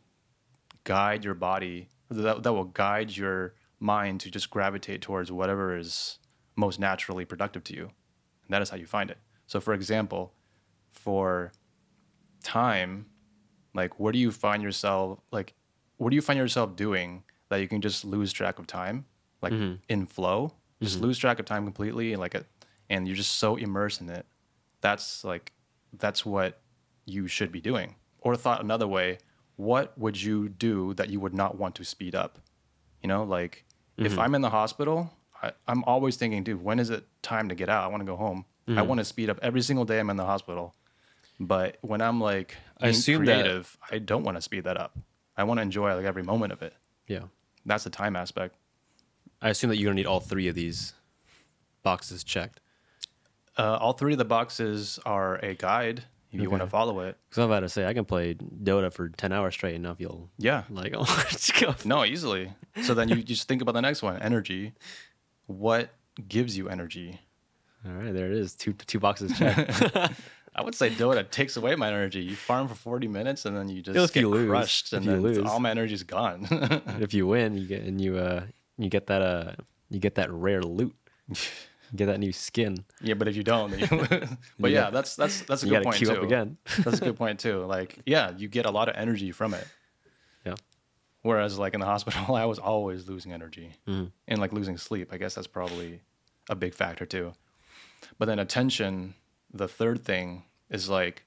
guide 0.83 1.23
your 1.23 1.33
body, 1.33 1.87
that, 2.09 2.43
that 2.43 2.53
will 2.53 2.65
guide 2.65 3.15
your 3.15 3.53
mind 3.79 4.19
to 4.21 4.29
just 4.31 4.49
gravitate 4.49 5.01
towards 5.01 5.31
whatever 5.31 5.77
is 5.77 6.19
most 6.57 6.79
naturally 6.79 7.23
productive 7.25 7.63
to 7.65 7.73
you. 7.73 7.83
And 7.83 8.49
that 8.49 8.61
is 8.61 8.69
how 8.69 8.77
you 8.77 8.85
find 8.85 9.09
it. 9.09 9.17
So, 9.47 9.59
for 9.61 9.73
example, 9.73 10.33
for 10.91 11.51
time, 12.43 13.05
like 13.73 13.99
where 13.99 14.11
do 14.11 14.19
you 14.19 14.31
find 14.31 14.61
yourself, 14.61 15.19
like, 15.31 15.53
what 15.97 16.09
do 16.09 16.15
you 16.15 16.21
find 16.21 16.37
yourself 16.37 16.75
doing 16.75 17.23
that 17.49 17.57
you 17.57 17.67
can 17.67 17.81
just 17.81 18.05
lose 18.05 18.33
track 18.33 18.59
of 18.59 18.67
time, 18.67 19.05
like 19.41 19.53
mm-hmm. 19.53 19.75
in 19.89 20.05
flow, 20.05 20.53
just 20.81 20.95
mm-hmm. 20.95 21.05
lose 21.05 21.17
track 21.17 21.39
of 21.39 21.45
time 21.45 21.63
completely, 21.63 22.13
and 22.13 22.19
like, 22.19 22.35
a, 22.35 22.45
and 22.89 23.07
you're 23.07 23.15
just 23.15 23.35
so 23.35 23.55
immersed 23.55 24.01
in 24.01 24.09
it. 24.09 24.25
That's 24.81 25.23
like, 25.23 25.51
that's 25.97 26.25
what 26.25 26.59
you 27.05 27.27
should 27.27 27.51
be 27.51 27.61
doing. 27.61 27.95
Or 28.19 28.35
thought 28.35 28.61
another 28.61 28.87
way, 28.87 29.19
what 29.55 29.97
would 29.97 30.21
you 30.21 30.49
do 30.49 30.93
that 30.95 31.09
you 31.09 31.19
would 31.19 31.33
not 31.33 31.57
want 31.57 31.75
to 31.75 31.83
speed 31.83 32.15
up? 32.15 32.39
You 33.01 33.07
know, 33.07 33.23
like 33.23 33.65
if 33.97 34.11
mm-hmm. 34.11 34.21
I'm 34.21 34.35
in 34.35 34.41
the 34.41 34.49
hospital, 34.49 35.11
I, 35.41 35.51
I'm 35.67 35.83
always 35.85 36.17
thinking, 36.17 36.43
dude, 36.43 36.63
when 36.63 36.79
is 36.79 36.89
it 36.89 37.05
time 37.21 37.49
to 37.49 37.55
get 37.55 37.69
out? 37.69 37.83
I 37.83 37.87
want 37.87 38.01
to 38.01 38.05
go 38.05 38.15
home. 38.15 38.45
I 38.67 38.81
want 38.81 38.97
to 38.97 39.05
speed 39.05 39.29
up 39.29 39.37
every 39.43 39.61
single 39.61 39.85
day 39.85 39.99
I'm 39.99 40.09
in 40.09 40.17
the 40.17 40.25
hospital. 40.25 40.73
But 41.39 41.77
when 41.81 42.01
I'm 42.01 42.19
like 42.19 42.55
I 42.79 42.87
assume 42.87 43.25
that- 43.25 43.41
creative, 43.41 43.77
I 43.91 43.99
don't 43.99 44.23
want 44.23 44.37
to 44.37 44.41
speed 44.41 44.63
that 44.63 44.77
up. 44.77 44.97
I 45.37 45.43
want 45.43 45.57
to 45.57 45.61
enjoy 45.61 45.93
like 45.95 46.05
every 46.05 46.23
moment 46.23 46.53
of 46.53 46.61
it. 46.61 46.73
Yeah. 47.07 47.23
That's 47.65 47.83
the 47.83 47.89
time 47.89 48.15
aspect. 48.15 48.55
I 49.41 49.49
assume 49.49 49.69
that 49.69 49.77
you're 49.77 49.87
gonna 49.89 49.95
need 49.95 50.05
all 50.07 50.19
three 50.19 50.47
of 50.47 50.55
these 50.55 50.93
boxes 51.83 52.23
checked. 52.23 52.61
Uh, 53.57 53.77
all 53.79 53.93
three 53.93 54.13
of 54.13 54.17
the 54.17 54.25
boxes 54.25 54.99
are 55.05 55.35
a 55.37 55.55
guide 55.55 56.03
if 56.31 56.41
you 56.41 56.49
want 56.49 56.61
to 56.63 56.67
follow 56.67 56.99
it. 56.99 57.17
Because 57.29 57.43
I'm 57.43 57.49
about 57.49 57.61
to 57.61 57.69
say 57.69 57.85
I 57.85 57.93
can 57.93 58.03
play 58.05 58.33
Dota 58.33 58.91
for 58.91 59.09
ten 59.09 59.31
hours 59.31 59.53
straight 59.53 59.75
enough. 59.75 59.97
You'll 59.99 60.29
Yeah. 60.37 60.63
like, 60.69 60.93
oh, 60.97 61.01
let's 61.29 61.51
go. 61.51 61.75
No, 61.85 62.03
easily. 62.05 62.51
So 62.83 62.93
then 62.93 63.07
you 63.09 63.23
just 63.23 63.47
think 63.47 63.61
about 63.61 63.73
the 63.73 63.81
next 63.81 64.01
one 64.01 64.21
energy. 64.21 64.73
What 65.47 65.89
gives 66.27 66.57
you 66.57 66.69
energy? 66.69 67.19
All 67.85 67.91
right, 67.93 68.13
there 68.13 68.25
it 68.31 68.37
is. 68.37 68.55
Two 68.55 68.73
two 68.73 68.99
boxes 68.99 69.37
checked. 69.37 69.81
I 70.57 70.61
would 70.61 70.73
say 70.75 70.89
Dota 70.89 71.29
takes 71.29 71.57
away 71.57 71.75
my 71.75 71.89
energy. 71.89 72.21
You 72.21 72.35
farm 72.35 72.67
for 72.69 72.75
40 72.75 73.07
minutes 73.09 73.45
and 73.45 73.57
then 73.57 73.67
you 73.67 73.81
just 73.81 73.97
If 73.97 74.13
get 74.13 74.21
you 74.21 74.29
lose. 74.29 74.47
crushed 74.49 74.93
and 74.93 75.05
then 75.05 75.21
lose. 75.21 75.39
all 75.39 75.59
my 75.59 75.69
energy's 75.69 76.03
gone. 76.03 76.47
if 77.01 77.13
you 77.13 77.27
win, 77.27 77.57
you 77.57 77.67
get 77.67 77.81
and 77.83 77.99
you 77.99 78.17
uh 78.17 78.45
you 78.77 78.89
get 78.89 79.07
that 79.07 79.21
uh 79.21 79.51
you 79.89 79.99
get 79.99 80.15
that 80.15 80.31
rare 80.31 80.61
loot. 80.63 80.95
You 81.29 81.97
get 81.97 82.05
that 82.07 82.19
new 82.19 82.31
skin. 82.31 82.83
yeah, 83.01 83.13
but 83.15 83.27
if 83.27 83.35
you 83.35 83.43
don't, 83.43 83.69
then 83.71 83.79
you 83.81 83.87
but 84.59 84.71
You 84.71 84.77
yeah, 84.77 84.89
that's 84.91 85.15
that's 85.15 85.41
that's 85.41 85.63
a 85.63 85.67
You 85.67 85.73
good 85.73 85.83
point 85.83 85.97
queue 85.97 86.07
too. 86.07 86.13
up 86.17 86.23
again. 86.23 86.57
that's 86.79 86.99
a 87.01 87.03
good 87.05 87.17
point 87.17 87.39
too. 87.39 87.65
Like, 87.65 87.99
yeah, 88.05 88.31
you 88.37 88.47
get 88.47 88.65
a 88.65 88.71
lot 88.71 88.87
of 88.89 88.95
energy 88.95 89.31
from 89.31 89.53
it. 89.53 89.67
Yeah. 90.45 90.55
Whereas 91.21 91.59
like 91.59 91.73
in 91.73 91.79
the 91.81 91.85
hospital, 91.85 92.33
I 92.35 92.45
was 92.45 92.59
always 92.59 93.07
losing 93.09 93.33
energy 93.33 93.71
Mhm. 93.87 94.11
and 94.27 94.39
like 94.39 94.53
losing 94.53 94.77
sleep. 94.77 95.09
I 95.11 95.17
guess 95.17 95.35
that's 95.35 95.47
probably 95.47 96.01
a 96.49 96.55
big 96.55 96.73
factor 96.73 97.05
too. 97.05 97.33
But 98.19 98.25
then 98.27 98.39
attention, 98.39 99.15
the 99.55 99.67
third 99.67 100.03
thing 100.03 100.43
is 100.69 100.89
like 100.89 101.23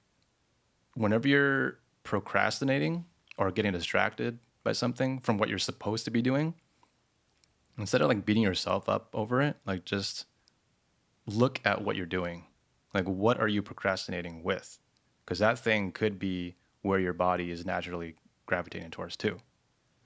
whenever 0.94 1.26
you're 1.26 1.78
procrastinating 2.02 3.04
or 3.38 3.50
getting 3.50 3.72
distracted 3.72 4.38
by 4.64 4.72
something 4.72 5.18
from 5.18 5.38
what 5.38 5.48
you're 5.48 5.58
supposed 5.58 6.04
to 6.04 6.10
be 6.10 6.20
doing, 6.22 6.54
instead 7.78 8.02
of 8.02 8.08
like 8.08 8.24
beating 8.26 8.42
yourself 8.42 8.88
up 8.88 9.08
over 9.14 9.40
it, 9.40 9.56
like 9.66 9.84
just 9.84 10.26
look 11.26 11.60
at 11.64 11.82
what 11.82 11.96
you're 11.96 12.06
doing. 12.06 12.44
Like, 12.94 13.06
what 13.06 13.38
are 13.40 13.48
you 13.48 13.62
procrastinating 13.62 14.42
with? 14.42 14.78
Because 15.24 15.38
that 15.38 15.58
thing 15.58 15.92
could 15.92 16.18
be 16.18 16.56
where 16.82 16.98
your 16.98 17.12
body 17.12 17.50
is 17.50 17.64
naturally 17.66 18.14
gravitating 18.46 18.90
towards 18.90 19.16
too. 19.16 19.38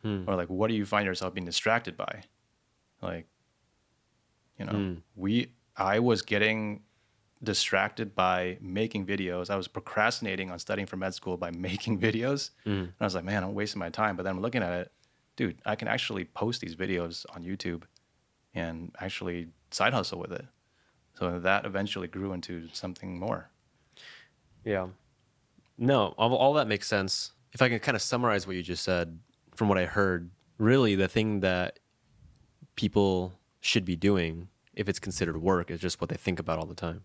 Hmm. 0.03 0.25
Or 0.27 0.35
like, 0.35 0.49
what 0.49 0.69
do 0.69 0.75
you 0.75 0.85
find 0.85 1.07
yourself 1.07 1.33
being 1.35 1.45
distracted 1.45 1.97
by? 1.97 2.23
Like, 3.01 3.27
you 4.59 4.67
know, 4.67 4.73
Hmm. 4.73 4.95
we, 5.15 5.53
I 5.77 6.01
was 6.01 6.23
getting 6.23 6.83
distracted 7.43 8.15
by 8.15 8.59
making 8.61 9.07
videos. 9.07 9.51
I 9.51 9.57
was 9.57 9.69
procrastinating 9.69 10.51
on 10.51 10.59
studying 10.59 10.87
for 10.87 10.97
med 10.97 11.15
school 11.15 11.37
by 11.37 11.51
making 11.57 11.99
videos. 12.01 12.51
Mm. 12.67 12.83
And 12.83 12.93
I 13.01 13.05
was 13.05 13.15
like, 13.15 13.25
man, 13.25 13.43
I'm 13.43 13.55
wasting 13.55 13.81
my 13.81 13.91
time. 13.91 14.17
But 14.17 14.25
then 14.25 14.37
I'm 14.37 14.43
looking 14.43 14.63
at 14.63 14.73
it, 14.73 14.93
dude, 15.37 15.59
I 15.65 15.77
can 15.77 15.89
actually 15.89 16.25
post 16.25 16.61
these 16.61 16.77
videos 16.77 17.25
on 17.35 17.43
YouTube 17.43 17.83
and 18.55 18.95
actually 19.01 19.49
side 19.71 19.93
hustle 19.93 20.19
with 20.19 20.33
it. 20.33 20.45
So 21.19 21.39
that 21.41 21.67
eventually 21.67 22.09
grew 22.09 22.33
into 22.33 22.69
something 22.73 23.19
more. 23.19 23.51
Yeah. 24.65 24.89
No, 25.79 26.15
all, 26.19 26.35
all 26.35 26.55
that 26.55 26.69
makes 26.69 26.87
sense. 26.87 27.33
If 27.53 27.61
I 27.61 27.69
can 27.69 27.81
kind 27.81 27.97
of 27.97 28.03
summarize 28.03 28.47
what 28.47 28.57
you 28.57 28.63
just 28.63 28.85
said 28.85 29.19
from 29.55 29.69
what 29.69 29.79
I 29.79 29.85
heard, 29.85 30.31
really 30.59 30.95
the 30.95 31.09
thing 31.09 31.41
that 31.41 31.79
people 32.77 33.33
should 33.61 33.85
be 33.85 33.97
doing 33.97 34.49
if 34.75 34.89
it's 34.89 34.99
considered 34.99 35.37
work 35.37 35.71
is 35.71 35.81
just 35.81 36.01
what 36.01 36.09
they 36.09 36.17
think 36.17 36.39
about 36.39 36.59
all 36.59 36.67
the 36.67 36.75
time. 36.75 37.03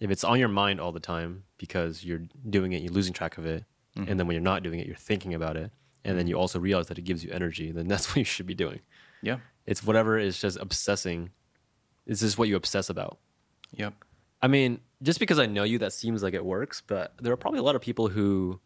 If 0.00 0.10
it's 0.10 0.24
on 0.24 0.38
your 0.38 0.48
mind 0.48 0.80
all 0.80 0.92
the 0.92 1.00
time 1.00 1.44
because 1.58 2.04
you're 2.04 2.22
doing 2.48 2.72
it, 2.72 2.82
you're 2.82 2.92
losing 2.92 3.12
track 3.12 3.38
of 3.38 3.46
it, 3.46 3.64
and 3.94 4.06
mm-hmm. 4.06 4.16
then 4.16 4.26
when 4.26 4.34
you're 4.34 4.42
not 4.42 4.62
doing 4.62 4.80
it, 4.80 4.86
you're 4.86 4.96
thinking 4.96 5.34
about 5.34 5.56
it, 5.56 5.70
and 6.04 6.16
then 6.16 6.24
mm-hmm. 6.24 6.30
you 6.30 6.38
also 6.38 6.58
realize 6.58 6.86
that 6.88 6.98
it 6.98 7.02
gives 7.02 7.22
you 7.22 7.30
energy, 7.32 7.70
then 7.70 7.88
that's 7.88 8.08
what 8.10 8.16
you 8.16 8.24
should 8.24 8.46
be 8.46 8.54
doing. 8.54 8.80
Yeah. 9.22 9.38
It's 9.66 9.84
whatever 9.84 10.18
is 10.18 10.40
just 10.40 10.58
obsessing. 10.58 11.30
It's 12.06 12.20
just 12.20 12.36
what 12.38 12.48
you 12.48 12.56
obsess 12.56 12.90
about. 12.90 13.18
Yep. 13.74 13.94
I 14.40 14.48
mean, 14.48 14.80
just 15.02 15.20
because 15.20 15.38
I 15.38 15.46
know 15.46 15.62
you, 15.62 15.78
that 15.78 15.92
seems 15.92 16.22
like 16.22 16.34
it 16.34 16.44
works. 16.44 16.82
But 16.84 17.14
there 17.20 17.32
are 17.32 17.36
probably 17.36 17.60
a 17.60 17.62
lot 17.62 17.76
of 17.76 17.80
people 17.80 18.08
who, 18.08 18.60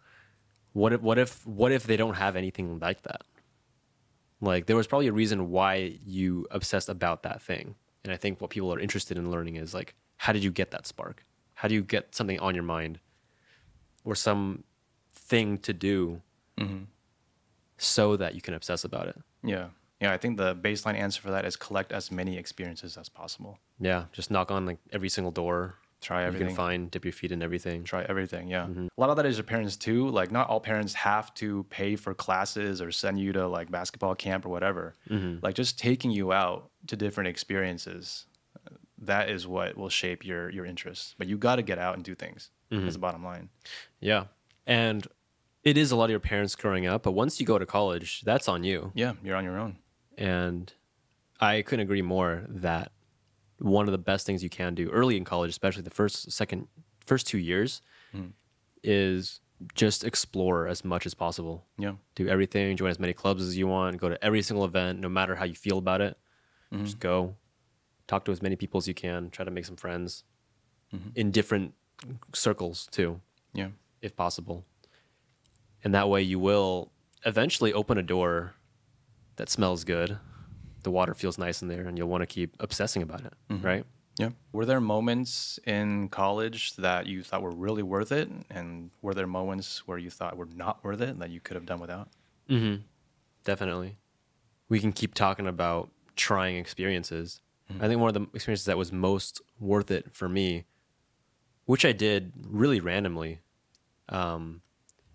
what 0.73 0.95
if, 0.95 1.03
what 1.03 1.19
if, 1.19 1.47
what 1.47 1.71
if 1.71 1.85
they 1.85 1.99
don't 1.99 2.15
have 2.15 2.35
anything 2.35 2.79
like 2.79 3.03
that? 3.03 3.23
Like 4.41 4.67
there 4.67 4.77
was 4.77 4.87
probably 4.87 5.09
a 5.09 5.13
reason 5.13 5.51
why 5.51 5.99
you 6.05 6.47
obsessed 6.51 6.89
about 6.89 7.23
that 7.23 7.41
thing, 7.43 7.75
and 8.05 8.13
I 8.13 8.17
think 8.17 8.41
what 8.41 8.51
people 8.51 8.73
are 8.73 8.79
interested 8.79 9.17
in 9.17 9.31
learning 9.31 9.57
is 9.57 9.73
like, 9.73 9.95
how 10.17 10.33
did 10.33 10.43
you 10.45 10.51
get 10.51 10.71
that 10.71 10.87
spark? 10.87 11.25
How 11.55 11.69
do 11.69 11.75
you 11.75 11.83
get 11.83 12.15
something 12.15 12.39
on 12.41 12.55
your 12.55 12.65
mind, 12.65 13.01
or 14.05 14.15
some 14.15 14.65
thing 15.15 15.59
to 15.59 15.73
do, 15.73 16.21
mm-hmm. 16.59 16.85
so 17.79 18.17
that 18.17 18.35
you 18.35 18.41
can 18.41 18.55
obsess 18.55 18.85
about 18.85 19.09
it? 19.09 19.19
Yeah. 19.43 19.69
Yeah. 20.01 20.13
I 20.13 20.19
think 20.19 20.37
the 20.37 20.55
baseline 20.55 20.99
answer 20.99 21.23
for 21.23 21.31
that 21.31 21.45
is 21.45 21.57
collect 21.57 21.93
as 21.93 22.11
many 22.11 22.37
experiences 22.37 22.97
as 22.97 23.09
possible. 23.09 23.59
Yeah, 23.81 24.05
just 24.13 24.31
knock 24.31 24.51
on 24.51 24.67
like 24.67 24.79
every 24.93 25.09
single 25.09 25.33
door 25.33 25.77
Try 26.01 26.25
everything. 26.25 26.49
you 26.49 26.49
can 26.49 26.57
find, 26.57 26.91
dip 26.91 27.05
your 27.05 27.13
feet 27.13 27.33
in 27.33 27.43
everything. 27.43 27.83
Try 27.85 28.05
everything. 28.05 28.49
Yeah. 28.49 28.67
Mm-hmm. 28.67 28.87
A 28.97 29.01
lot 29.01 29.11
of 29.11 29.17
that 29.17 29.27
is 29.27 29.37
your 29.37 29.45
parents 29.45 29.77
too. 29.77 30.09
Like, 30.09 30.31
not 30.31 30.49
all 30.49 30.61
parents 30.61 30.95
have 30.95 31.33
to 31.35 31.65
pay 31.65 31.97
for 31.97 32.15
classes 32.15 32.83
or 32.83 32.93
send 32.93 33.19
you 33.19 33.33
to 33.33 33.49
like 33.49 33.71
basketball 33.71 34.15
camp 34.15 34.45
or 34.45 34.51
whatever. 34.51 34.95
Mm-hmm. 35.09 35.39
Like, 35.43 35.55
just 35.55 35.79
taking 35.79 36.11
you 36.11 36.33
out 36.33 36.71
to 36.89 36.97
different 36.97 37.29
experiences. 37.29 38.27
That 38.99 39.29
is 39.29 39.47
what 39.47 39.77
will 39.77 39.89
shape 39.89 40.25
your 40.25 40.51
your 40.51 40.65
interests. 40.65 41.15
But 41.19 41.29
you 41.29 41.37
got 41.37 41.57
to 41.57 41.63
get 41.63 41.79
out 41.79 41.95
and 41.95 42.05
do 42.05 42.15
things. 42.15 42.51
That's 42.71 42.81
mm-hmm. 42.81 42.91
the 42.91 42.99
bottom 42.99 43.25
line. 43.25 43.49
Yeah. 44.01 44.25
And 44.67 45.07
it 45.63 45.77
is 45.77 45.91
a 45.91 45.97
lot 45.97 46.05
of 46.05 46.11
your 46.11 46.21
parents 46.21 46.55
growing 46.55 46.87
up, 46.87 47.03
but 47.03 47.13
once 47.13 47.41
you 47.41 47.47
go 47.47 47.59
to 47.59 47.67
college, 47.67 48.23
that's 48.23 48.49
on 48.49 48.65
you. 48.65 48.93
Yeah, 48.95 49.15
you're 49.23 49.37
on 49.37 49.45
your 49.45 49.59
own. 49.59 49.79
And 50.17 50.73
I 51.41 51.63
couldn't 51.63 51.83
agree 51.83 52.03
more 52.03 52.45
that 52.49 52.93
one 53.59 53.87
of 53.89 53.93
the 53.93 53.99
best 53.99 54.27
things 54.27 54.43
you 54.43 54.49
can 54.49 54.75
do 54.75 54.89
early 54.91 55.17
in 55.17 55.25
college, 55.25 55.51
especially 55.51 55.83
the 55.83 55.91
first, 55.91 56.31
second, 56.31 56.69
first 57.05 57.27
two 57.27 57.39
years, 57.39 57.83
mm. 58.15 58.31
is 58.83 59.41
just 59.75 60.05
explore 60.05 60.69
as 60.69 60.85
much 60.85 61.07
as 61.07 61.15
possible. 61.15 61.65
Yeah. 61.79 61.95
Do 62.15 62.29
everything, 62.29 62.77
join 62.77 62.91
as 62.91 63.01
many 63.01 63.13
clubs 63.13 63.43
as 63.43 63.57
you 63.57 63.67
want, 63.67 63.99
go 63.99 64.09
to 64.09 64.25
every 64.25 64.43
single 64.43 64.65
event, 64.65 65.01
no 65.01 65.09
matter 65.09 65.35
how 65.35 65.45
you 65.45 65.55
feel 65.55 65.79
about 65.79 66.01
it. 66.01 66.17
Mm-hmm. 66.73 66.85
Just 66.85 66.99
go, 67.01 67.35
talk 68.07 68.25
to 68.25 68.33
as 68.33 68.41
many 68.43 68.57
people 68.57 68.79
as 68.79 68.87
you 68.89 68.95
can, 68.95 69.31
try 69.31 69.45
to 69.45 69.51
make 69.51 69.65
some 69.65 69.77
friends 69.77 70.25
in 71.15 71.31
different 71.31 71.75
circles 72.35 72.87
too 72.91 73.21
Yeah. 73.53 73.69
if 74.01 74.15
possible. 74.17 74.65
And 75.85 75.95
that 75.95 76.09
way 76.09 76.23
you 76.23 76.39
will 76.39 76.91
eventually 77.25 77.73
open 77.73 77.99
a 77.99 78.03
door 78.03 78.55
that 79.37 79.49
smells 79.51 79.85
good. 79.85 80.19
The 80.85 80.91
water 80.91 81.15
feels 81.15 81.37
nice 81.39 81.61
in 81.63 81.69
there 81.69 81.87
and 81.87 81.99
you'll 81.99 82.09
want 82.09 82.23
to 82.23 82.27
keep 82.27 82.57
obsessing 82.61 83.03
about 83.03 83.23
it, 83.25 83.33
right? 83.51 83.85
Yeah. 84.19 84.31
Were 84.53 84.65
there 84.65 84.81
moments 84.81 85.59
in 85.67 86.09
college 86.09 86.77
that 86.77 87.07
you 87.07 87.23
thought 87.23 87.43
were 87.43 87.51
really 87.51 87.83
worth 87.83 88.13
it, 88.13 88.31
and 88.49 88.91
were 89.03 89.13
there 89.13 89.27
moments 89.27 89.87
where 89.87 89.99
you 89.99 90.09
thought 90.09 90.39
were 90.39 90.47
not 90.47 90.83
worth 90.83 91.03
it 91.03 91.19
that 91.19 91.29
you 91.29 91.39
could 91.41 91.55
have 91.57 91.67
done 91.67 91.81
without? 91.81 92.09
Mm-hmm. 92.49 92.83
Definitely. 93.45 93.99
We 94.71 94.81
can 94.81 94.93
keep 94.93 95.13
talking 95.13 95.47
about 95.47 95.91
trying 96.15 96.57
experiences. 96.57 97.41
I 97.81 97.89
think 97.89 98.01
one 98.01 98.09
of 98.09 98.15
the 98.15 98.29
experiences 98.35 98.67
that 98.67 98.79
was 98.79 98.93
most 98.93 99.43
worth 99.59 99.91
it 99.91 100.15
for 100.15 100.29
me, 100.29 100.65
which 101.65 101.85
I 101.85 101.93
did 101.93 102.33
really 102.49 102.81
randomly, 102.81 103.41
um, 104.09 104.63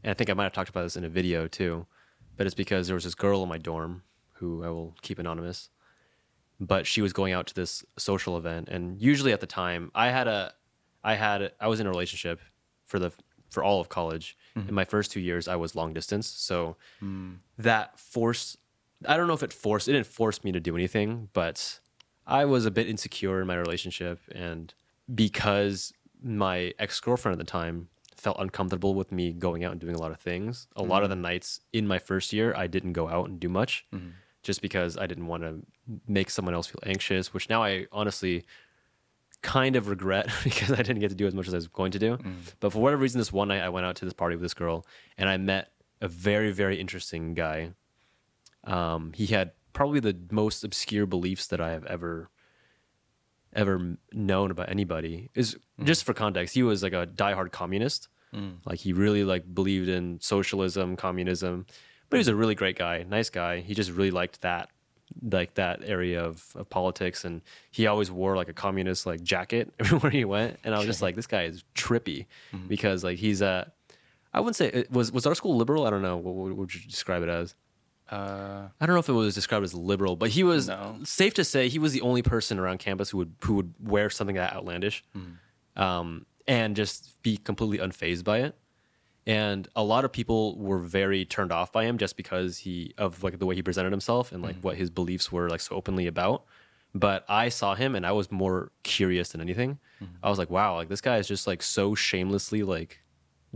and 0.04 0.12
I 0.12 0.14
think 0.14 0.30
I 0.30 0.34
might 0.34 0.44
have 0.44 0.54
talked 0.54 0.70
about 0.70 0.84
this 0.84 0.98
in 0.98 1.04
a 1.06 1.10
video 1.10 1.48
too, 1.48 1.86
but 2.36 2.46
it's 2.46 2.56
because 2.56 2.88
there 2.88 2.96
was 2.96 3.04
this 3.06 3.16
girl 3.16 3.42
in 3.44 3.50
my 3.50 3.58
dorm 3.58 4.04
who 4.34 4.64
I 4.64 4.70
will 4.70 4.96
keep 5.02 5.18
anonymous, 5.18 5.70
but 6.60 6.86
she 6.86 7.02
was 7.02 7.14
going 7.14 7.34
out 7.34 7.48
to 7.48 7.54
this 7.54 7.86
social 7.98 8.38
event, 8.38 8.68
and 8.70 9.02
usually 9.02 9.32
at 9.32 9.40
the 9.40 9.48
time 9.48 9.92
I 9.96 10.10
had 10.10 10.28
a, 10.28 10.54
I 11.04 11.16
had 11.16 11.54
I 11.60 11.68
was 11.68 11.80
in 11.80 11.88
a 11.88 11.90
relationship 11.90 12.40
for 12.86 13.00
the 13.00 13.12
for 13.50 13.64
all 13.64 13.80
of 13.82 13.90
college. 13.90 14.38
In 14.68 14.74
my 14.74 14.86
first 14.86 15.12
two 15.12 15.20
years, 15.22 15.48
I 15.48 15.56
was 15.56 15.76
long 15.76 15.94
distance, 15.94 16.28
so 16.28 16.76
that 17.58 17.98
forced. 17.98 18.58
I 19.08 19.16
don't 19.18 19.28
know 19.28 19.34
if 19.34 19.44
it 19.44 19.54
forced. 19.54 19.88
It 19.88 19.94
didn't 19.94 20.08
force 20.08 20.44
me 20.44 20.52
to 20.52 20.60
do 20.60 20.76
anything, 20.76 21.30
but 21.34 21.80
I 22.32 22.46
was 22.46 22.66
a 22.66 22.72
bit 22.72 22.88
insecure 22.88 23.42
in 23.42 23.48
my 23.48 23.56
relationship, 23.56 24.20
and 24.34 24.74
because 25.14 25.94
my 26.24 26.74
ex 26.80 27.00
girlfriend 27.00 27.40
at 27.40 27.46
the 27.46 27.52
time 27.52 27.90
felt 28.16 28.38
uncomfortable 28.40 28.94
with 28.94 29.12
me 29.12 29.34
going 29.34 29.64
out 29.64 29.72
and 29.72 29.82
doing 29.82 29.96
a 29.96 30.00
lot 30.00 30.12
of 30.12 30.20
things. 30.20 30.68
A 30.76 30.84
lot 30.84 31.04
of 31.04 31.10
the 31.10 31.16
mm. 31.16 31.22
nights 31.22 31.60
in 31.74 31.88
my 31.88 31.98
first 31.98 32.32
year, 32.32 32.54
I 32.56 32.68
didn't 32.68 32.94
go 32.94 33.10
out 33.10 33.28
and 33.28 33.40
do 33.40 33.50
much, 33.50 33.86
mm-hmm. 33.94 34.10
just 34.44 34.62
because 34.62 34.96
I 34.96 35.08
didn't 35.08 35.26
want 35.26 35.42
to 35.44 35.62
make 36.08 36.30
someone 36.30 36.54
else 36.54 36.68
feel 36.68 36.80
anxious. 36.86 37.34
Which 37.34 37.50
now 37.50 37.64
I 37.64 37.88
honestly 37.92 38.46
kind 39.42 39.76
of 39.76 39.88
regret 39.88 40.30
because 40.44 40.72
I 40.72 40.78
didn't 40.78 41.00
get 41.00 41.10
to 41.10 41.16
do 41.16 41.28
as 41.28 41.34
much 41.34 41.48
as 41.48 41.54
I 41.54 41.58
was 41.58 41.68
going 41.68 41.92
to 41.92 42.00
do. 42.00 42.18
Mm. 42.18 42.36
But 42.60 42.72
for 42.72 42.80
whatever 42.80 43.02
reason, 43.02 43.18
this 43.18 43.34
one 43.34 43.50
night 43.50 43.62
I 43.62 43.70
went 43.70 43.86
out 43.86 43.96
to 43.98 44.06
this 44.06 44.14
party 44.14 44.36
with 44.36 44.44
this 44.44 44.54
girl, 44.54 44.86
and 45.18 45.28
I 45.28 45.38
met 45.38 45.72
a 46.00 46.08
very 46.08 46.52
very 46.52 46.80
interesting 46.80 47.34
guy. 47.34 47.72
Um, 48.64 49.12
he 49.16 49.26
had 49.26 49.52
probably 49.74 50.00
the 50.00 50.18
most 50.32 50.64
obscure 50.64 51.06
beliefs 51.06 51.48
that 51.48 51.62
I 51.62 51.72
have 51.72 51.86
ever 51.86 52.30
ever 53.54 53.98
known 54.14 54.52
about 54.52 54.70
anybody. 54.70 55.30
Is 55.36 55.58
mm. 55.80 55.86
just 55.86 56.04
for 56.04 56.14
context, 56.14 56.54
he 56.54 56.64
was 56.64 56.84
like 56.84 56.94
a 56.94 57.08
diehard 57.08 57.52
communist. 57.52 58.08
Mm. 58.34 58.58
Like 58.66 58.80
he 58.80 58.94
really 58.94 59.24
like 59.24 59.54
believed 59.54 59.90
in 59.90 60.20
socialism, 60.22 60.96
communism. 60.96 61.66
But 62.10 62.18
he 62.18 62.20
was 62.20 62.28
a 62.28 62.36
really 62.36 62.56
great 62.56 62.78
guy, 62.78 63.04
nice 63.04 63.30
guy. 63.30 63.60
He 63.60 63.74
just 63.74 63.92
really 63.92 64.12
liked 64.12 64.42
that 64.42 64.70
like 65.22 65.56
that 65.56 65.82
area 65.84 66.24
of, 66.24 66.46
of 66.56 66.70
politics 66.70 67.26
and 67.26 67.42
he 67.70 67.86
always 67.88 68.10
wore 68.10 68.36
like 68.36 68.48
a 68.48 68.54
communist 68.54 69.06
like 69.06 69.22
jacket 69.22 69.74
everywhere 69.80 70.10
he 70.10 70.24
went 70.24 70.58
and 70.64 70.74
i 70.74 70.78
was 70.78 70.88
just 70.88 71.02
like 71.02 71.16
this 71.16 71.28
guy 71.28 71.44
is 71.44 71.66
trippy 71.76 72.26
mm. 72.54 72.68
because 72.70 73.04
like 73.04 73.18
he's 73.18 73.42
uh 73.42 73.66
i 74.34 74.40
wouldn't 74.40 74.56
say 74.56 74.68
it 74.68 74.90
was 74.90 75.12
was 75.12 75.26
our 75.26 75.36
school 75.36 75.58
liberal 75.58 75.86
i 75.86 75.90
don't 75.90 76.02
know 76.02 76.16
what, 76.16 76.34
what 76.34 76.56
would 76.56 76.74
you 76.74 76.80
describe 76.90 77.24
it 77.24 77.30
as 77.30 77.56
Uh, 78.12 78.68
I 78.80 78.86
don't 78.86 78.94
know 78.96 79.00
if 79.00 79.08
it 79.10 79.14
was 79.14 79.34
described 79.34 79.64
as 79.64 79.74
liberal, 79.74 80.16
but 80.18 80.30
he 80.32 80.44
was 80.44 80.68
No. 80.68 81.00
safe 81.04 81.34
to 81.36 81.44
say 81.46 81.70
he 81.70 81.80
was 81.80 81.94
the 81.94 82.02
only 82.02 82.22
person 82.22 82.60
around 82.60 82.80
campus 82.80 83.10
who 83.12 83.18
would 83.20 83.34
who 83.44 83.54
would 83.56 83.74
wear 83.80 84.10
something 84.10 84.36
that 84.36 84.54
outlandish, 84.54 85.04
um, 85.76 86.26
and 86.48 86.76
just 86.76 87.22
be 87.24 87.38
completely 87.38 87.78
unfazed 87.78 88.24
by 88.24 88.40
it. 88.40 88.56
And 89.28 89.68
a 89.76 89.84
lot 89.84 90.04
of 90.04 90.12
people 90.12 90.58
were 90.58 90.80
very 90.80 91.26
turned 91.26 91.52
off 91.52 91.72
by 91.72 91.86
him 91.86 91.98
just 92.00 92.18
because 92.18 92.58
he 92.60 92.94
of 92.98 93.24
like 93.24 93.38
the 93.40 93.46
way 93.46 93.54
he 93.56 93.62
presented 93.62 93.92
himself 93.92 94.32
and 94.32 94.42
like 94.42 94.58
what 94.62 94.78
his 94.78 94.90
beliefs 94.90 95.32
were 95.32 95.48
like 95.50 95.62
so 95.62 95.76
openly 95.76 96.08
about. 96.08 96.44
But 96.94 97.24
I 97.30 97.50
saw 97.50 97.76
him 97.76 97.96
and 97.96 98.06
I 98.06 98.12
was 98.12 98.32
more 98.32 98.72
curious 98.84 99.30
than 99.30 99.40
anything. 99.40 99.80
I 100.24 100.30
was 100.30 100.40
like, 100.40 100.50
wow, 100.50 100.76
like 100.76 100.90
this 100.90 101.00
guy 101.02 101.18
is 101.18 101.28
just 101.28 101.46
like 101.46 101.62
so 101.62 101.94
shamelessly 101.96 102.64
like 102.64 103.00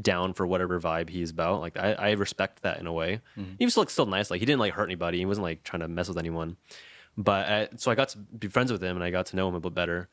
down 0.01 0.33
for 0.33 0.45
whatever 0.45 0.79
vibe 0.79 1.09
he's 1.09 1.31
about. 1.31 1.61
Like 1.61 1.77
I, 1.77 1.93
I 1.93 2.11
respect 2.11 2.63
that 2.63 2.79
in 2.79 2.87
a 2.87 2.93
way. 2.93 3.21
Mm-hmm. 3.37 3.53
He 3.59 3.65
was 3.65 3.73
still, 3.73 3.83
like, 3.83 3.89
still 3.89 4.05
nice. 4.05 4.29
Like 4.29 4.39
he 4.39 4.45
didn't 4.45 4.59
like 4.59 4.73
hurt 4.73 4.85
anybody. 4.85 5.19
He 5.19 5.25
wasn't 5.25 5.43
like 5.43 5.63
trying 5.63 5.81
to 5.81 5.87
mess 5.87 6.07
with 6.07 6.17
anyone. 6.17 6.57
But 7.17 7.47
I, 7.47 7.69
so 7.77 7.91
I 7.91 7.95
got 7.95 8.09
to 8.09 8.17
be 8.17 8.47
friends 8.47 8.71
with 8.71 8.83
him 8.83 8.97
and 8.97 9.03
I 9.03 9.09
got 9.09 9.27
to 9.27 9.35
know 9.35 9.47
him 9.47 9.55
a 9.55 9.59
bit 9.59 9.73
better. 9.73 10.09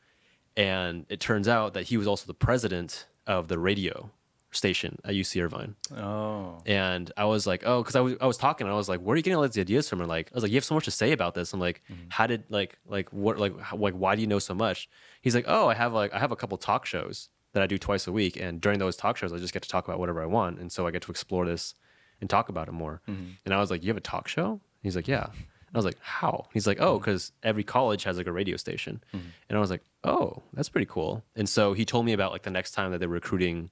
And 0.55 1.05
it 1.09 1.19
turns 1.19 1.47
out 1.47 1.73
that 1.73 1.83
he 1.83 1.97
was 1.97 2.07
also 2.07 2.27
the 2.27 2.33
president 2.33 3.07
of 3.27 3.47
the 3.47 3.57
radio 3.57 4.11
station 4.51 4.99
at 5.03 5.15
UC 5.15 5.43
Irvine. 5.43 5.75
oh, 5.97 6.61
And 6.65 7.11
I 7.17 7.25
was 7.25 7.47
like, 7.47 7.63
oh, 7.65 7.81
because 7.81 7.95
I 7.95 8.01
was 8.01 8.15
I 8.21 8.27
was 8.27 8.37
talking, 8.37 8.67
and 8.67 8.73
I 8.73 8.77
was 8.77 8.87
like, 8.87 8.99
where 8.99 9.13
are 9.13 9.17
you 9.17 9.23
getting 9.23 9.35
all 9.35 9.43
these 9.43 9.57
ideas 9.57 9.89
from? 9.89 9.99
And 9.99 10.07
like, 10.07 10.29
I 10.31 10.35
was 10.35 10.43
like, 10.43 10.51
you 10.51 10.57
have 10.57 10.63
so 10.63 10.75
much 10.75 10.85
to 10.85 10.91
say 10.91 11.11
about 11.11 11.33
this. 11.33 11.53
I'm 11.53 11.59
like, 11.59 11.81
mm-hmm. 11.91 12.03
how 12.09 12.27
did 12.27 12.43
like 12.49 12.77
like 12.87 13.09
what 13.11 13.39
like 13.39 13.59
how, 13.59 13.77
like 13.77 13.95
why 13.95 14.15
do 14.15 14.21
you 14.21 14.27
know 14.27 14.39
so 14.39 14.53
much? 14.53 14.89
He's 15.21 15.35
like, 15.35 15.45
oh, 15.47 15.67
I 15.67 15.73
have 15.73 15.93
like 15.93 16.13
I 16.13 16.19
have 16.19 16.31
a 16.31 16.35
couple 16.35 16.57
talk 16.57 16.85
shows 16.85 17.29
that 17.53 17.63
I 17.63 17.67
do 17.67 17.77
twice 17.77 18.07
a 18.07 18.11
week, 18.11 18.35
and 18.35 18.59
during 18.59 18.79
those 18.79 18.95
talk 18.95 19.17
shows, 19.17 19.31
I 19.31 19.37
just 19.37 19.53
get 19.53 19.63
to 19.63 19.69
talk 19.69 19.87
about 19.87 19.99
whatever 19.99 20.21
I 20.21 20.25
want, 20.25 20.59
and 20.59 20.71
so 20.71 20.85
I 20.85 20.91
get 20.91 21.01
to 21.03 21.11
explore 21.11 21.45
this 21.45 21.75
and 22.19 22.29
talk 22.29 22.49
about 22.49 22.67
it 22.67 22.73
more. 22.73 23.01
Mm-hmm. 23.07 23.31
And 23.45 23.53
I 23.53 23.59
was 23.59 23.69
like, 23.71 23.83
you 23.83 23.89
have 23.89 23.97
a 23.97 24.01
talk 24.01 24.27
show? 24.27 24.59
He's 24.81 24.95
like, 24.95 25.07
yeah. 25.07 25.25
And 25.25 25.75
I 25.75 25.77
was 25.77 25.85
like, 25.85 25.97
how? 26.01 26.47
He's 26.53 26.67
like, 26.67 26.79
oh, 26.79 26.95
mm-hmm. 26.95 27.03
because 27.03 27.31
every 27.41 27.63
college 27.63 28.03
has 28.03 28.17
like 28.17 28.27
a 28.27 28.31
radio 28.31 28.57
station. 28.57 29.03
Mm-hmm. 29.13 29.27
And 29.49 29.57
I 29.57 29.61
was 29.61 29.69
like, 29.69 29.83
oh, 30.03 30.41
that's 30.53 30.69
pretty 30.69 30.85
cool. 30.85 31.23
And 31.35 31.47
so 31.47 31.73
he 31.73 31.85
told 31.85 32.05
me 32.05 32.13
about 32.13 32.31
like 32.31 32.43
the 32.43 32.51
next 32.51 32.71
time 32.71 32.91
that 32.91 32.99
they 32.99 33.07
were 33.07 33.13
recruiting 33.13 33.71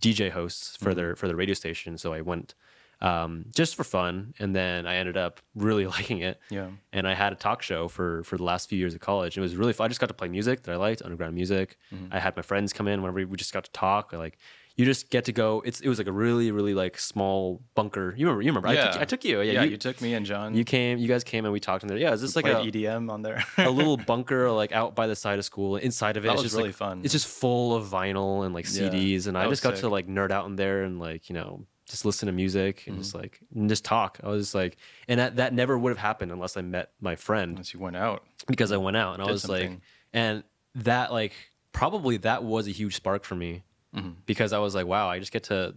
DJ 0.00 0.30
hosts 0.30 0.76
for 0.76 0.94
their 0.94 1.16
for 1.16 1.28
the 1.28 1.36
radio 1.36 1.54
station. 1.54 1.98
So 1.98 2.12
I 2.12 2.20
went 2.20 2.54
um, 3.00 3.46
just 3.54 3.74
for 3.74 3.84
fun, 3.84 4.34
and 4.38 4.54
then 4.54 4.86
I 4.86 4.96
ended 4.96 5.16
up 5.16 5.40
really 5.54 5.86
liking 5.96 6.18
it. 6.20 6.40
Yeah. 6.50 6.68
And 6.92 7.06
I 7.06 7.14
had 7.14 7.32
a 7.32 7.36
talk 7.36 7.62
show 7.62 7.88
for 7.88 8.22
for 8.24 8.36
the 8.36 8.44
last 8.44 8.68
few 8.68 8.78
years 8.78 8.94
of 8.94 9.00
college. 9.00 9.36
It 9.36 9.40
was 9.40 9.56
really 9.56 9.72
fun. 9.72 9.84
I 9.86 9.88
just 9.88 10.00
got 10.00 10.08
to 10.08 10.14
play 10.14 10.28
music 10.28 10.62
that 10.62 10.72
I 10.72 10.76
liked, 10.76 11.02
underground 11.02 11.34
music. 11.34 11.76
I 12.10 12.18
had 12.18 12.36
my 12.36 12.42
friends 12.42 12.72
come 12.72 12.88
in 12.88 13.02
whenever 13.02 13.26
we 13.26 13.36
just 13.36 13.52
got 13.52 13.64
to 13.64 13.72
talk. 13.72 14.12
Like 14.12 14.38
you 14.76 14.84
just 14.84 15.10
get 15.10 15.24
to 15.24 15.32
go. 15.32 15.62
It's 15.64 15.80
it 15.80 15.88
was 15.88 15.98
like 15.98 16.06
a 16.06 16.12
really 16.12 16.50
really 16.52 16.74
like 16.74 16.98
small 16.98 17.62
bunker. 17.74 18.14
You 18.16 18.26
remember? 18.26 18.42
You 18.42 18.50
remember? 18.50 18.68
I, 18.68 18.76
took, 18.76 18.94
Yeah. 18.94 19.00
I 19.00 19.04
took 19.04 19.24
you. 19.24 19.40
Yeah, 19.40 19.52
yeah, 19.52 19.62
you, 19.64 19.70
you, 19.72 19.76
took 19.76 20.00
me 20.00 20.14
and 20.14 20.24
John. 20.24 20.54
you 20.54 20.64
came. 20.64 20.98
You 20.98 21.08
guys 21.08 21.24
came 21.24 21.44
and 21.44 21.52
we 21.52 21.60
talked 21.60 21.82
in 21.82 21.88
there. 21.88 21.98
Yeah, 21.98 22.12
is 22.12 22.20
this 22.20 22.36
like 22.36 22.46
an 22.46 22.56
EDM 22.56 23.10
on 23.10 23.22
there. 23.22 23.42
a 23.58 23.70
little 23.70 23.96
bunker 24.12 24.50
like 24.50 24.72
out 24.72 24.94
by 24.94 25.06
the 25.06 25.16
side 25.16 25.38
of 25.38 25.44
school. 25.44 25.76
Inside 25.76 26.16
of 26.16 26.24
it, 26.24 26.28
That 26.28 26.34
it's 26.34 26.42
was 26.42 26.52
just 26.52 26.56
really 26.56 26.70
like, 26.70 26.76
fun. 26.76 27.00
It's 27.04 27.12
just 27.12 27.26
full 27.26 27.74
of 27.74 27.86
vinyl 27.86 28.44
and 28.44 28.54
like 28.54 28.64
Yeah, 28.66 28.88
CDs, 28.88 29.26
and 29.26 29.36
that 29.36 29.46
I 29.46 29.48
just 29.48 29.62
got 29.62 29.76
to 29.76 29.88
like 29.88 30.08
nerd 30.08 30.30
out 30.30 30.46
in 30.46 30.56
there 30.56 30.82
and 30.82 30.98
like 30.98 31.28
you 31.28 31.34
know 31.34 31.66
just 31.88 32.04
listen 32.04 32.26
to 32.26 32.32
music 32.32 32.84
and 32.86 32.98
just 32.98 33.14
like 33.14 33.40
and 33.54 33.68
just 33.68 33.84
talk. 33.84 34.18
I 34.22 34.28
was 34.28 34.46
just 34.46 34.54
like, 34.54 34.76
and 35.08 35.20
that 35.20 35.36
that 35.36 35.52
never 35.54 35.78
would 35.78 35.90
have 35.90 35.98
happened 35.98 36.32
unless 36.32 36.56
I 36.56 36.62
met 36.62 36.90
my 37.00 37.14
friend 37.16 37.54
Once 37.54 37.72
you 37.72 37.80
went 37.80 37.96
out. 37.96 38.24
because 38.48 38.72
I 38.72 38.76
went 38.76 38.96
out 38.96 39.14
and 39.14 39.22
I 39.22 39.30
was 39.30 39.48
like, 39.48 39.70
and 40.12 40.42
that 40.74 41.12
like 41.12 41.32
probably 41.72 42.16
that 42.18 42.42
was 42.44 42.66
a 42.66 42.70
huge 42.72 42.96
spark 42.96 43.24
for 43.24 43.34
me 43.36 43.62
Mm-hmm. 43.94 44.10
because 44.26 44.52
I 44.52 44.58
was 44.58 44.74
like, 44.74 44.86
wow, 44.86 45.08
I 45.08 45.18
just 45.18 45.32
get 45.32 45.44
to 45.44 45.74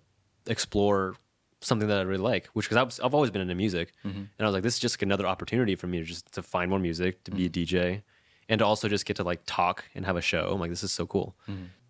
explore 0.47 1.15
something 1.61 1.87
that 1.87 1.99
I 1.99 2.01
really 2.01 2.21
like, 2.23 2.47
which 2.53 2.69
because 2.69 2.99
I've, 2.99 3.05
I've 3.05 3.13
always 3.13 3.31
been 3.31 3.41
into 3.41 3.55
music, 3.55 3.93
Mm-hmm. 4.05 4.17
and 4.17 4.29
I 4.39 4.43
was 4.45 4.53
like, 4.53 4.63
this 4.63 4.73
is 4.75 4.79
just 4.79 5.01
another 5.01 5.27
opportunity 5.27 5.75
for 5.75 5.87
me 5.87 5.99
to 5.99 6.03
just 6.05 6.31
to 6.33 6.41
find 6.41 6.69
more 6.69 6.79
music, 6.79 7.23
to 7.25 7.31
be 7.31 7.45
a 7.45 7.49
Mm-hmm. 7.49 7.75
DJ, 7.77 8.01
and 8.49 8.59
to 8.59 8.65
also 8.65 8.87
just 8.89 9.05
get 9.05 9.15
to 9.17 9.23
like 9.23 9.41
talk 9.45 9.85
and 9.95 10.05
have 10.05 10.17
a 10.17 10.21
show. 10.21 10.49
I'm 10.51 10.59
like, 10.59 10.69
this 10.71 10.83
is 10.83 10.91
so 10.91 11.05
cool. 11.05 11.35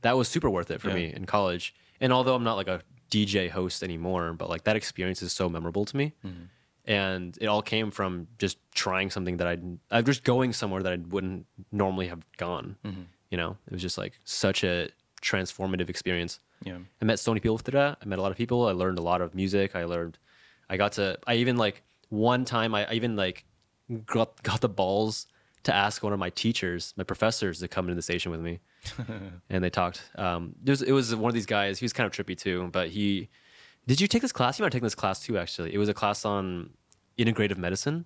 That 0.02 0.18
was 0.18 0.28
super 0.28 0.50
worth 0.50 0.72
it 0.72 0.82
for 0.82 0.90
Mm-hmm. 0.90 0.98
Yeah. 0.98 1.08
me 1.08 1.14
in 1.16 1.26
college. 1.26 1.74
And 2.02 2.14
although 2.14 2.36
I'm 2.36 2.44
not 2.44 2.56
like 2.56 2.68
a 2.68 2.82
DJ 3.10 3.50
host 3.50 3.84
anymore, 3.84 4.34
but 4.34 4.50
like 4.50 4.64
that 4.64 4.76
experience 4.76 5.22
is 5.22 5.32
so 5.32 5.50
memorable 5.50 5.86
to 5.86 5.98
me. 5.98 6.14
Mm-hmm. 6.26 6.44
And 6.86 7.38
it 7.40 7.46
all 7.48 7.62
came 7.62 7.92
from 7.92 8.28
just 8.40 8.58
trying 8.74 9.12
something 9.12 9.38
that 9.38 9.48
I'd, 9.48 9.80
I'm 9.92 10.06
just 10.06 10.24
going 10.24 10.54
somewhere 10.54 10.82
that 10.82 10.94
I 10.94 10.98
wouldn't 10.98 11.46
normally 11.72 12.08
have 12.08 12.24
gone. 12.38 12.78
Mm-hmm. 12.84 13.02
You 13.30 13.38
know, 13.38 13.58
it 13.68 13.74
was 13.74 13.82
just 13.82 13.98
like 13.98 14.20
such 14.24 14.64
a 14.64 14.90
transformative 15.22 15.90
experience. 15.90 16.40
Yeah. 16.64 16.78
I 17.02 17.06
met 17.06 17.20
so 17.20 17.32
many 17.32 17.42
people 17.42 17.58
through 17.58 17.80
that. 17.80 18.00
I 18.02 18.06
met 18.06 18.18
a 18.18 18.22
lot 18.22 18.32
of 18.32 18.38
people. 18.38 18.66
I 18.66 18.72
learned 18.72 18.98
a 18.98 19.04
lot 19.04 19.22
of 19.22 19.36
music. 19.36 19.76
I 19.76 19.84
learned, 19.84 20.18
I 20.70 20.78
got 20.78 20.94
to, 20.94 21.20
I 21.28 21.36
even 21.36 21.58
like 21.58 21.84
one 22.10 22.44
time 22.44 22.74
I, 22.74 22.86
I 22.90 22.94
even 22.94 23.16
like 23.16 23.46
got, 24.06 24.42
got 24.42 24.62
the 24.62 24.70
balls 24.70 25.28
to 25.70 25.76
ask 25.76 26.04
one 26.04 26.14
of 26.14 26.20
my 26.20 26.30
teachers, 26.30 26.94
my 26.98 27.04
professors 27.04 27.60
to 27.60 27.68
come 27.68 27.86
into 27.86 27.96
the 27.96 28.02
station 28.02 28.32
with 28.32 28.42
me. 28.42 28.60
and 29.50 29.64
they 29.64 29.70
talked. 29.70 30.04
Um, 30.16 30.56
it 30.66 30.70
was, 30.70 30.82
it 30.82 30.92
was 30.92 31.16
one 31.16 31.30
of 31.30 31.34
these 31.34 31.46
guys. 31.46 31.80
He 31.80 31.86
was 31.86 31.94
kind 31.94 32.06
of 32.08 32.14
trippy 32.14 32.38
too, 32.38 32.70
but 32.72 32.90
he, 32.90 33.30
did 33.88 34.00
you 34.02 34.08
take 34.08 34.22
this 34.22 34.32
class? 34.32 34.60
You 34.60 34.64
might 34.64 34.68
have 34.68 34.74
taken 34.74 34.86
this 34.86 34.96
class 34.96 35.20
too, 35.26 35.38
actually. 35.38 35.74
It 35.74 35.78
was 35.78 35.90
a 35.90 35.94
class 35.94 36.26
on 36.26 36.72
integrative 37.18 37.58
medicine. 37.58 38.06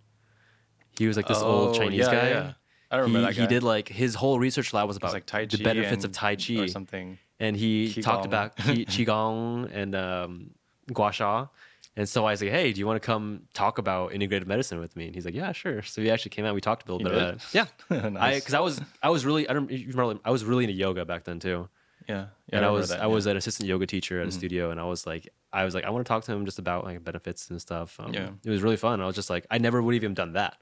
He 0.97 1.07
was 1.07 1.17
like 1.17 1.27
this 1.27 1.39
old 1.39 1.75
Oh, 1.75 1.79
Chinese 1.79 1.99
yeah, 1.99 2.11
guy. 2.11 2.29
yeah. 2.29 2.53
I 2.91 2.97
remember 2.97 3.19
he, 3.31 3.33
that 3.35 3.41
he 3.41 3.47
did 3.47 3.63
like 3.63 3.87
his 3.87 4.13
whole 4.13 4.37
research 4.39 4.71
lab 4.73 4.87
was 4.87 4.97
about 4.97 5.07
was 5.13 5.23
like 5.31 5.49
the 5.49 5.63
benefits 5.63 6.05
of 6.05 6.11
Tai 6.11 6.35
Chi 6.35 6.53
or 6.59 6.67
something. 6.67 7.17
and 7.39 7.57
he 7.57 7.91
talked 8.03 8.25
about 8.27 8.55
qi, 8.57 8.85
qigong 8.85 9.69
and 9.73 9.95
um, 9.95 10.51
gua 10.93 11.11
sha. 11.11 11.47
And 11.95 12.09
so 12.09 12.25
I 12.25 12.31
was 12.31 12.41
like, 12.41 12.49
"Hey, 12.51 12.73
do 12.73 12.79
you 12.79 12.87
want 12.87 13.01
to 13.01 13.05
come 13.05 13.43
talk 13.53 13.77
about 13.77 14.11
integrative 14.13 14.47
medicine 14.47 14.79
with 14.79 14.95
me?" 14.95 15.05
And 15.05 15.13
he's 15.15 15.25
like, 15.25 15.35
"Yeah, 15.35 15.51
sure." 15.51 15.81
So 15.83 16.01
he 16.01 16.09
actually 16.09 16.31
came 16.31 16.43
out. 16.45 16.55
We 16.55 16.61
talked 16.61 16.87
a 16.87 16.91
little 16.91 17.07
bit 17.07 17.15
about 17.15 17.33
it. 17.35 17.41
Yeah, 17.53 17.65
I 17.89 18.09
Nice. 18.09 18.39
because 18.39 18.53
I 18.55 18.59
was 18.61 18.81
I 19.01 19.09
was 19.09 19.25
really 19.25 19.47
I 19.47 19.53
don't 19.53 19.69
remember 19.69 20.19
I 20.25 20.31
was 20.31 20.43
really 20.43 20.63
into 20.63 20.75
yoga 20.75 21.05
back 21.05 21.23
then 21.25 21.39
too. 21.39 21.69
Yeah. 22.09 22.15
yeah 22.15 22.25
and 22.49 22.65
I, 22.65 22.67
remember 22.67 22.79
was 22.79 22.89
that, 22.89 22.95
I 22.95 22.97
yeah. 22.97 23.03
Mm-hmm. 23.05 23.13
was 23.13 23.25
an 23.27 23.37
assistant 23.37 23.69
yoga 23.69 23.85
teacher 23.85 24.19
at 24.21 24.27
a 24.27 24.31
studio, 24.31 24.71
and 24.71 24.79
I 24.79 24.85
was 24.85 25.05
like 25.07 25.29
I 25.53 25.63
was 25.65 25.73
like 25.75 25.83
I 25.83 25.89
want 25.91 26.03
to 26.05 26.09
talk 26.09 26.23
to 26.25 26.31
him 26.33 26.45
just 26.45 26.57
about 26.59 26.83
like 26.83 27.03
benefits 27.03 27.49
and 27.49 27.61
stuff. 27.61 27.97
Um, 27.99 28.11
Yeah. 28.13 28.29
it 28.43 28.49
was 28.49 28.61
really 28.63 28.75
fun. 28.75 28.99
I 28.99 29.05
was 29.05 29.15
just 29.15 29.29
like 29.29 29.45
I 29.51 29.57
never 29.59 29.81
would 29.81 29.93
have 29.93 30.03
even 30.03 30.13
done 30.15 30.33
that. 30.33 30.57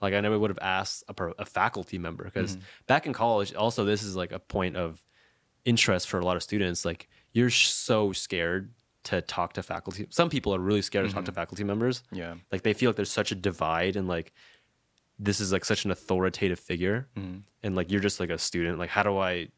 Like 0.00 0.14
I 0.14 0.20
never 0.20 0.38
would 0.38 0.50
have 0.50 0.58
asked 0.60 1.02
a, 1.08 1.14
a 1.38 1.44
faculty 1.46 1.98
member 1.98 2.22
because 2.24 2.56
back 2.86 3.06
in 3.06 3.12
college, 3.12 3.54
also 3.54 3.84
this 3.84 4.04
is 4.04 4.14
like 4.14 4.30
a 4.30 4.38
point 4.38 4.76
of 4.76 5.02
interest 5.64 6.08
for 6.08 6.20
a 6.20 6.24
lot 6.24 6.36
of 6.36 6.42
students. 6.44 6.84
Like 6.84 7.08
you're 7.32 7.50
so 7.50 8.12
scared 8.12 8.70
to 9.04 9.20
talk 9.22 9.52
to 9.54 9.62
faculty. 9.62 10.06
Some 10.10 10.30
people 10.30 10.54
are 10.54 10.58
really 10.58 10.82
scared 10.82 11.06
to 11.06 11.12
talk 11.12 11.24
to 11.24 11.30
mm-hmm. 11.30 11.40
faculty 11.40 11.64
members. 11.64 12.02
Yeah. 12.10 12.34
Like 12.50 12.62
they 12.62 12.72
feel 12.72 12.90
like 12.90 12.96
there's 12.96 13.10
such 13.10 13.32
a 13.32 13.34
divide 13.34 13.96
and 13.96 14.08
like 14.08 14.32
this 15.18 15.40
is 15.40 15.52
like 15.52 15.64
such 15.64 15.84
an 15.84 15.90
authoritative 15.90 16.58
figure 16.58 17.08
mm-hmm. 17.16 17.38
and 17.62 17.76
like 17.76 17.90
you're 17.90 18.00
just 18.00 18.18
like 18.18 18.30
a 18.30 18.38
student. 18.38 18.78
Like 18.78 18.90
how 18.90 19.02
do 19.02 19.18
I 19.18 19.48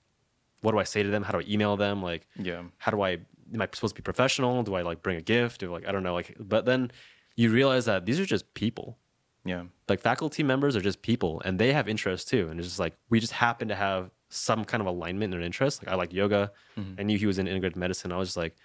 what 0.62 0.72
do 0.72 0.78
I 0.78 0.84
say 0.84 1.03
to 1.03 1.09
them? 1.09 1.22
How 1.22 1.32
do 1.32 1.38
I 1.38 1.44
email 1.49 1.76
them? 1.76 2.03
Like 2.03 2.26
Yeah. 2.36 2.62
how 2.78 2.90
do 2.90 3.01
I 3.03 3.18
am 3.55 3.62
I 3.62 3.68
supposed 3.72 3.94
to 3.94 4.03
be 4.03 4.05
professional? 4.05 4.62
Do 4.62 4.74
I 4.74 4.82
like 4.82 5.03
bring 5.03 5.16
a 5.16 5.22
gift? 5.22 5.61
Do 5.61 5.70
like 5.70 5.86
I 5.86 5.92
don't 5.92 6.03
know 6.03 6.14
like 6.14 6.36
but 6.38 6.66
then 6.66 6.90
you 7.36 7.51
realize 7.51 7.84
that 7.84 8.05
these 8.05 8.18
are 8.18 8.26
just 8.26 8.53
people. 8.55 8.99
Yeah. 9.44 9.64
Like 9.88 10.01
faculty 10.01 10.42
members 10.42 10.74
are 10.74 10.80
just 10.80 11.03
people 11.03 11.40
and 11.44 11.59
they 11.59 11.72
have 11.72 11.88
interests 11.88 12.28
too. 12.28 12.49
And 12.51 12.59
it's 12.59 12.68
just 12.68 12.80
like 12.80 12.94
we 13.11 13.20
just 13.20 13.32
happen 13.34 13.68
to 13.68 13.76
have 13.76 14.11
some 14.28 14.64
kind 14.64 14.80
of 14.80 14.86
alignment 14.86 15.34
and 15.34 15.42
interest. 15.44 15.84
Like 15.84 15.92
I 15.92 15.97
like 15.97 16.12
yoga. 16.12 16.51
Mm-hmm. 16.76 17.01
I 17.01 17.03
knew 17.05 17.18
he 17.18 17.26
was 17.26 17.38
in 17.38 17.47
integrated 17.47 17.76
medicine. 17.76 18.11
I 18.12 18.16
was 18.16 18.28
just 18.28 18.36
like 18.36 18.57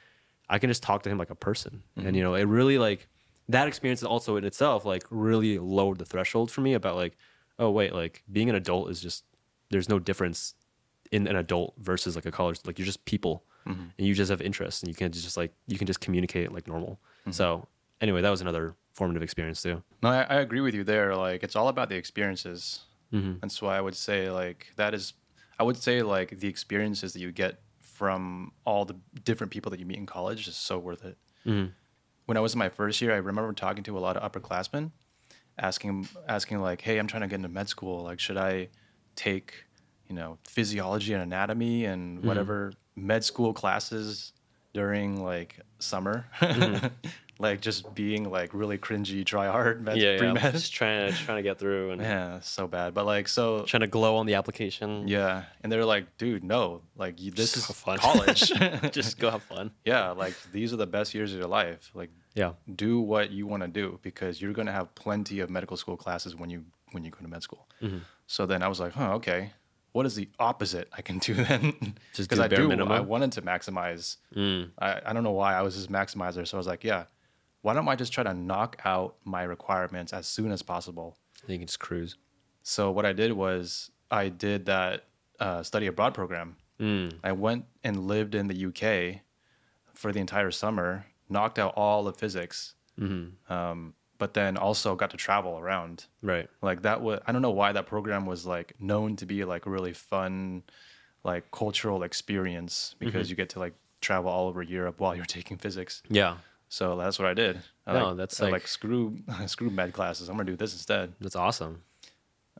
I 0.51 0.59
can 0.59 0.69
just 0.69 0.83
talk 0.83 1.01
to 1.03 1.09
him 1.09 1.17
like 1.17 1.31
a 1.31 1.35
person. 1.35 1.81
And 1.95 2.05
mm-hmm. 2.05 2.15
you 2.15 2.23
know, 2.23 2.35
it 2.35 2.43
really 2.43 2.77
like 2.77 3.07
that 3.49 3.67
experience 3.67 4.03
also 4.03 4.35
in 4.35 4.43
itself 4.43 4.85
like 4.85 5.03
really 5.09 5.57
lowered 5.57 5.97
the 5.97 6.05
threshold 6.05 6.51
for 6.51 6.61
me 6.61 6.75
about 6.75 6.95
like, 6.95 7.17
oh 7.57 7.71
wait, 7.71 7.93
like 7.93 8.23
being 8.31 8.49
an 8.49 8.55
adult 8.55 8.91
is 8.91 9.01
just 9.01 9.23
there's 9.71 9.89
no 9.89 9.97
difference 9.97 10.53
in 11.11 11.27
an 11.27 11.35
adult 11.35 11.73
versus 11.79 12.15
like 12.15 12.25
a 12.25 12.31
college. 12.31 12.59
Like 12.65 12.77
you're 12.77 12.85
just 12.85 13.03
people 13.05 13.43
mm-hmm. 13.67 13.85
and 13.97 14.07
you 14.07 14.13
just 14.13 14.29
have 14.29 14.41
interests 14.41 14.83
and 14.83 14.89
you 14.89 14.95
can 14.95 15.11
just 15.11 15.37
like 15.37 15.53
you 15.65 15.77
can 15.77 15.87
just 15.87 16.01
communicate 16.01 16.51
like 16.51 16.67
normal. 16.67 16.99
Mm-hmm. 17.21 17.31
So 17.31 17.67
anyway, 18.01 18.21
that 18.21 18.29
was 18.29 18.41
another 18.41 18.75
formative 18.93 19.23
experience 19.23 19.61
too. 19.61 19.81
No, 20.03 20.09
I, 20.09 20.23
I 20.23 20.35
agree 20.35 20.61
with 20.61 20.75
you 20.75 20.83
there. 20.83 21.15
Like, 21.15 21.43
it's 21.43 21.55
all 21.55 21.69
about 21.69 21.89
the 21.89 21.95
experiences. 21.95 22.81
That's 23.13 23.61
why 23.61 23.77
I 23.77 23.81
would 23.81 23.95
say, 23.95 24.29
like, 24.29 24.71
that 24.77 24.93
is, 24.93 25.13
I 25.59 25.63
would 25.63 25.75
say, 25.75 26.01
like, 26.01 26.39
the 26.39 26.47
experiences 26.47 27.11
that 27.11 27.19
you 27.19 27.31
get 27.33 27.59
from 28.01 28.51
all 28.65 28.83
the 28.83 28.95
different 29.25 29.53
people 29.53 29.69
that 29.69 29.79
you 29.79 29.85
meet 29.85 29.99
in 29.99 30.07
college 30.07 30.47
is 30.47 30.55
so 30.55 30.79
worth 30.79 31.05
it. 31.05 31.19
Mm-hmm. 31.45 31.69
When 32.25 32.35
I 32.35 32.39
was 32.39 32.53
in 32.53 32.57
my 32.57 32.69
first 32.69 32.99
year, 32.99 33.13
I 33.13 33.17
remember 33.17 33.53
talking 33.53 33.83
to 33.83 33.95
a 33.95 33.99
lot 33.99 34.17
of 34.17 34.23
upperclassmen, 34.31 34.89
asking, 35.59 36.07
asking, 36.27 36.61
like, 36.61 36.81
hey, 36.81 36.97
I'm 36.97 37.05
trying 37.05 37.21
to 37.21 37.27
get 37.27 37.35
into 37.35 37.49
med 37.49 37.69
school. 37.69 38.01
Like, 38.01 38.19
should 38.19 38.37
I 38.37 38.69
take, 39.15 39.53
you 40.09 40.15
know, 40.15 40.39
physiology 40.47 41.13
and 41.13 41.21
anatomy 41.21 41.85
and 41.85 42.17
mm-hmm. 42.17 42.27
whatever 42.27 42.73
med 42.95 43.23
school 43.23 43.53
classes 43.53 44.33
during, 44.73 45.23
like, 45.23 45.59
summer? 45.77 46.25
Mm-hmm. 46.39 46.87
like, 47.41 47.59
just 47.61 47.93
being, 47.95 48.29
like, 48.29 48.53
really 48.53 48.77
cringy, 48.77 49.25
try 49.25 49.47
hard 49.47 49.83
med, 49.83 49.97
pre-med. 50.19 50.53
just 50.53 50.73
trying 50.73 51.11
to 51.11 51.17
trying 51.25 51.37
to 51.37 51.43
get 51.43 51.57
through 51.59 51.91
and 51.91 52.01
Yeah, 52.01 52.39
so 52.41 52.67
bad. 52.67 52.93
But 52.93 53.05
like, 53.05 53.27
so 53.27 53.63
trying 53.63 53.81
to 53.81 53.87
glow 53.87 54.15
on 54.17 54.25
the 54.25 54.35
application. 54.35 55.07
yeah, 55.07 55.43
and 55.61 55.71
they're 55.71 55.85
like, 55.85 56.05
dude, 56.17 56.43
no, 56.43 56.81
like 56.95 57.19
you, 57.21 57.31
this 57.31 57.53
Just 57.53 57.69
is 57.69 57.75
fun. 57.75 57.97
college. 57.97 58.51
just 58.91 59.19
go 59.19 59.29
have 59.31 59.43
fun. 59.43 59.71
yeah, 59.85 60.11
like 60.11 60.35
these 60.51 60.71
are 60.73 60.77
the 60.77 60.87
best 60.87 61.13
years 61.13 61.33
of 61.33 61.39
your 61.39 61.49
life. 61.49 61.91
Like, 61.93 62.11
Yeah. 62.35 62.53
do 62.75 62.99
what 63.01 63.31
you 63.31 63.47
want 63.47 63.63
to 63.63 63.67
do 63.67 63.99
because 64.01 64.41
you're 64.41 64.53
gonna 64.53 64.71
have 64.79 64.93
plenty 64.95 65.39
of 65.41 65.49
medical 65.49 65.75
school 65.77 65.97
classes 65.97 66.35
when 66.35 66.49
you 66.49 66.63
when 66.93 67.03
you 67.03 67.11
go 67.11 67.19
to 67.21 67.27
med 67.27 67.41
school. 67.43 67.67
Mm-hmm. 67.81 67.99
So 68.27 68.45
then 68.45 68.61
I 68.63 68.67
was 68.67 68.79
like, 68.79 68.93
huh, 68.93 69.13
okay. 69.15 69.51
What 69.93 70.05
is 70.05 70.15
the 70.15 70.29
opposite 70.39 70.87
I 70.95 71.01
can 71.01 71.17
do 71.19 71.33
then? 71.33 71.73
Just 72.13 72.29
Because 72.29 72.39
I 72.39 72.47
bare 72.47 72.59
do, 72.59 72.67
minimum? 72.69 72.93
I 72.93 73.01
wanted 73.01 73.33
to 73.33 73.41
maximize. 73.41 74.15
I, 74.37 75.01
I 75.05 75.11
don't 75.13 75.23
know 75.23 75.31
why 75.33 75.53
I 75.53 75.61
was 75.63 75.75
this 75.75 75.87
maximizer. 75.87 76.47
So 76.47 76.55
I 76.55 76.59
was 76.59 76.67
like, 76.67 76.85
yeah, 76.85 77.03
why 77.61 77.73
don't 77.73 77.87
I 77.87 77.95
just 77.95 78.11
try 78.13 78.23
to 78.23 78.33
knock 78.33 78.79
out 78.85 79.15
my 79.23 79.43
requirements 79.43 80.13
as 80.13 80.27
soon 80.27 80.51
as 80.51 80.61
possible? 80.61 81.17
You 81.47 81.57
can 81.57 81.67
just 81.67 81.79
cruise. 81.79 82.17
So 82.63 82.91
what 82.91 83.05
I 83.05 83.13
did 83.13 83.33
was 83.33 83.91
I 84.09 84.29
did 84.29 84.65
that 84.65 85.05
uh, 85.39 85.63
study 85.63 85.87
abroad 85.87 86.13
program. 86.13 86.55
Mm. 86.79 87.13
I 87.23 87.31
went 87.31 87.65
and 87.83 88.07
lived 88.07 88.35
in 88.35 88.47
the 88.47 88.65
UK 88.67 89.21
for 89.93 90.11
the 90.11 90.19
entire 90.19 90.51
summer, 90.51 91.05
knocked 91.29 91.59
out 91.59 91.73
all 91.75 92.07
of 92.07 92.17
physics, 92.17 92.75
Mm-hmm. 92.99 93.51
um, 93.51 93.93
but 94.19 94.33
then 94.35 94.57
also 94.57 94.95
got 94.95 95.09
to 95.11 95.17
travel 95.17 95.57
around. 95.57 96.05
Right. 96.21 96.47
Like 96.61 96.83
that 96.83 97.01
was 97.01 97.19
I 97.25 97.31
don't 97.31 97.41
know 97.41 97.51
why 97.51 97.71
that 97.71 97.87
program 97.87 98.25
was 98.27 98.45
like 98.45 98.73
known 98.79 99.15
to 99.15 99.25
be 99.25 99.43
like 99.45 99.65
really 99.65 99.93
fun, 99.93 100.61
like 101.23 101.49
cultural 101.51 102.03
experience 102.03 102.95
because 102.99 103.25
Mm-hmm. 103.27 103.29
you 103.31 103.35
get 103.35 103.49
to 103.49 103.59
like 103.59 103.73
travel 104.01 104.29
all 104.29 104.47
over 104.47 104.61
Europe 104.61 104.99
while 104.99 105.15
you're 105.15 105.25
taking 105.39 105.57
physics. 105.57 106.03
Yeah. 106.09 106.37
So 106.73 106.95
that's 106.95 107.19
what 107.19 107.27
I 107.27 107.33
did. 107.33 107.59
I 107.85 107.91
No, 107.93 108.07
like, 108.09 108.17
that's 108.17 108.41
like- 108.41 108.53
like 108.53 108.67
screw 108.67 109.17
screw 109.47 109.69
med 109.69 109.91
classes. 109.91 110.29
I'm 110.29 110.37
gonna 110.37 110.49
do 110.49 110.55
this 110.55 110.71
instead. 110.71 111.11
That's 111.19 111.35
awesome. 111.35 111.81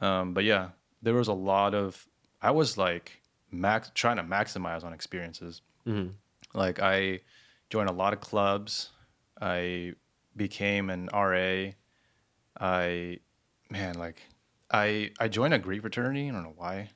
Um, 0.01 0.33
but 0.33 0.43
yeah, 0.43 0.71
there 1.01 1.13
was 1.13 1.29
a 1.29 1.33
lot 1.33 1.73
of 1.73 2.05
I 2.41 2.51
was 2.51 2.77
like 2.77 3.21
max 3.51 3.89
trying 3.95 4.17
to 4.17 4.23
maximize 4.23 4.83
on 4.83 4.91
experiences. 4.91 5.61
Like 6.53 6.81
I 6.81 7.21
joined 7.69 7.89
a 7.89 7.93
lot 7.93 8.11
of 8.11 8.19
clubs. 8.19 8.89
I 9.39 9.93
became 10.35 10.89
an 10.89 11.07
RA. 11.13 11.71
I 12.59 13.19
man, 13.69 13.95
like 13.95 14.21
I 14.69 15.11
I 15.21 15.29
joined 15.29 15.53
a 15.53 15.59
Greek 15.59 15.81
fraternity. 15.81 16.27
I 16.27 16.33
don't 16.33 16.43
know 16.43 16.53
why. 16.57 16.89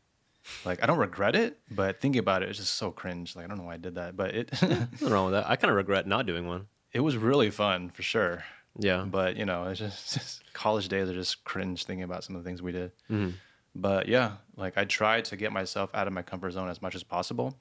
Like 0.65 0.83
I 0.83 0.85
don't 0.85 0.99
regret 0.99 1.35
it, 1.35 1.59
but 1.71 2.01
thinking 2.01 2.19
about 2.19 2.43
it, 2.43 2.49
it's 2.49 2.59
just 2.59 2.75
so 2.75 2.91
cringe. 2.91 3.37
Like 3.37 3.45
I 3.45 3.47
don't 3.47 3.57
know 3.57 3.63
why 3.63 3.75
I 3.75 3.77
did 3.77 3.95
that, 3.95 4.17
but 4.17 4.35
it 4.35 4.51
Nothing 4.61 5.09
wrong 5.09 5.25
with 5.31 5.33
that. 5.35 5.49
I 5.49 5.55
kind 5.55 5.71
of 5.71 5.77
regret 5.77 6.07
not 6.07 6.25
doing 6.25 6.45
one. 6.45 6.67
It 6.95 7.01
was 7.01 7.17
really 7.17 7.51
fun 7.51 7.89
for 7.89 8.01
sure. 8.01 8.45
Yeah. 8.79 9.03
But 9.05 9.35
you 9.35 9.45
know, 9.45 9.65
it's 9.65 9.79
just, 9.79 10.13
just 10.13 10.53
college 10.53 10.87
days 10.87 11.09
are 11.09 11.13
just 11.13 11.43
cringe 11.43 11.83
thinking 11.83 12.03
about 12.03 12.23
some 12.23 12.35
of 12.35 12.43
the 12.43 12.47
things 12.47 12.61
we 12.61 12.71
did. 12.71 12.91
Mm-hmm. 13.11 13.31
But 13.75 14.07
yeah, 14.07 14.37
like 14.55 14.77
I 14.77 14.85
tried 14.85 15.25
to 15.25 15.35
get 15.35 15.51
myself 15.51 15.89
out 15.93 16.07
of 16.07 16.13
my 16.13 16.21
comfort 16.21 16.51
zone 16.51 16.69
as 16.69 16.81
much 16.81 16.95
as 16.95 17.03
possible. 17.03 17.59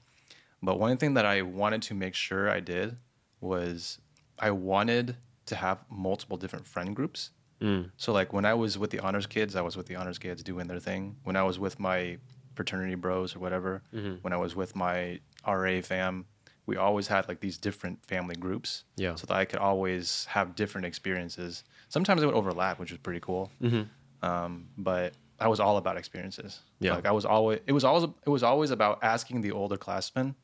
But 0.63 0.79
one 0.79 0.95
thing 0.95 1.15
that 1.15 1.25
I 1.25 1.41
wanted 1.41 1.81
to 1.83 1.93
make 1.93 2.15
sure 2.15 2.49
I 2.49 2.61
did 2.61 2.95
was 3.41 3.99
I 4.39 4.51
wanted 4.51 5.17
to 5.47 5.55
have 5.55 5.83
multiple 5.89 6.37
different 6.37 6.65
friend 6.65 6.95
groups. 6.95 7.31
Mm. 7.61 7.91
So 7.97 8.13
like 8.13 8.31
when 8.31 8.45
I 8.45 8.53
was 8.53 8.77
with 8.77 8.89
the 8.89 8.99
honors 8.99 9.27
kids, 9.27 9.57
I 9.57 9.61
was 9.61 9.75
with 9.75 9.87
the 9.87 9.97
honors 9.97 10.17
kids 10.17 10.43
doing 10.43 10.67
their 10.67 10.79
thing. 10.79 11.17
When 11.25 11.35
I 11.35 11.43
was 11.43 11.59
with 11.59 11.77
my 11.77 12.17
fraternity 12.55 12.95
bros 12.95 13.35
or 13.35 13.39
whatever, 13.39 13.83
mm-hmm. 13.93 14.15
when 14.21 14.31
I 14.31 14.37
was 14.37 14.55
with 14.55 14.77
my 14.77 15.19
RA 15.45 15.81
fam, 15.81 16.25
we 16.65 16.77
always 16.77 17.07
had 17.07 17.27
like 17.27 17.39
these 17.39 17.57
different 17.57 18.03
family 18.05 18.35
groups. 18.35 18.83
Yeah. 18.95 19.15
So 19.15 19.25
that 19.27 19.35
I 19.35 19.45
could 19.45 19.59
always 19.59 20.25
have 20.25 20.55
different 20.55 20.87
experiences. 20.87 21.63
Sometimes 21.89 22.23
it 22.23 22.25
would 22.25 22.35
overlap, 22.35 22.79
which 22.79 22.91
was 22.91 22.99
pretty 22.99 23.19
cool. 23.19 23.51
Mm-hmm. 23.61 23.83
Um, 24.27 24.67
but 24.77 25.13
I 25.39 25.47
was 25.47 25.59
all 25.59 25.77
about 25.77 25.97
experiences. 25.97 26.61
Yeah. 26.79 26.95
Like 26.95 27.05
I 27.05 27.11
was 27.11 27.25
always 27.25 27.59
it 27.67 27.71
was 27.71 27.83
always 27.83 28.03
it 28.25 28.29
was 28.29 28.43
always 28.43 28.71
about 28.71 28.99
asking 29.03 29.41
the 29.41 29.51
older 29.51 29.77
classmen 29.77 30.35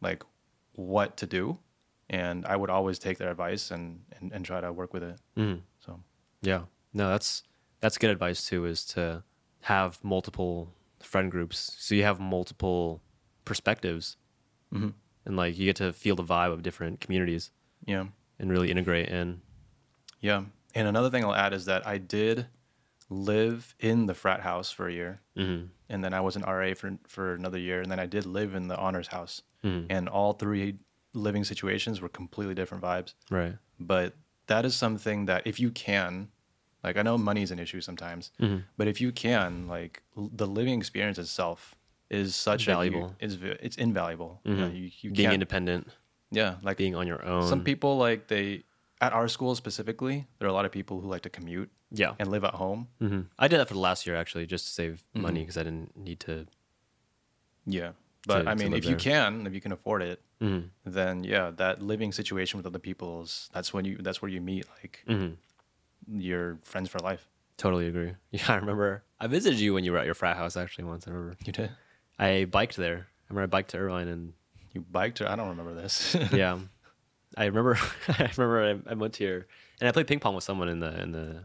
like 0.00 0.22
what 0.74 1.16
to 1.18 1.26
do. 1.26 1.58
And 2.10 2.44
I 2.46 2.56
would 2.56 2.70
always 2.70 2.98
take 2.98 3.16
their 3.16 3.30
advice 3.30 3.70
and, 3.70 4.00
and, 4.20 4.30
and 4.30 4.44
try 4.44 4.60
to 4.60 4.70
work 4.72 4.92
with 4.92 5.02
it. 5.02 5.16
Mm-hmm. 5.36 5.60
So 5.80 6.00
Yeah. 6.42 6.62
No, 6.92 7.08
that's 7.08 7.42
that's 7.80 7.98
good 7.98 8.10
advice 8.10 8.46
too. 8.46 8.64
Is 8.66 8.84
to 8.86 9.24
have 9.62 10.02
multiple 10.04 10.72
friend 11.00 11.30
groups, 11.30 11.76
so 11.78 11.94
you 11.94 12.02
have 12.04 12.20
multiple 12.20 13.02
perspectives, 13.44 14.16
mm-hmm. 14.72 14.90
And 15.26 15.36
like 15.36 15.58
you 15.58 15.66
get 15.66 15.76
to 15.76 15.92
feel 15.92 16.16
the 16.16 16.24
vibe 16.24 16.52
of 16.52 16.62
different 16.62 17.00
communities 17.00 17.50
yeah. 17.86 18.06
and 18.38 18.50
really 18.50 18.70
integrate 18.70 19.08
in. 19.08 19.40
Yeah. 20.20 20.44
And 20.74 20.88
another 20.88 21.10
thing 21.10 21.24
I'll 21.24 21.34
add 21.34 21.52
is 21.52 21.66
that 21.66 21.86
I 21.86 21.98
did 21.98 22.46
live 23.08 23.74
in 23.78 24.06
the 24.06 24.14
frat 24.14 24.40
house 24.40 24.70
for 24.70 24.88
a 24.88 24.92
year. 24.92 25.20
Mm-hmm. 25.36 25.66
And 25.88 26.04
then 26.04 26.14
I 26.14 26.20
was 26.20 26.36
an 26.36 26.42
RA 26.42 26.74
for, 26.74 26.96
for 27.06 27.34
another 27.34 27.58
year. 27.58 27.80
And 27.80 27.90
then 27.90 28.00
I 28.00 28.06
did 28.06 28.26
live 28.26 28.54
in 28.54 28.68
the 28.68 28.76
honors 28.76 29.08
house. 29.08 29.42
And 29.88 30.08
all 30.08 30.32
three 30.32 30.78
living 31.14 31.44
situations 31.44 32.00
were 32.00 32.08
completely 32.08 32.54
different 32.54 32.82
vibes. 32.82 33.14
Right. 33.30 33.54
But 33.78 34.14
that 34.46 34.64
is 34.64 34.74
something 34.74 35.26
that 35.26 35.46
if 35.46 35.58
you 35.58 35.70
can, 35.70 36.28
like 36.82 36.96
I 36.96 37.02
know 37.02 37.16
money 37.16 37.42
is 37.42 37.50
an 37.50 37.58
issue 37.58 37.80
sometimes, 37.80 38.30
but 38.76 38.88
if 38.88 39.00
you 39.00 39.12
can, 39.12 39.66
like 39.68 40.02
l- 40.16 40.30
the 40.34 40.46
living 40.46 40.78
experience 40.78 41.18
itself 41.18 41.74
is 42.10 42.34
such 42.36 42.66
Valuable. 42.66 43.14
Is 43.20 43.34
v- 43.36 43.56
it's 43.60 43.76
invaluable. 43.76 44.40
You 44.44 44.54
know, 44.54 44.68
you, 44.68 44.90
you 45.00 45.10
Being 45.10 45.32
independent, 45.32 45.88
yeah, 46.30 46.56
like 46.62 46.76
being 46.76 46.94
on 46.94 47.06
your 47.06 47.24
own. 47.24 47.48
some 47.48 47.62
people 47.64 47.96
like 47.96 48.28
they 48.28 48.64
at 49.00 49.12
our 49.12 49.28
school 49.28 49.54
specifically, 49.54 50.26
there 50.38 50.46
are 50.46 50.50
a 50.50 50.54
lot 50.54 50.64
of 50.64 50.72
people 50.72 51.00
who 51.00 51.08
like 51.08 51.22
to 51.22 51.30
commute 51.30 51.70
Yeah. 51.90 52.14
and 52.18 52.30
live 52.30 52.44
at 52.44 52.54
home. 52.54 52.88
hmm 53.00 53.22
I 53.38 53.48
did 53.48 53.58
that 53.60 53.68
for 53.68 53.74
the 53.74 53.80
last 53.80 54.06
year 54.06 54.16
actually, 54.16 54.46
just 54.46 54.66
to 54.66 54.72
save 54.72 55.02
money 55.14 55.40
because 55.40 55.56
I 55.56 55.62
didn't 55.64 55.96
need 55.96 56.20
to. 56.20 56.46
Yeah. 57.66 57.92
But 58.26 58.42
To- 58.44 58.50
I 58.50 58.54
mean, 58.54 58.72
if 58.72 58.84
you 58.84 58.96
can, 58.96 59.46
if 59.46 59.52
you 59.54 59.60
can 59.60 59.72
afford 59.72 60.02
it, 60.02 60.20
Mhm. 60.40 60.70
then 60.84 61.24
yeah, 61.24 61.50
that 61.56 61.82
living 61.82 62.12
situation 62.12 62.56
with 62.58 62.66
other 62.66 62.78
people 62.78 63.22
is 63.22 63.48
that's 63.52 63.72
when 63.74 63.84
you 63.84 63.96
that's 63.98 64.20
where 64.22 64.30
you 64.30 64.40
meet 64.40 64.64
like 64.80 65.02
Mhm. 65.08 65.36
your 66.08 66.58
friends 66.62 66.88
for 66.90 66.98
life. 67.00 67.28
Totally 67.56 67.86
agree. 67.88 68.12
Yeah, 68.30 68.44
I 68.48 68.56
remember 68.56 69.04
I 69.20 69.26
visited 69.26 69.60
you 69.60 69.74
when 69.74 69.84
you 69.84 69.92
were 69.92 69.98
at 69.98 70.06
your 70.06 70.14
frat 70.14 70.36
house 70.36 70.56
actually 70.56 70.84
once. 70.84 71.06
I 71.06 71.10
remember 71.10 71.36
You 71.44 71.52
did. 71.52 71.70
I 72.24 72.44
biked 72.44 72.76
there. 72.76 73.06
I 73.06 73.32
remember 73.32 73.42
I 73.42 73.46
biked 73.58 73.70
to 73.70 73.78
Irvine 73.78 74.08
and 74.08 74.32
You 74.72 74.80
biked 74.90 75.20
or 75.20 75.28
I 75.28 75.36
don't 75.36 75.48
remember 75.50 75.74
this. 75.74 76.16
yeah, 76.32 76.58
I 77.36 77.46
remember. 77.46 77.78
I 78.08 78.30
remember 78.36 78.82
I, 78.86 78.92
I 78.92 78.94
went 78.94 79.16
here 79.16 79.46
and 79.80 79.88
I 79.88 79.92
played 79.92 80.06
ping 80.06 80.20
pong 80.20 80.34
with 80.34 80.44
someone 80.44 80.68
in 80.68 80.80
the 80.80 81.02
in 81.02 81.12
the 81.12 81.44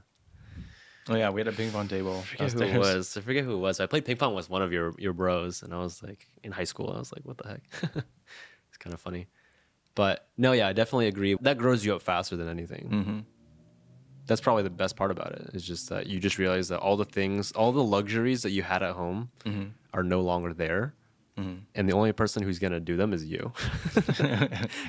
Oh 1.09 1.15
yeah, 1.15 1.30
we 1.32 1.41
had 1.41 1.47
a 1.47 1.51
ping 1.51 1.71
pong 1.71 1.88
table. 1.88 2.23
I 2.39 2.47
forget 2.47 2.69
who 2.69 2.75
it 2.75 2.77
was. 2.77 3.17
I 3.17 3.21
forget 3.21 3.43
who 3.43 3.53
it 3.53 3.57
was. 3.57 3.80
I 3.80 3.88
played 3.88 4.05
ping 4.05 4.17
pong 4.17 4.36
with 4.36 4.49
one 4.49 4.61
of 4.61 4.71
your 4.71 4.93
your 4.99 5.13
bros, 5.13 5.63
and 5.63 5.73
I 5.73 5.80
was 5.80 6.03
like 6.03 6.27
in 6.43 6.51
high 6.51 6.65
school. 6.65 6.91
I 6.95 6.99
was 6.99 7.11
like, 7.11 7.25
what 7.25 7.38
the 7.38 7.47
heck? 7.47 7.61
it's 8.69 8.77
kind 8.77 8.93
of 8.93 9.01
funny, 9.01 9.27
but 9.95 10.27
no, 10.38 10.51
yeah, 10.51 10.67
I 10.67 10.73
definitely 10.73 11.07
agree. 11.07 11.36
That 11.41 11.57
grows 11.57 11.84
you 11.84 11.95
up 11.95 12.03
faster 12.03 12.38
than 12.38 12.47
anything. 12.47 12.89
Mm-hmm. 12.91 13.19
That's 14.27 14.41
probably 14.41 14.61
the 14.61 14.69
best 14.69 14.95
part 14.95 15.09
about 15.09 15.32
it. 15.32 15.49
Is 15.55 15.65
just 15.65 15.89
that 15.89 16.05
you 16.05 16.19
just 16.19 16.38
realize 16.38 16.67
that 16.67 16.80
all 16.80 16.95
the 16.95 17.05
things, 17.05 17.51
all 17.53 17.71
the 17.71 17.84
luxuries 17.84 18.43
that 18.43 18.51
you 18.51 18.61
had 18.61 18.84
at 18.84 18.93
home, 18.93 19.32
Mm-hmm. 19.45 19.69
Are 19.94 20.04
no 20.04 20.22
longer 20.22 20.54
there. 20.54 20.94
And 21.74 21.88
the 21.88 21.94
only 21.94 22.12
person 22.12 22.44
who's 22.44 22.60
gonna 22.60 22.82
do 22.82 22.98
them 22.98 23.14
is 23.14 23.24
you. 23.24 23.54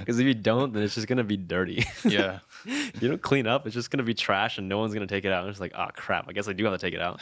Because 0.01 0.19
if 0.19 0.27
you 0.27 0.35
don't, 0.35 0.73
then 0.73 0.83
it's 0.83 0.97
just 0.97 1.07
gonna 1.07 1.23
be 1.23 1.37
dirty. 1.37 1.85
Yeah. 2.05 2.41
you 2.65 3.09
don't 3.09 3.23
clean 3.23 3.47
up, 3.47 3.67
it's 3.67 3.75
just 3.75 3.93
gonna 3.93 4.03
be 4.03 4.15
trash, 4.15 4.59
and 4.59 4.69
no 4.69 4.79
one's 4.79 4.93
gonna 4.93 5.07
take 5.07 5.25
it 5.25 5.31
out. 5.33 5.43
And 5.45 5.51
it's 5.51 5.61
like, 5.61 5.73
oh 5.77 5.87
crap! 5.95 6.27
I 6.29 6.33
guess 6.33 6.49
I 6.49 6.53
do 6.53 6.65
have 6.65 6.73
to 6.75 6.79
take 6.79 6.95
it 6.95 7.01
out. 7.01 7.21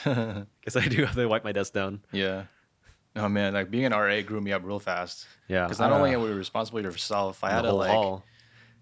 guess 0.64 0.76
I 0.76 0.89
do 0.89 1.05
have 1.05 1.14
to 1.14 1.26
wipe 1.26 1.45
my 1.45 1.53
desk 1.53 1.74
down. 1.74 2.01
Yeah. 2.11 2.45
Oh 3.16 3.29
man, 3.29 3.53
like 3.53 3.70
being 3.70 3.85
an 3.85 3.93
RA 3.93 4.22
grew 4.22 4.41
me 4.41 4.53
up 4.53 4.62
real 4.64 4.79
fast. 4.79 5.26
Yeah, 5.49 5.64
Because 5.64 5.79
not 5.81 5.93
only 5.93 6.14
uh, 6.14 6.18
are 6.18 6.22
we 6.22 6.31
responsible 6.31 6.79
for 6.79 6.85
yourself, 6.85 7.45
I 7.45 7.51
had 7.51 7.62
to 7.62 7.72
like, 7.72 7.91
hall. 7.91 8.24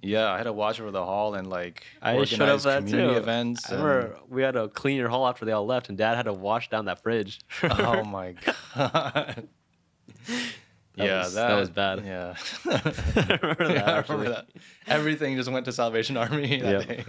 Yeah, 0.06 0.30
I 0.30 0.36
had 0.36 0.44
to 0.44 0.52
watch 0.52 0.80
over 0.80 0.90
the 0.90 1.04
hall 1.04 1.34
and 1.34 1.48
like 1.48 1.84
I 2.00 2.12
showed 2.24 2.42
up 2.42 2.48
organize 2.48 2.62
that 2.64 2.78
community 2.84 3.14
too. 3.14 3.18
events. 3.20 3.70
I 3.70 3.74
remember 3.76 4.18
we 4.28 4.42
had 4.42 4.52
to 4.52 4.68
clean 4.68 4.96
your 4.96 5.08
hall 5.08 5.26
after 5.26 5.44
they 5.44 5.52
all 5.52 5.66
left, 5.66 5.88
and 5.88 5.98
Dad 5.98 6.14
had 6.16 6.24
to 6.24 6.32
wash 6.32 6.70
down 6.70 6.84
that 6.86 7.02
fridge. 7.02 7.40
oh 7.62 8.04
my 8.18 8.34
god. 8.74 9.48
yeah, 10.96 11.24
was- 11.24 11.34
that 11.34 11.54
was 11.54 11.70
bad. 11.70 12.04
Yeah. 12.04 12.34
I 12.66 13.38
remember 13.42 13.68
that. 13.68 13.74
Yeah, 13.74 13.90
I 13.90 14.00
remember 14.12 14.30
that. 14.30 14.46
Everything 14.86 15.36
just 15.36 15.50
went 15.50 15.64
to 15.66 15.72
Salvation 15.72 16.16
Army 16.16 16.60
that 16.60 16.86
Yep. 16.88 16.88
day. 16.88 17.04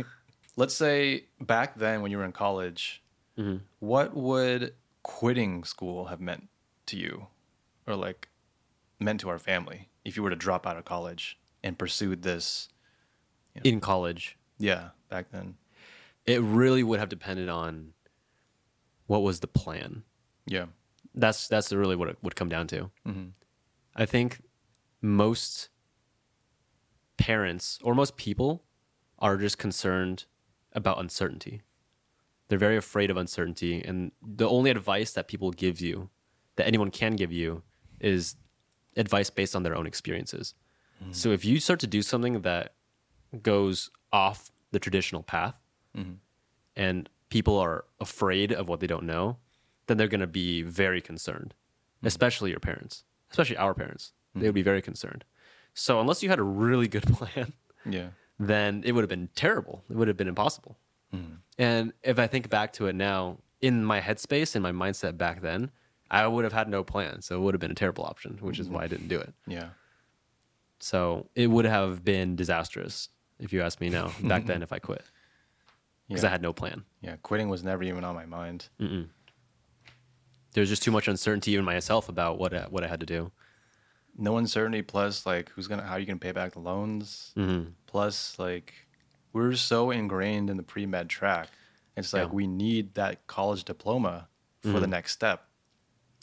Let's 0.56 0.74
say 0.74 1.26
back 1.40 1.78
then 1.78 2.02
when 2.02 2.12
you 2.12 2.18
were 2.18 2.26
in 2.26 2.32
college, 2.32 3.04
Mhm. 3.38 3.62
what 3.80 4.16
would 4.16 4.74
quitting 5.04 5.64
school 5.64 6.06
have 6.06 6.20
meant 6.20 6.50
to 6.88 6.98
you 6.98 7.28
or 7.86 7.96
like 7.96 8.30
meant 9.00 9.20
to 9.22 9.30
our 9.30 9.38
family 9.40 9.90
if 10.04 10.18
you 10.18 10.24
were 10.24 10.32
to 10.32 10.36
drop 10.36 10.66
out 10.66 10.76
of 10.78 10.84
college 10.86 11.38
and 11.64 11.78
pursued 11.78 12.24
this? 12.24 12.70
In 13.64 13.80
college, 13.80 14.38
Yeah, 14.58 14.90
back 15.10 15.30
then. 15.32 15.56
it 16.26 16.42
really 16.42 16.84
would 16.84 17.00
have 17.00 17.10
depended 17.10 17.50
on 17.50 17.94
what 19.08 19.22
was 19.24 19.40
the 19.40 19.48
plan. 19.48 20.04
Yeah. 20.46 20.68
That's 21.16 21.48
that's 21.48 21.72
really 21.72 21.96
what 21.96 22.10
it 22.10 22.18
would 22.22 22.36
come 22.36 22.50
down 22.50 22.68
to. 22.68 22.92
Mhm. 23.06 23.32
I 23.96 24.06
think 24.06 24.42
most 25.02 25.70
parents 27.18 27.80
or 27.84 27.96
most 27.96 28.18
people 28.18 28.64
are 29.20 29.38
just 29.38 29.58
concerned 29.58 30.26
about 30.74 31.00
uncertainty. 31.00 31.64
They're 32.48 32.60
very 32.60 32.78
afraid 32.78 33.10
of 33.10 33.18
uncertainty, 33.18 33.82
and 33.84 34.12
the 34.22 34.48
only 34.48 34.70
advice 34.70 35.12
that 35.14 35.28
people 35.28 35.52
give 35.52 35.82
you, 35.82 36.10
that 36.56 36.68
anyone 36.68 36.92
can 36.92 37.16
give 37.16 37.32
you, 37.32 37.64
is 38.00 38.36
advice 38.96 39.30
based 39.30 39.56
on 39.56 39.64
their 39.64 39.76
own 39.76 39.88
experiences. 39.88 40.54
So 41.12 41.30
if 41.32 41.46
you 41.46 41.60
start 41.60 41.80
to 41.82 41.88
do 41.88 42.02
something 42.02 42.42
that 42.42 42.74
goes 43.42 43.90
off 44.12 44.52
the 44.72 44.80
traditional 44.80 45.24
path, 45.24 45.56
mm-hmm. 45.96 46.14
and 46.76 47.10
people 47.30 47.58
are 47.58 47.86
afraid 48.00 48.52
of 48.52 48.70
what 48.70 48.80
they 48.80 48.88
don't 48.88 49.04
know, 49.04 49.38
then 49.88 49.98
they're 49.98 50.08
going 50.08 50.22
to 50.22 50.28
be 50.28 50.62
very 50.62 51.02
concerned, 51.02 51.54
mm-hmm. 51.98 52.08
especially 52.08 52.52
your 52.52 52.60
parents, 52.60 53.04
especially 53.32 53.58
our 53.58 53.74
parents. 53.74 54.14
They 54.34 54.42
would 54.42 54.50
mm-hmm. 54.50 54.56
be 54.56 54.62
very 54.62 54.82
concerned. 54.82 55.26
So 55.74 56.00
unless 56.00 56.22
you 56.22 56.30
had 56.30 56.40
a 56.40 56.44
really 56.44 56.88
good 56.88 57.04
plan, 57.14 57.54
Yeah. 57.86 58.10
then 58.40 58.84
it 58.86 58.92
would 58.94 59.02
have 59.02 59.10
been 59.10 59.30
terrible. 59.36 59.84
It 59.90 59.96
would 59.96 60.08
have 60.08 60.18
been 60.18 60.28
impossible. 60.28 60.78
And 61.58 61.94
if 62.04 62.20
I 62.20 62.28
think 62.28 62.50
back 62.50 62.74
to 62.74 62.86
it 62.88 62.94
now, 62.94 63.38
in 63.62 63.84
my 63.84 64.00
headspace, 64.00 64.56
in 64.56 64.62
my 64.62 64.72
mindset 64.72 65.18
back 65.18 65.42
then, 65.42 65.72
I 66.12 66.28
would 66.28 66.44
have 66.44 66.54
had 66.54 66.70
no 66.70 66.84
plan. 66.84 67.22
So 67.22 67.36
it 67.36 67.40
would 67.40 67.54
have 67.56 67.60
been 67.60 67.72
a 67.72 67.76
terrible 67.76 68.04
option, 68.04 68.38
which 68.42 68.60
is 68.60 68.70
why 68.70 68.84
I 68.84 68.88
didn't 68.88 69.08
do 69.08 69.20
it. 69.20 69.34
Yeah. 69.48 69.70
So 70.80 71.28
it 71.34 71.48
would 71.48 71.66
have 71.66 72.06
been 72.06 72.36
disastrous, 72.36 73.10
if 73.40 73.54
you 73.54 73.62
ask 73.62 73.80
me 73.82 73.90
now, 73.90 74.12
back 74.24 74.46
then, 74.46 74.62
if 74.64 74.72
I 74.74 74.80
quit, 74.80 75.04
because 76.08 76.24
Yeah. 76.24 76.30
I 76.30 76.32
had 76.32 76.42
no 76.42 76.54
plan. 76.54 76.84
Yeah. 77.02 77.16
Quitting 77.22 77.50
was 77.50 77.64
never 77.64 77.84
even 77.84 78.04
on 78.04 78.16
my 78.16 78.26
mind. 78.26 78.70
There 80.54 80.62
was 80.62 80.70
just 80.70 80.82
too 80.84 80.92
much 80.92 81.08
uncertainty 81.08 81.56
in 81.56 81.64
myself 81.66 82.10
about 82.10 82.40
what 82.40 82.54
I, 82.54 82.62
what 82.70 82.84
I 82.84 82.88
had 82.88 83.00
to 83.02 83.06
do. 83.06 83.32
No 84.18 84.38
uncertainty 84.38 84.82
plus 84.82 85.26
like 85.26 85.50
who's 85.50 85.68
gonna 85.68 85.84
how 85.84 85.94
are 85.94 86.00
you 86.00 86.06
gonna 86.08 86.18
pay 86.18 86.32
back 86.32 86.54
the 86.54 86.60
loans? 86.60 87.32
Mm-hmm. 87.38 87.70
plus 87.86 88.40
like 88.40 88.74
we're 89.34 89.54
so 89.54 89.92
ingrained 89.92 90.50
in 90.50 90.58
the 90.58 90.64
pre-med 90.64 91.10
track 91.10 91.50
it's 91.96 92.14
like 92.14 92.22
Yeah. 92.22 92.26
Mm-hmm. 92.28 92.36
we 92.36 92.48
need 92.48 92.96
that 92.96 93.28
college 93.28 93.64
diploma 93.66 94.28
for 94.64 94.80
the 94.80 94.88
next 94.88 95.12
step 95.14 95.46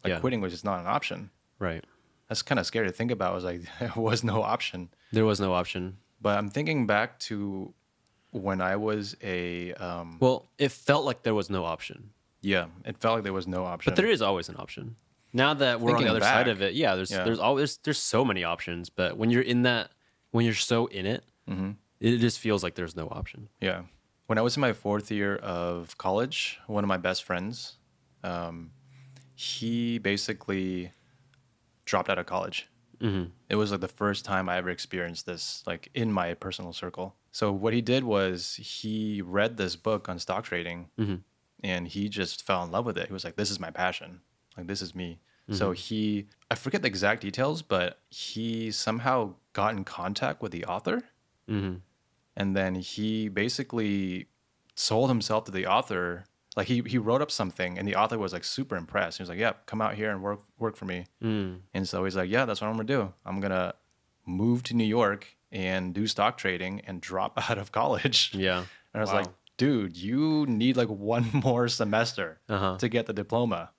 like 0.02 0.10
Yeah. 0.12 0.18
quitting 0.18 0.40
was 0.40 0.52
just 0.52 0.64
not 0.64 0.80
an 0.80 0.86
option 0.88 1.30
Right. 1.60 1.84
that's 2.28 2.42
kind 2.42 2.58
of 2.58 2.66
scary 2.66 2.88
to 2.88 2.92
think 2.92 3.12
about 3.12 3.30
it 3.32 3.34
was 3.36 3.44
like 3.44 3.60
there 3.78 3.92
was 3.94 4.24
no 4.24 4.42
option 4.42 4.88
There 5.12 5.24
was 5.24 5.38
no 5.38 5.52
option. 5.52 5.98
But 6.24 6.34
i'm 6.38 6.50
thinking 6.56 6.86
back 6.86 7.18
to 7.28 7.72
when 8.30 8.60
i 8.60 8.74
was 8.88 9.16
a 9.22 9.72
um 9.86 10.08
Well, 10.24 10.38
it 10.58 10.72
felt 10.72 11.04
like 11.08 11.22
there 11.26 11.34
was 11.40 11.48
no 11.56 11.62
option, 11.74 11.98
yeah 12.52 12.66
it 12.84 12.96
felt 13.02 13.12
like 13.16 13.24
there 13.28 13.38
was 13.40 13.46
no 13.46 13.62
option 13.72 13.90
but 13.90 13.96
there 14.00 14.10
is 14.16 14.20
always 14.28 14.48
an 14.48 14.56
option. 14.64 14.96
Now 15.36 15.52
that 15.62 15.80
we're 15.80 15.90
on 15.90 15.96
Thinking 15.96 16.06
the 16.06 16.16
other 16.16 16.20
side 16.34 16.46
back, 16.46 16.54
of 16.54 16.62
it, 16.62 16.72
yeah, 16.82 16.94
there's 16.94 17.10
yeah. 17.10 17.24
there's 17.26 17.40
always 17.48 17.70
there's 17.84 17.98
so 18.14 18.24
many 18.24 18.44
options. 18.54 18.88
But 19.00 19.10
when 19.20 19.30
you're 19.32 19.42
in 19.54 19.62
that, 19.62 19.90
when 20.30 20.44
you're 20.46 20.54
so 20.72 20.86
in 20.86 21.06
it, 21.14 21.24
it 22.00 22.18
just 22.18 22.38
feels 22.38 22.62
like 22.62 22.74
there's 22.76 22.94
no 22.94 23.08
option. 23.08 23.48
Yeah. 23.60 23.80
When 24.28 24.38
I 24.38 24.42
was 24.42 24.56
in 24.56 24.60
my 24.60 24.72
fourth 24.72 25.10
year 25.10 25.34
of 25.36 25.98
college, 25.98 26.60
one 26.68 26.84
of 26.84 26.88
my 26.88 26.98
best 27.08 27.24
friends, 27.24 27.78
um, 28.22 28.70
he 29.34 29.98
basically 29.98 30.92
dropped 31.84 32.08
out 32.08 32.18
of 32.20 32.26
college. 32.26 32.68
Mm-hmm. 33.04 33.24
It 33.48 33.56
was 33.56 33.70
like 33.70 33.80
the 33.80 33.88
first 33.88 34.24
time 34.24 34.48
I 34.48 34.56
ever 34.56 34.70
experienced 34.70 35.26
this, 35.26 35.62
like 35.66 35.90
in 35.94 36.10
my 36.12 36.34
personal 36.34 36.72
circle. 36.72 37.14
So 37.32 37.52
what 37.52 37.74
he 37.74 37.82
did 37.82 38.04
was 38.04 38.54
he 38.54 39.20
read 39.22 39.56
this 39.56 39.76
book 39.76 40.08
on 40.08 40.18
stock 40.18 40.44
trading, 40.44 40.88
mm-hmm. 40.98 41.16
and 41.62 41.86
he 41.86 42.08
just 42.08 42.46
fell 42.46 42.64
in 42.64 42.70
love 42.70 42.86
with 42.86 42.96
it. 42.96 43.08
He 43.08 43.12
was 43.12 43.24
like, 43.24 43.36
"This 43.36 43.50
is 43.50 43.60
my 43.60 43.70
passion. 43.70 44.20
Like 44.56 44.66
this 44.66 44.80
is 44.80 44.94
me." 44.94 45.20
So 45.50 45.72
mm-hmm. 45.72 45.74
he, 45.74 46.26
I 46.50 46.54
forget 46.54 46.80
the 46.80 46.88
exact 46.88 47.20
details, 47.20 47.60
but 47.60 47.98
he 48.08 48.70
somehow 48.70 49.34
got 49.52 49.74
in 49.74 49.84
contact 49.84 50.40
with 50.40 50.52
the 50.52 50.64
author 50.64 51.02
mm-hmm. 51.48 51.74
and 52.36 52.56
then 52.56 52.74
he 52.74 53.28
basically 53.28 54.28
sold 54.74 55.10
himself 55.10 55.44
to 55.44 55.52
the 55.52 55.66
author 55.66 56.24
like 56.56 56.66
he, 56.68 56.82
he 56.86 56.98
wrote 56.98 57.20
up 57.22 57.30
something 57.30 57.78
and 57.78 57.86
the 57.88 57.96
author 57.96 58.18
was 58.18 58.32
like 58.32 58.44
super 58.44 58.76
impressed 58.76 59.18
he 59.18 59.22
was 59.22 59.28
like 59.28 59.38
yeah 59.38 59.52
come 59.66 59.80
out 59.82 59.94
here 59.94 60.10
and 60.10 60.22
work 60.22 60.40
work 60.58 60.76
for 60.76 60.84
me 60.84 61.06
and 61.20 61.88
so 61.88 62.04
he's 62.04 62.16
like 62.16 62.30
yeah 62.30 62.44
that's 62.44 62.60
what 62.60 62.68
i'm 62.68 62.74
gonna 62.74 62.84
do 62.84 63.12
i'm 63.26 63.40
gonna 63.40 63.74
move 64.26 64.62
to 64.62 64.74
new 64.74 64.84
york 64.84 65.36
and 65.52 65.94
do 65.94 66.06
stock 66.06 66.36
trading 66.36 66.80
and 66.86 67.00
drop 67.00 67.32
out 67.50 67.58
of 67.58 67.72
college 67.72 68.30
Yeah. 68.34 68.58
and 68.58 68.66
i 68.94 69.00
was 69.00 69.10
Wow. 69.10 69.16
like 69.22 69.28
dude 69.56 69.96
you 69.96 70.46
need 70.46 70.76
like 70.76 70.88
one 70.88 71.28
more 71.44 71.68
semester 71.68 72.40
Uh-huh. 72.48 72.76
to 72.78 72.88
get 72.88 73.06
the 73.06 73.12
diploma 73.12 73.70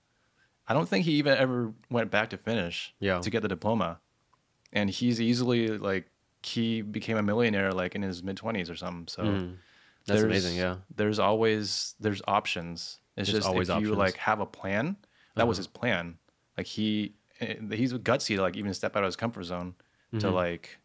i 0.67 0.73
don't 0.73 0.88
think 0.89 1.05
he 1.05 1.13
even 1.13 1.38
ever 1.38 1.73
went 1.89 2.11
back 2.11 2.30
to 2.32 2.38
finish 2.38 2.93
Yeah. 2.99 3.19
to 3.19 3.30
get 3.30 3.41
the 3.41 3.47
diploma 3.49 3.99
and 4.73 4.89
he's 4.89 5.21
easily 5.21 5.67
like 5.78 6.09
he 6.43 6.82
became 6.82 7.17
a 7.17 7.23
millionaire 7.23 7.71
like 7.71 7.95
in 7.95 8.01
his 8.03 8.21
mid 8.21 8.36
20s 8.38 8.69
or 8.69 8.76
something 8.76 9.07
so 9.07 9.23
Mm-hmm. 9.23 9.53
That's 10.06 10.22
there's- 10.22 10.24
amazing. 10.32 10.58
Yeah. 10.58 10.78
there's 10.95 11.20
always 11.20 11.95
there's 11.99 12.22
options 12.28 12.99
it's 13.18 13.30
There's 13.32 13.39
just 13.43 13.47
always 13.47 13.70
if 13.70 13.82
you 13.82 13.95
like 13.95 14.18
have 14.18 14.39
a 14.41 14.45
plan 14.45 14.97
that 15.36 15.47
was 15.47 15.58
Uh-huh. 15.58 15.62
his 15.62 15.68
plan 15.68 16.18
like 16.58 16.68
he 16.68 17.16
eh, 17.39 17.56
he's 17.72 17.93
gutsy 17.93 18.36
to 18.36 18.41
like 18.41 18.56
even 18.58 18.74
step 18.74 18.95
out 18.95 19.03
of 19.03 19.08
his 19.08 19.16
comfort 19.16 19.43
zone 19.43 19.74
to 20.12 20.18
Mm-hmm. 20.18 20.36
like 20.36 20.78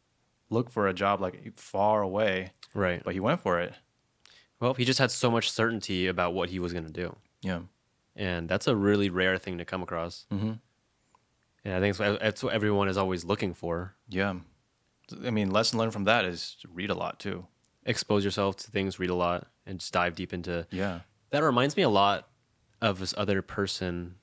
look 0.48 0.70
for 0.70 0.88
a 0.88 0.94
job 0.94 1.20
like 1.20 1.56
far 1.56 2.02
away 2.02 2.52
Right. 2.74 3.02
but 3.04 3.14
he 3.14 3.20
went 3.20 3.40
for 3.40 3.60
it 3.60 3.74
Well, 4.60 4.74
he 4.74 4.84
just 4.84 4.98
had 4.98 5.10
so 5.10 5.30
much 5.30 5.50
certainty 5.50 6.06
about 6.06 6.34
what 6.34 6.50
he 6.50 6.58
was 6.58 6.72
going 6.72 6.86
to 6.86 6.92
do. 6.92 7.16
yeah 7.42 7.60
And 8.16 8.48
that's 8.48 8.66
a 8.68 8.74
really 8.76 9.10
rare 9.10 9.38
thing 9.38 9.58
to 9.58 9.64
come 9.64 9.82
across. 9.82 10.26
Mhm. 10.30 10.58
And 11.64 11.74
I 11.74 11.80
think 11.80 11.96
that's 11.96 12.42
what, 12.42 12.48
what 12.48 12.54
everyone 12.54 12.88
is 12.88 12.96
always 12.96 13.24
looking 13.24 13.54
for. 13.54 13.94
yeah 14.08 14.34
i 15.26 15.30
mean 15.30 15.50
lesson 15.50 15.76
learned 15.78 15.92
from 15.92 16.04
that 16.04 16.24
is 16.24 16.54
to 16.60 16.68
read 16.68 16.88
a 16.90 16.94
lot 16.94 17.18
too 17.18 17.44
Expose 17.90 18.24
yourself 18.24 18.56
to 18.56 18.70
things, 18.70 19.00
read 19.00 19.10
a 19.10 19.14
lot, 19.14 19.48
and 19.66 19.80
just 19.80 19.92
dive 19.92 20.14
deep 20.14 20.32
into. 20.32 20.64
yeah 20.70 21.00
That 21.30 21.42
reminds 21.42 21.76
me 21.76 21.82
a 21.82 21.88
lot 21.88 22.28
of 22.80 23.00
this 23.00 23.12
other 23.16 23.42
person. 23.42 24.14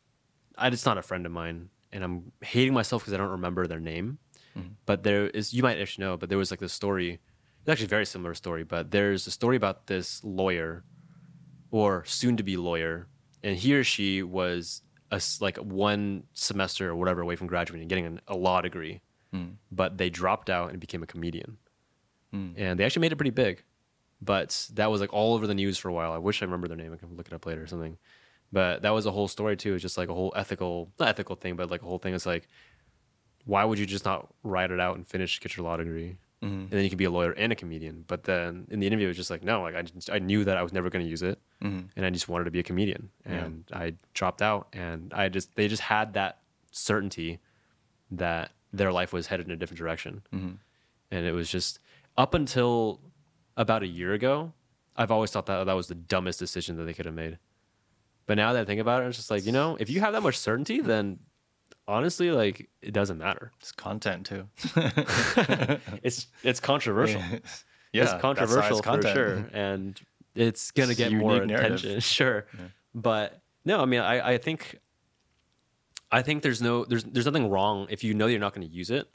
I, 0.58 0.70
it's 0.70 0.86
not 0.86 0.98
a 0.98 1.02
friend 1.02 1.26
of 1.26 1.34
mine, 1.34 1.70
and 1.92 2.02
I'm 2.02 2.32
hating 2.42 2.74
myself 2.74 3.02
because 3.02 3.14
I 3.14 3.18
don't 3.18 3.30
remember 3.30 3.68
their 3.68 3.82
name. 3.82 4.20
Mm-hmm. 4.58 4.70
But 4.86 5.04
there 5.04 5.28
is, 5.28 5.54
you 5.54 5.64
might 5.64 5.80
actually 5.80 6.06
know, 6.06 6.16
but 6.16 6.30
there 6.30 6.38
was 6.38 6.50
like 6.50 6.62
this 6.62 6.72
story. 6.72 7.20
It's 7.60 7.70
actually 7.70 7.88
a 7.88 7.90
very 7.90 8.06
similar 8.06 8.34
story, 8.34 8.64
but 8.64 8.92
there's 8.92 9.28
a 9.28 9.32
story 9.32 9.58
about 9.58 9.88
this 9.88 10.24
lawyer 10.24 10.86
or 11.70 12.06
soon 12.06 12.38
to 12.38 12.44
be 12.44 12.56
lawyer, 12.56 13.08
and 13.44 13.58
he 13.58 13.76
or 13.76 13.84
she 13.84 14.24
was 14.24 14.82
a, 15.12 15.22
like 15.42 15.58
one 15.58 16.24
semester 16.34 16.90
or 16.90 16.96
whatever 16.96 17.22
away 17.22 17.36
from 17.36 17.48
graduating 17.48 17.82
and 17.82 17.90
getting 17.90 18.06
an, 18.06 18.22
a 18.28 18.38
law 18.38 18.62
degree, 18.62 19.02
hmm. 19.34 19.50
but 19.72 19.98
they 19.98 20.10
dropped 20.10 20.50
out 20.50 20.72
and 20.72 20.80
became 20.80 21.04
a 21.04 21.08
comedian. 21.08 21.58
Mm. 22.38 22.54
And 22.58 22.80
they 22.80 22.86
actually 22.86 23.02
made 23.02 23.12
it 23.12 23.18
pretty 23.18 23.32
big. 23.32 23.64
but 24.22 24.68
that 24.74 24.90
was 24.90 25.02
like 25.02 25.14
all 25.14 25.36
over 25.36 25.48
the 25.48 25.54
news 25.54 25.78
for 25.78 25.90
a 25.90 25.94
while. 25.94 26.12
I 26.12 26.18
wish 26.18 26.42
I 26.42 26.46
remember 26.46 26.68
their 26.68 26.78
name. 26.78 26.94
I 26.94 26.98
can 26.98 27.16
look 27.16 27.28
it 27.28 27.34
up 27.34 27.46
later 27.46 27.64
or 27.64 27.68
something. 27.68 27.98
But 28.52 28.82
that 28.82 28.92
was 28.92 29.06
a 29.06 29.12
whole 29.12 29.28
story 29.28 29.58
too. 29.58 29.74
It's 29.74 29.82
just 29.82 29.98
like 29.98 30.10
a 30.10 30.14
whole 30.14 30.34
ethical, 30.36 30.92
not 31.00 31.10
ethical 31.10 31.36
thing, 31.36 31.56
but 31.56 31.70
like 31.70 31.82
a 31.82 31.86
whole 31.86 32.00
thing. 32.00 32.14
It's 32.14 32.26
like, 32.26 32.48
why 33.46 33.64
would 33.64 33.78
you 33.78 33.86
just 33.86 34.06
not 34.06 34.28
write 34.44 34.72
it 34.72 34.80
out 34.80 34.96
and 34.96 35.06
finish, 35.08 35.40
get 35.40 35.56
your 35.56 35.66
law 35.66 35.78
degree, 35.78 36.18
mm-hmm. 36.42 36.62
and 36.62 36.70
then 36.70 36.84
you 36.84 36.90
can 36.90 36.98
be 36.98 37.06
a 37.06 37.12
lawyer 37.12 37.32
and 37.32 37.52
a 37.52 37.56
comedian? 37.56 38.06
But 38.08 38.24
then 38.24 38.68
in 38.70 38.80
the 38.80 38.88
interview, 38.88 39.08
it 39.08 39.10
was 39.10 39.18
just 39.18 39.30
like, 39.30 39.44
no, 39.44 39.62
like 39.62 39.76
I, 39.76 39.82
just, 39.84 40.10
I 40.10 40.20
knew 40.20 40.44
that 40.46 40.58
I 40.58 40.64
was 40.64 40.74
never 40.74 40.90
going 40.90 41.04
to 41.04 41.10
use 41.10 41.22
it, 41.22 41.40
mm-hmm. 41.64 41.88
and 41.96 42.06
I 42.06 42.10
just 42.10 42.28
wanted 42.28 42.46
to 42.46 42.52
be 42.52 42.60
a 42.60 42.64
comedian, 42.64 43.10
and 43.26 43.66
I 43.72 43.94
dropped 44.14 44.42
out, 44.42 44.68
and 44.74 45.14
I 45.14 45.30
just 45.30 45.56
they 45.56 45.68
just 45.68 45.82
had 45.82 46.14
that 46.14 46.40
certainty 46.72 47.40
that 48.12 48.52
their 48.74 48.92
life 48.92 49.14
was 49.14 49.28
headed 49.28 49.46
in 49.46 49.52
a 49.52 49.56
different 49.56 49.80
direction, 49.80 50.24
mm-hmm. 50.34 50.56
and 51.12 51.26
it 51.26 51.34
was 51.34 51.50
just 51.50 51.80
up 52.18 52.34
until 52.34 53.00
about 53.56 53.84
a 53.84 53.88
year 53.88 54.14
ago, 54.14 54.54
I've 54.96 55.12
always 55.12 55.32
thought 55.32 55.46
that 55.48 55.66
that 55.66 55.74
was 55.74 55.88
the 55.88 55.96
dumbest 55.96 56.40
decision 56.40 56.76
that 56.78 56.84
they 56.84 56.94
could 56.94 57.06
have 57.06 57.16
made. 57.16 57.38
But 58.26 58.36
now 58.38 58.54
that 58.54 58.62
I 58.62 58.66
think 58.66 58.82
about 58.82 59.04
it, 59.04 59.08
it's 59.08 59.18
just 59.18 59.32
like, 59.32 59.46
you 59.46 59.52
know, 59.52 59.78
if 59.80 59.90
you 59.90 60.00
have 60.02 60.14
that 60.14 60.22
much 60.22 60.38
certainty, 60.38 60.82
then 60.82 61.20
honestly, 61.88 62.32
like 62.32 62.70
it 62.82 62.92
doesn't 62.94 63.18
matter. 63.18 63.52
It's 63.60 63.72
content 63.72 64.26
too. 64.26 64.48
It's 66.04 66.28
it's 66.44 66.60
controversial. 66.60 67.22
yeah, 67.94 68.04
it's 68.04 68.14
controversial 68.22 68.78
for 68.78 68.84
content. 68.84 69.14
sure. 69.16 69.50
And 69.54 70.00
it's 70.36 70.72
gonna 70.72 70.90
It's 70.92 70.98
get 70.98 71.12
more 71.14 71.46
narrative. 71.46 71.76
attention. 71.80 72.00
Sure. 72.02 72.46
But 72.94 73.40
no, 73.66 73.82
I 73.82 73.86
mean 73.86 74.02
I, 74.02 74.34
I 74.34 74.38
think 74.38 74.78
I 76.12 76.22
think 76.22 76.44
there's 76.44 76.62
no 76.62 76.86
there's 76.86 77.04
there's 77.04 77.26
nothing 77.26 77.50
wrong 77.50 77.88
if 77.90 78.04
you 78.04 78.14
know 78.14 78.28
you're 78.28 78.40
not 78.40 78.54
gonna 78.54 78.66
use 78.66 78.90
it. 78.90 79.08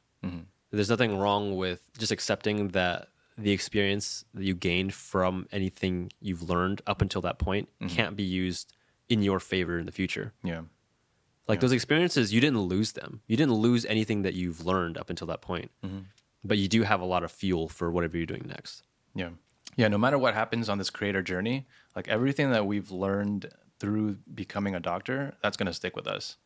Mm-hmm. 0.73 0.77
There's 0.79 0.91
nothing 0.91 1.18
wrong 1.18 1.57
with 1.57 1.83
just 1.99 2.12
accepting 2.12 2.68
that 2.68 3.09
the 3.39 3.51
experience 3.53 4.25
that 4.35 4.45
you 4.45 4.55
gained 4.55 4.95
from 4.95 5.47
anything 5.53 6.11
you've 6.20 6.49
learned 6.49 6.83
up 6.87 7.01
until 7.03 7.20
that 7.23 7.39
point 7.39 7.68
Mm-hmm. 7.81 7.95
can't 7.95 8.16
be 8.16 8.23
used 8.25 8.73
in 9.09 9.23
your 9.23 9.41
favor 9.41 9.79
in 9.79 9.87
the 9.87 9.93
future. 9.93 10.33
Yeah. 10.43 10.62
Like 11.49 11.61
those 11.61 11.73
experiences, 11.73 12.33
you 12.33 12.41
didn't 12.41 12.61
lose 12.61 12.93
them. 12.93 13.20
You 13.27 13.37
didn't 13.37 13.55
lose 13.55 13.85
anything 13.87 14.23
that 14.23 14.33
you've 14.35 14.64
learned 14.64 14.97
up 14.97 15.11
until 15.11 15.27
that 15.27 15.43
point. 15.43 15.70
Mm-hmm. 15.85 15.99
But 16.45 16.59
you 16.59 16.68
do 16.68 16.83
have 16.83 17.01
a 17.01 17.05
lot 17.05 17.25
of 17.25 17.31
fuel 17.33 17.68
for 17.68 17.91
whatever 17.91 18.16
you're 18.16 18.27
doing 18.27 18.47
next. 18.49 18.83
Yeah. 19.14 19.31
Yeah. 19.77 19.89
No 19.89 19.99
matter 19.99 20.18
what 20.18 20.35
happens 20.35 20.68
on 20.68 20.79
this 20.79 20.89
creator 20.91 21.20
journey, 21.23 21.66
like 21.97 22.09
everything 22.09 22.51
that 22.53 22.64
we've 22.66 22.91
learned 22.91 23.51
through 23.81 24.16
becoming 24.35 24.75
a 24.75 24.81
doctor, 24.81 25.35
that's 25.43 25.57
going 25.57 25.66
to 25.66 25.73
stick 25.75 25.95
with 25.97 26.07
us. 26.07 26.37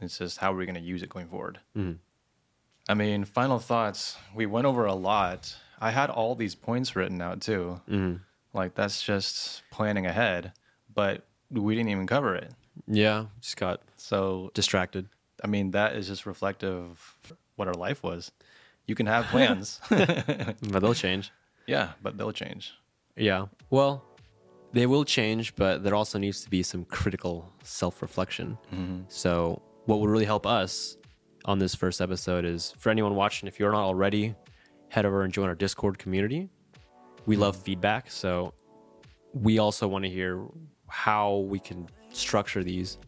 It's 0.00 0.18
just 0.18 0.38
how 0.38 0.52
are 0.52 0.56
we're 0.56 0.66
going 0.66 0.74
to 0.74 0.80
use 0.80 1.02
it 1.02 1.08
going 1.08 1.28
forward. 1.28 1.60
I 2.88 2.94
mean, 2.94 3.24
final 3.24 3.58
thoughts. 3.58 4.16
We 4.34 4.46
went 4.46 4.66
over 4.66 4.84
a 4.86 4.94
lot. 4.94 5.56
I 5.80 5.90
had 5.90 6.10
all 6.10 6.34
these 6.34 6.54
points 6.54 6.96
written 6.96 7.20
out 7.22 7.40
too. 7.40 7.80
Mm-hmm. 7.88 8.16
Like 8.52 8.74
that's 8.74 9.02
just 9.02 9.62
planning 9.70 10.06
ahead, 10.06 10.52
but 10.92 11.24
we 11.50 11.74
didn't 11.74 11.90
even 11.90 12.06
cover 12.06 12.34
it. 12.34 12.52
Yeah, 12.86 13.26
just 13.40 13.56
got 13.56 13.80
So, 13.96 14.50
distracted. 14.54 15.06
I 15.42 15.46
mean, 15.46 15.70
that 15.72 15.94
is 15.94 16.06
just 16.08 16.26
reflective 16.26 16.74
of 16.74 17.32
what 17.56 17.68
our 17.68 17.74
life 17.74 18.02
was. 18.02 18.32
You 18.86 18.94
can 18.94 19.06
have 19.06 19.26
plans. 19.26 19.80
But 19.90 20.80
they'll 20.80 20.94
change. 20.94 21.30
yeah, 21.66 21.92
but 22.02 22.16
they'll 22.18 22.32
change. 22.32 22.74
Yeah. 23.16 23.46
Well, 23.70 24.04
they 24.72 24.86
will 24.86 25.04
change, 25.04 25.54
but 25.56 25.82
there 25.84 25.94
also 25.94 26.18
needs 26.18 26.42
to 26.44 26.50
be 26.50 26.62
some 26.62 26.84
critical 26.84 27.52
self 27.62 28.02
reflection. 28.02 28.58
Mm-hmm. 28.74 29.02
So, 29.08 29.62
what 29.86 30.00
would 30.00 30.10
really 30.10 30.24
help 30.24 30.46
us 30.46 30.96
on 31.44 31.58
this 31.58 31.74
first 31.74 32.00
episode 32.00 32.44
is 32.44 32.74
for 32.78 32.90
anyone 32.90 33.14
watching, 33.14 33.46
if 33.46 33.58
you're 33.58 33.72
not 33.72 33.82
already, 33.84 34.34
head 34.88 35.06
over 35.06 35.22
and 35.22 35.32
join 35.32 35.48
our 35.48 35.54
Discord 35.54 35.98
community. 35.98 36.48
We 37.26 37.36
love 37.36 37.56
feedback. 37.56 38.10
So, 38.10 38.54
we 39.32 39.58
also 39.58 39.86
want 39.86 40.04
to 40.04 40.10
hear 40.10 40.44
how 40.88 41.38
we 41.38 41.58
can 41.58 41.88
structure 42.12 42.64
these 42.64 42.98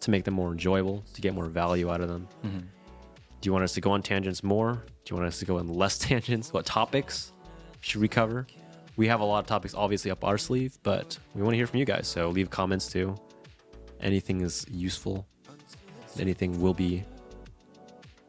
to 0.00 0.10
make 0.10 0.24
them 0.24 0.34
more 0.34 0.52
enjoyable, 0.52 1.04
to 1.14 1.20
get 1.20 1.34
more 1.34 1.46
value 1.46 1.90
out 1.90 2.00
of 2.00 2.08
them. 2.08 2.28
Mm-hmm. 2.44 2.58
Do 2.58 3.48
you 3.48 3.52
want 3.52 3.64
us 3.64 3.74
to 3.74 3.80
go 3.80 3.90
on 3.90 4.02
tangents 4.02 4.42
more? 4.42 4.72
Do 5.04 5.14
you 5.14 5.16
want 5.16 5.28
us 5.28 5.38
to 5.38 5.44
go 5.44 5.58
on 5.58 5.68
less 5.68 5.98
tangents? 6.10 6.52
What 6.52 6.64
topics 6.64 7.32
should 7.80 8.00
we 8.00 8.08
cover? 8.08 8.46
We 8.96 9.08
have 9.08 9.20
a 9.20 9.24
lot 9.24 9.40
of 9.40 9.46
topics 9.46 9.74
obviously 9.74 10.10
up 10.10 10.24
our 10.24 10.38
sleeve, 10.38 10.78
but 10.82 11.18
we 11.34 11.42
want 11.42 11.52
to 11.52 11.56
hear 11.56 11.66
from 11.66 11.80
you 11.80 11.84
guys. 11.84 12.06
So 12.06 12.30
leave 12.30 12.48
comments 12.48 12.90
too. 12.90 13.14
Anything 14.00 14.40
is 14.40 14.64
useful. 14.70 15.26
Anything 16.18 16.60
will 16.60 16.74
be 16.74 17.04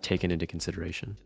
taken 0.06 0.32
into 0.32 0.45
consideration. 0.45 1.18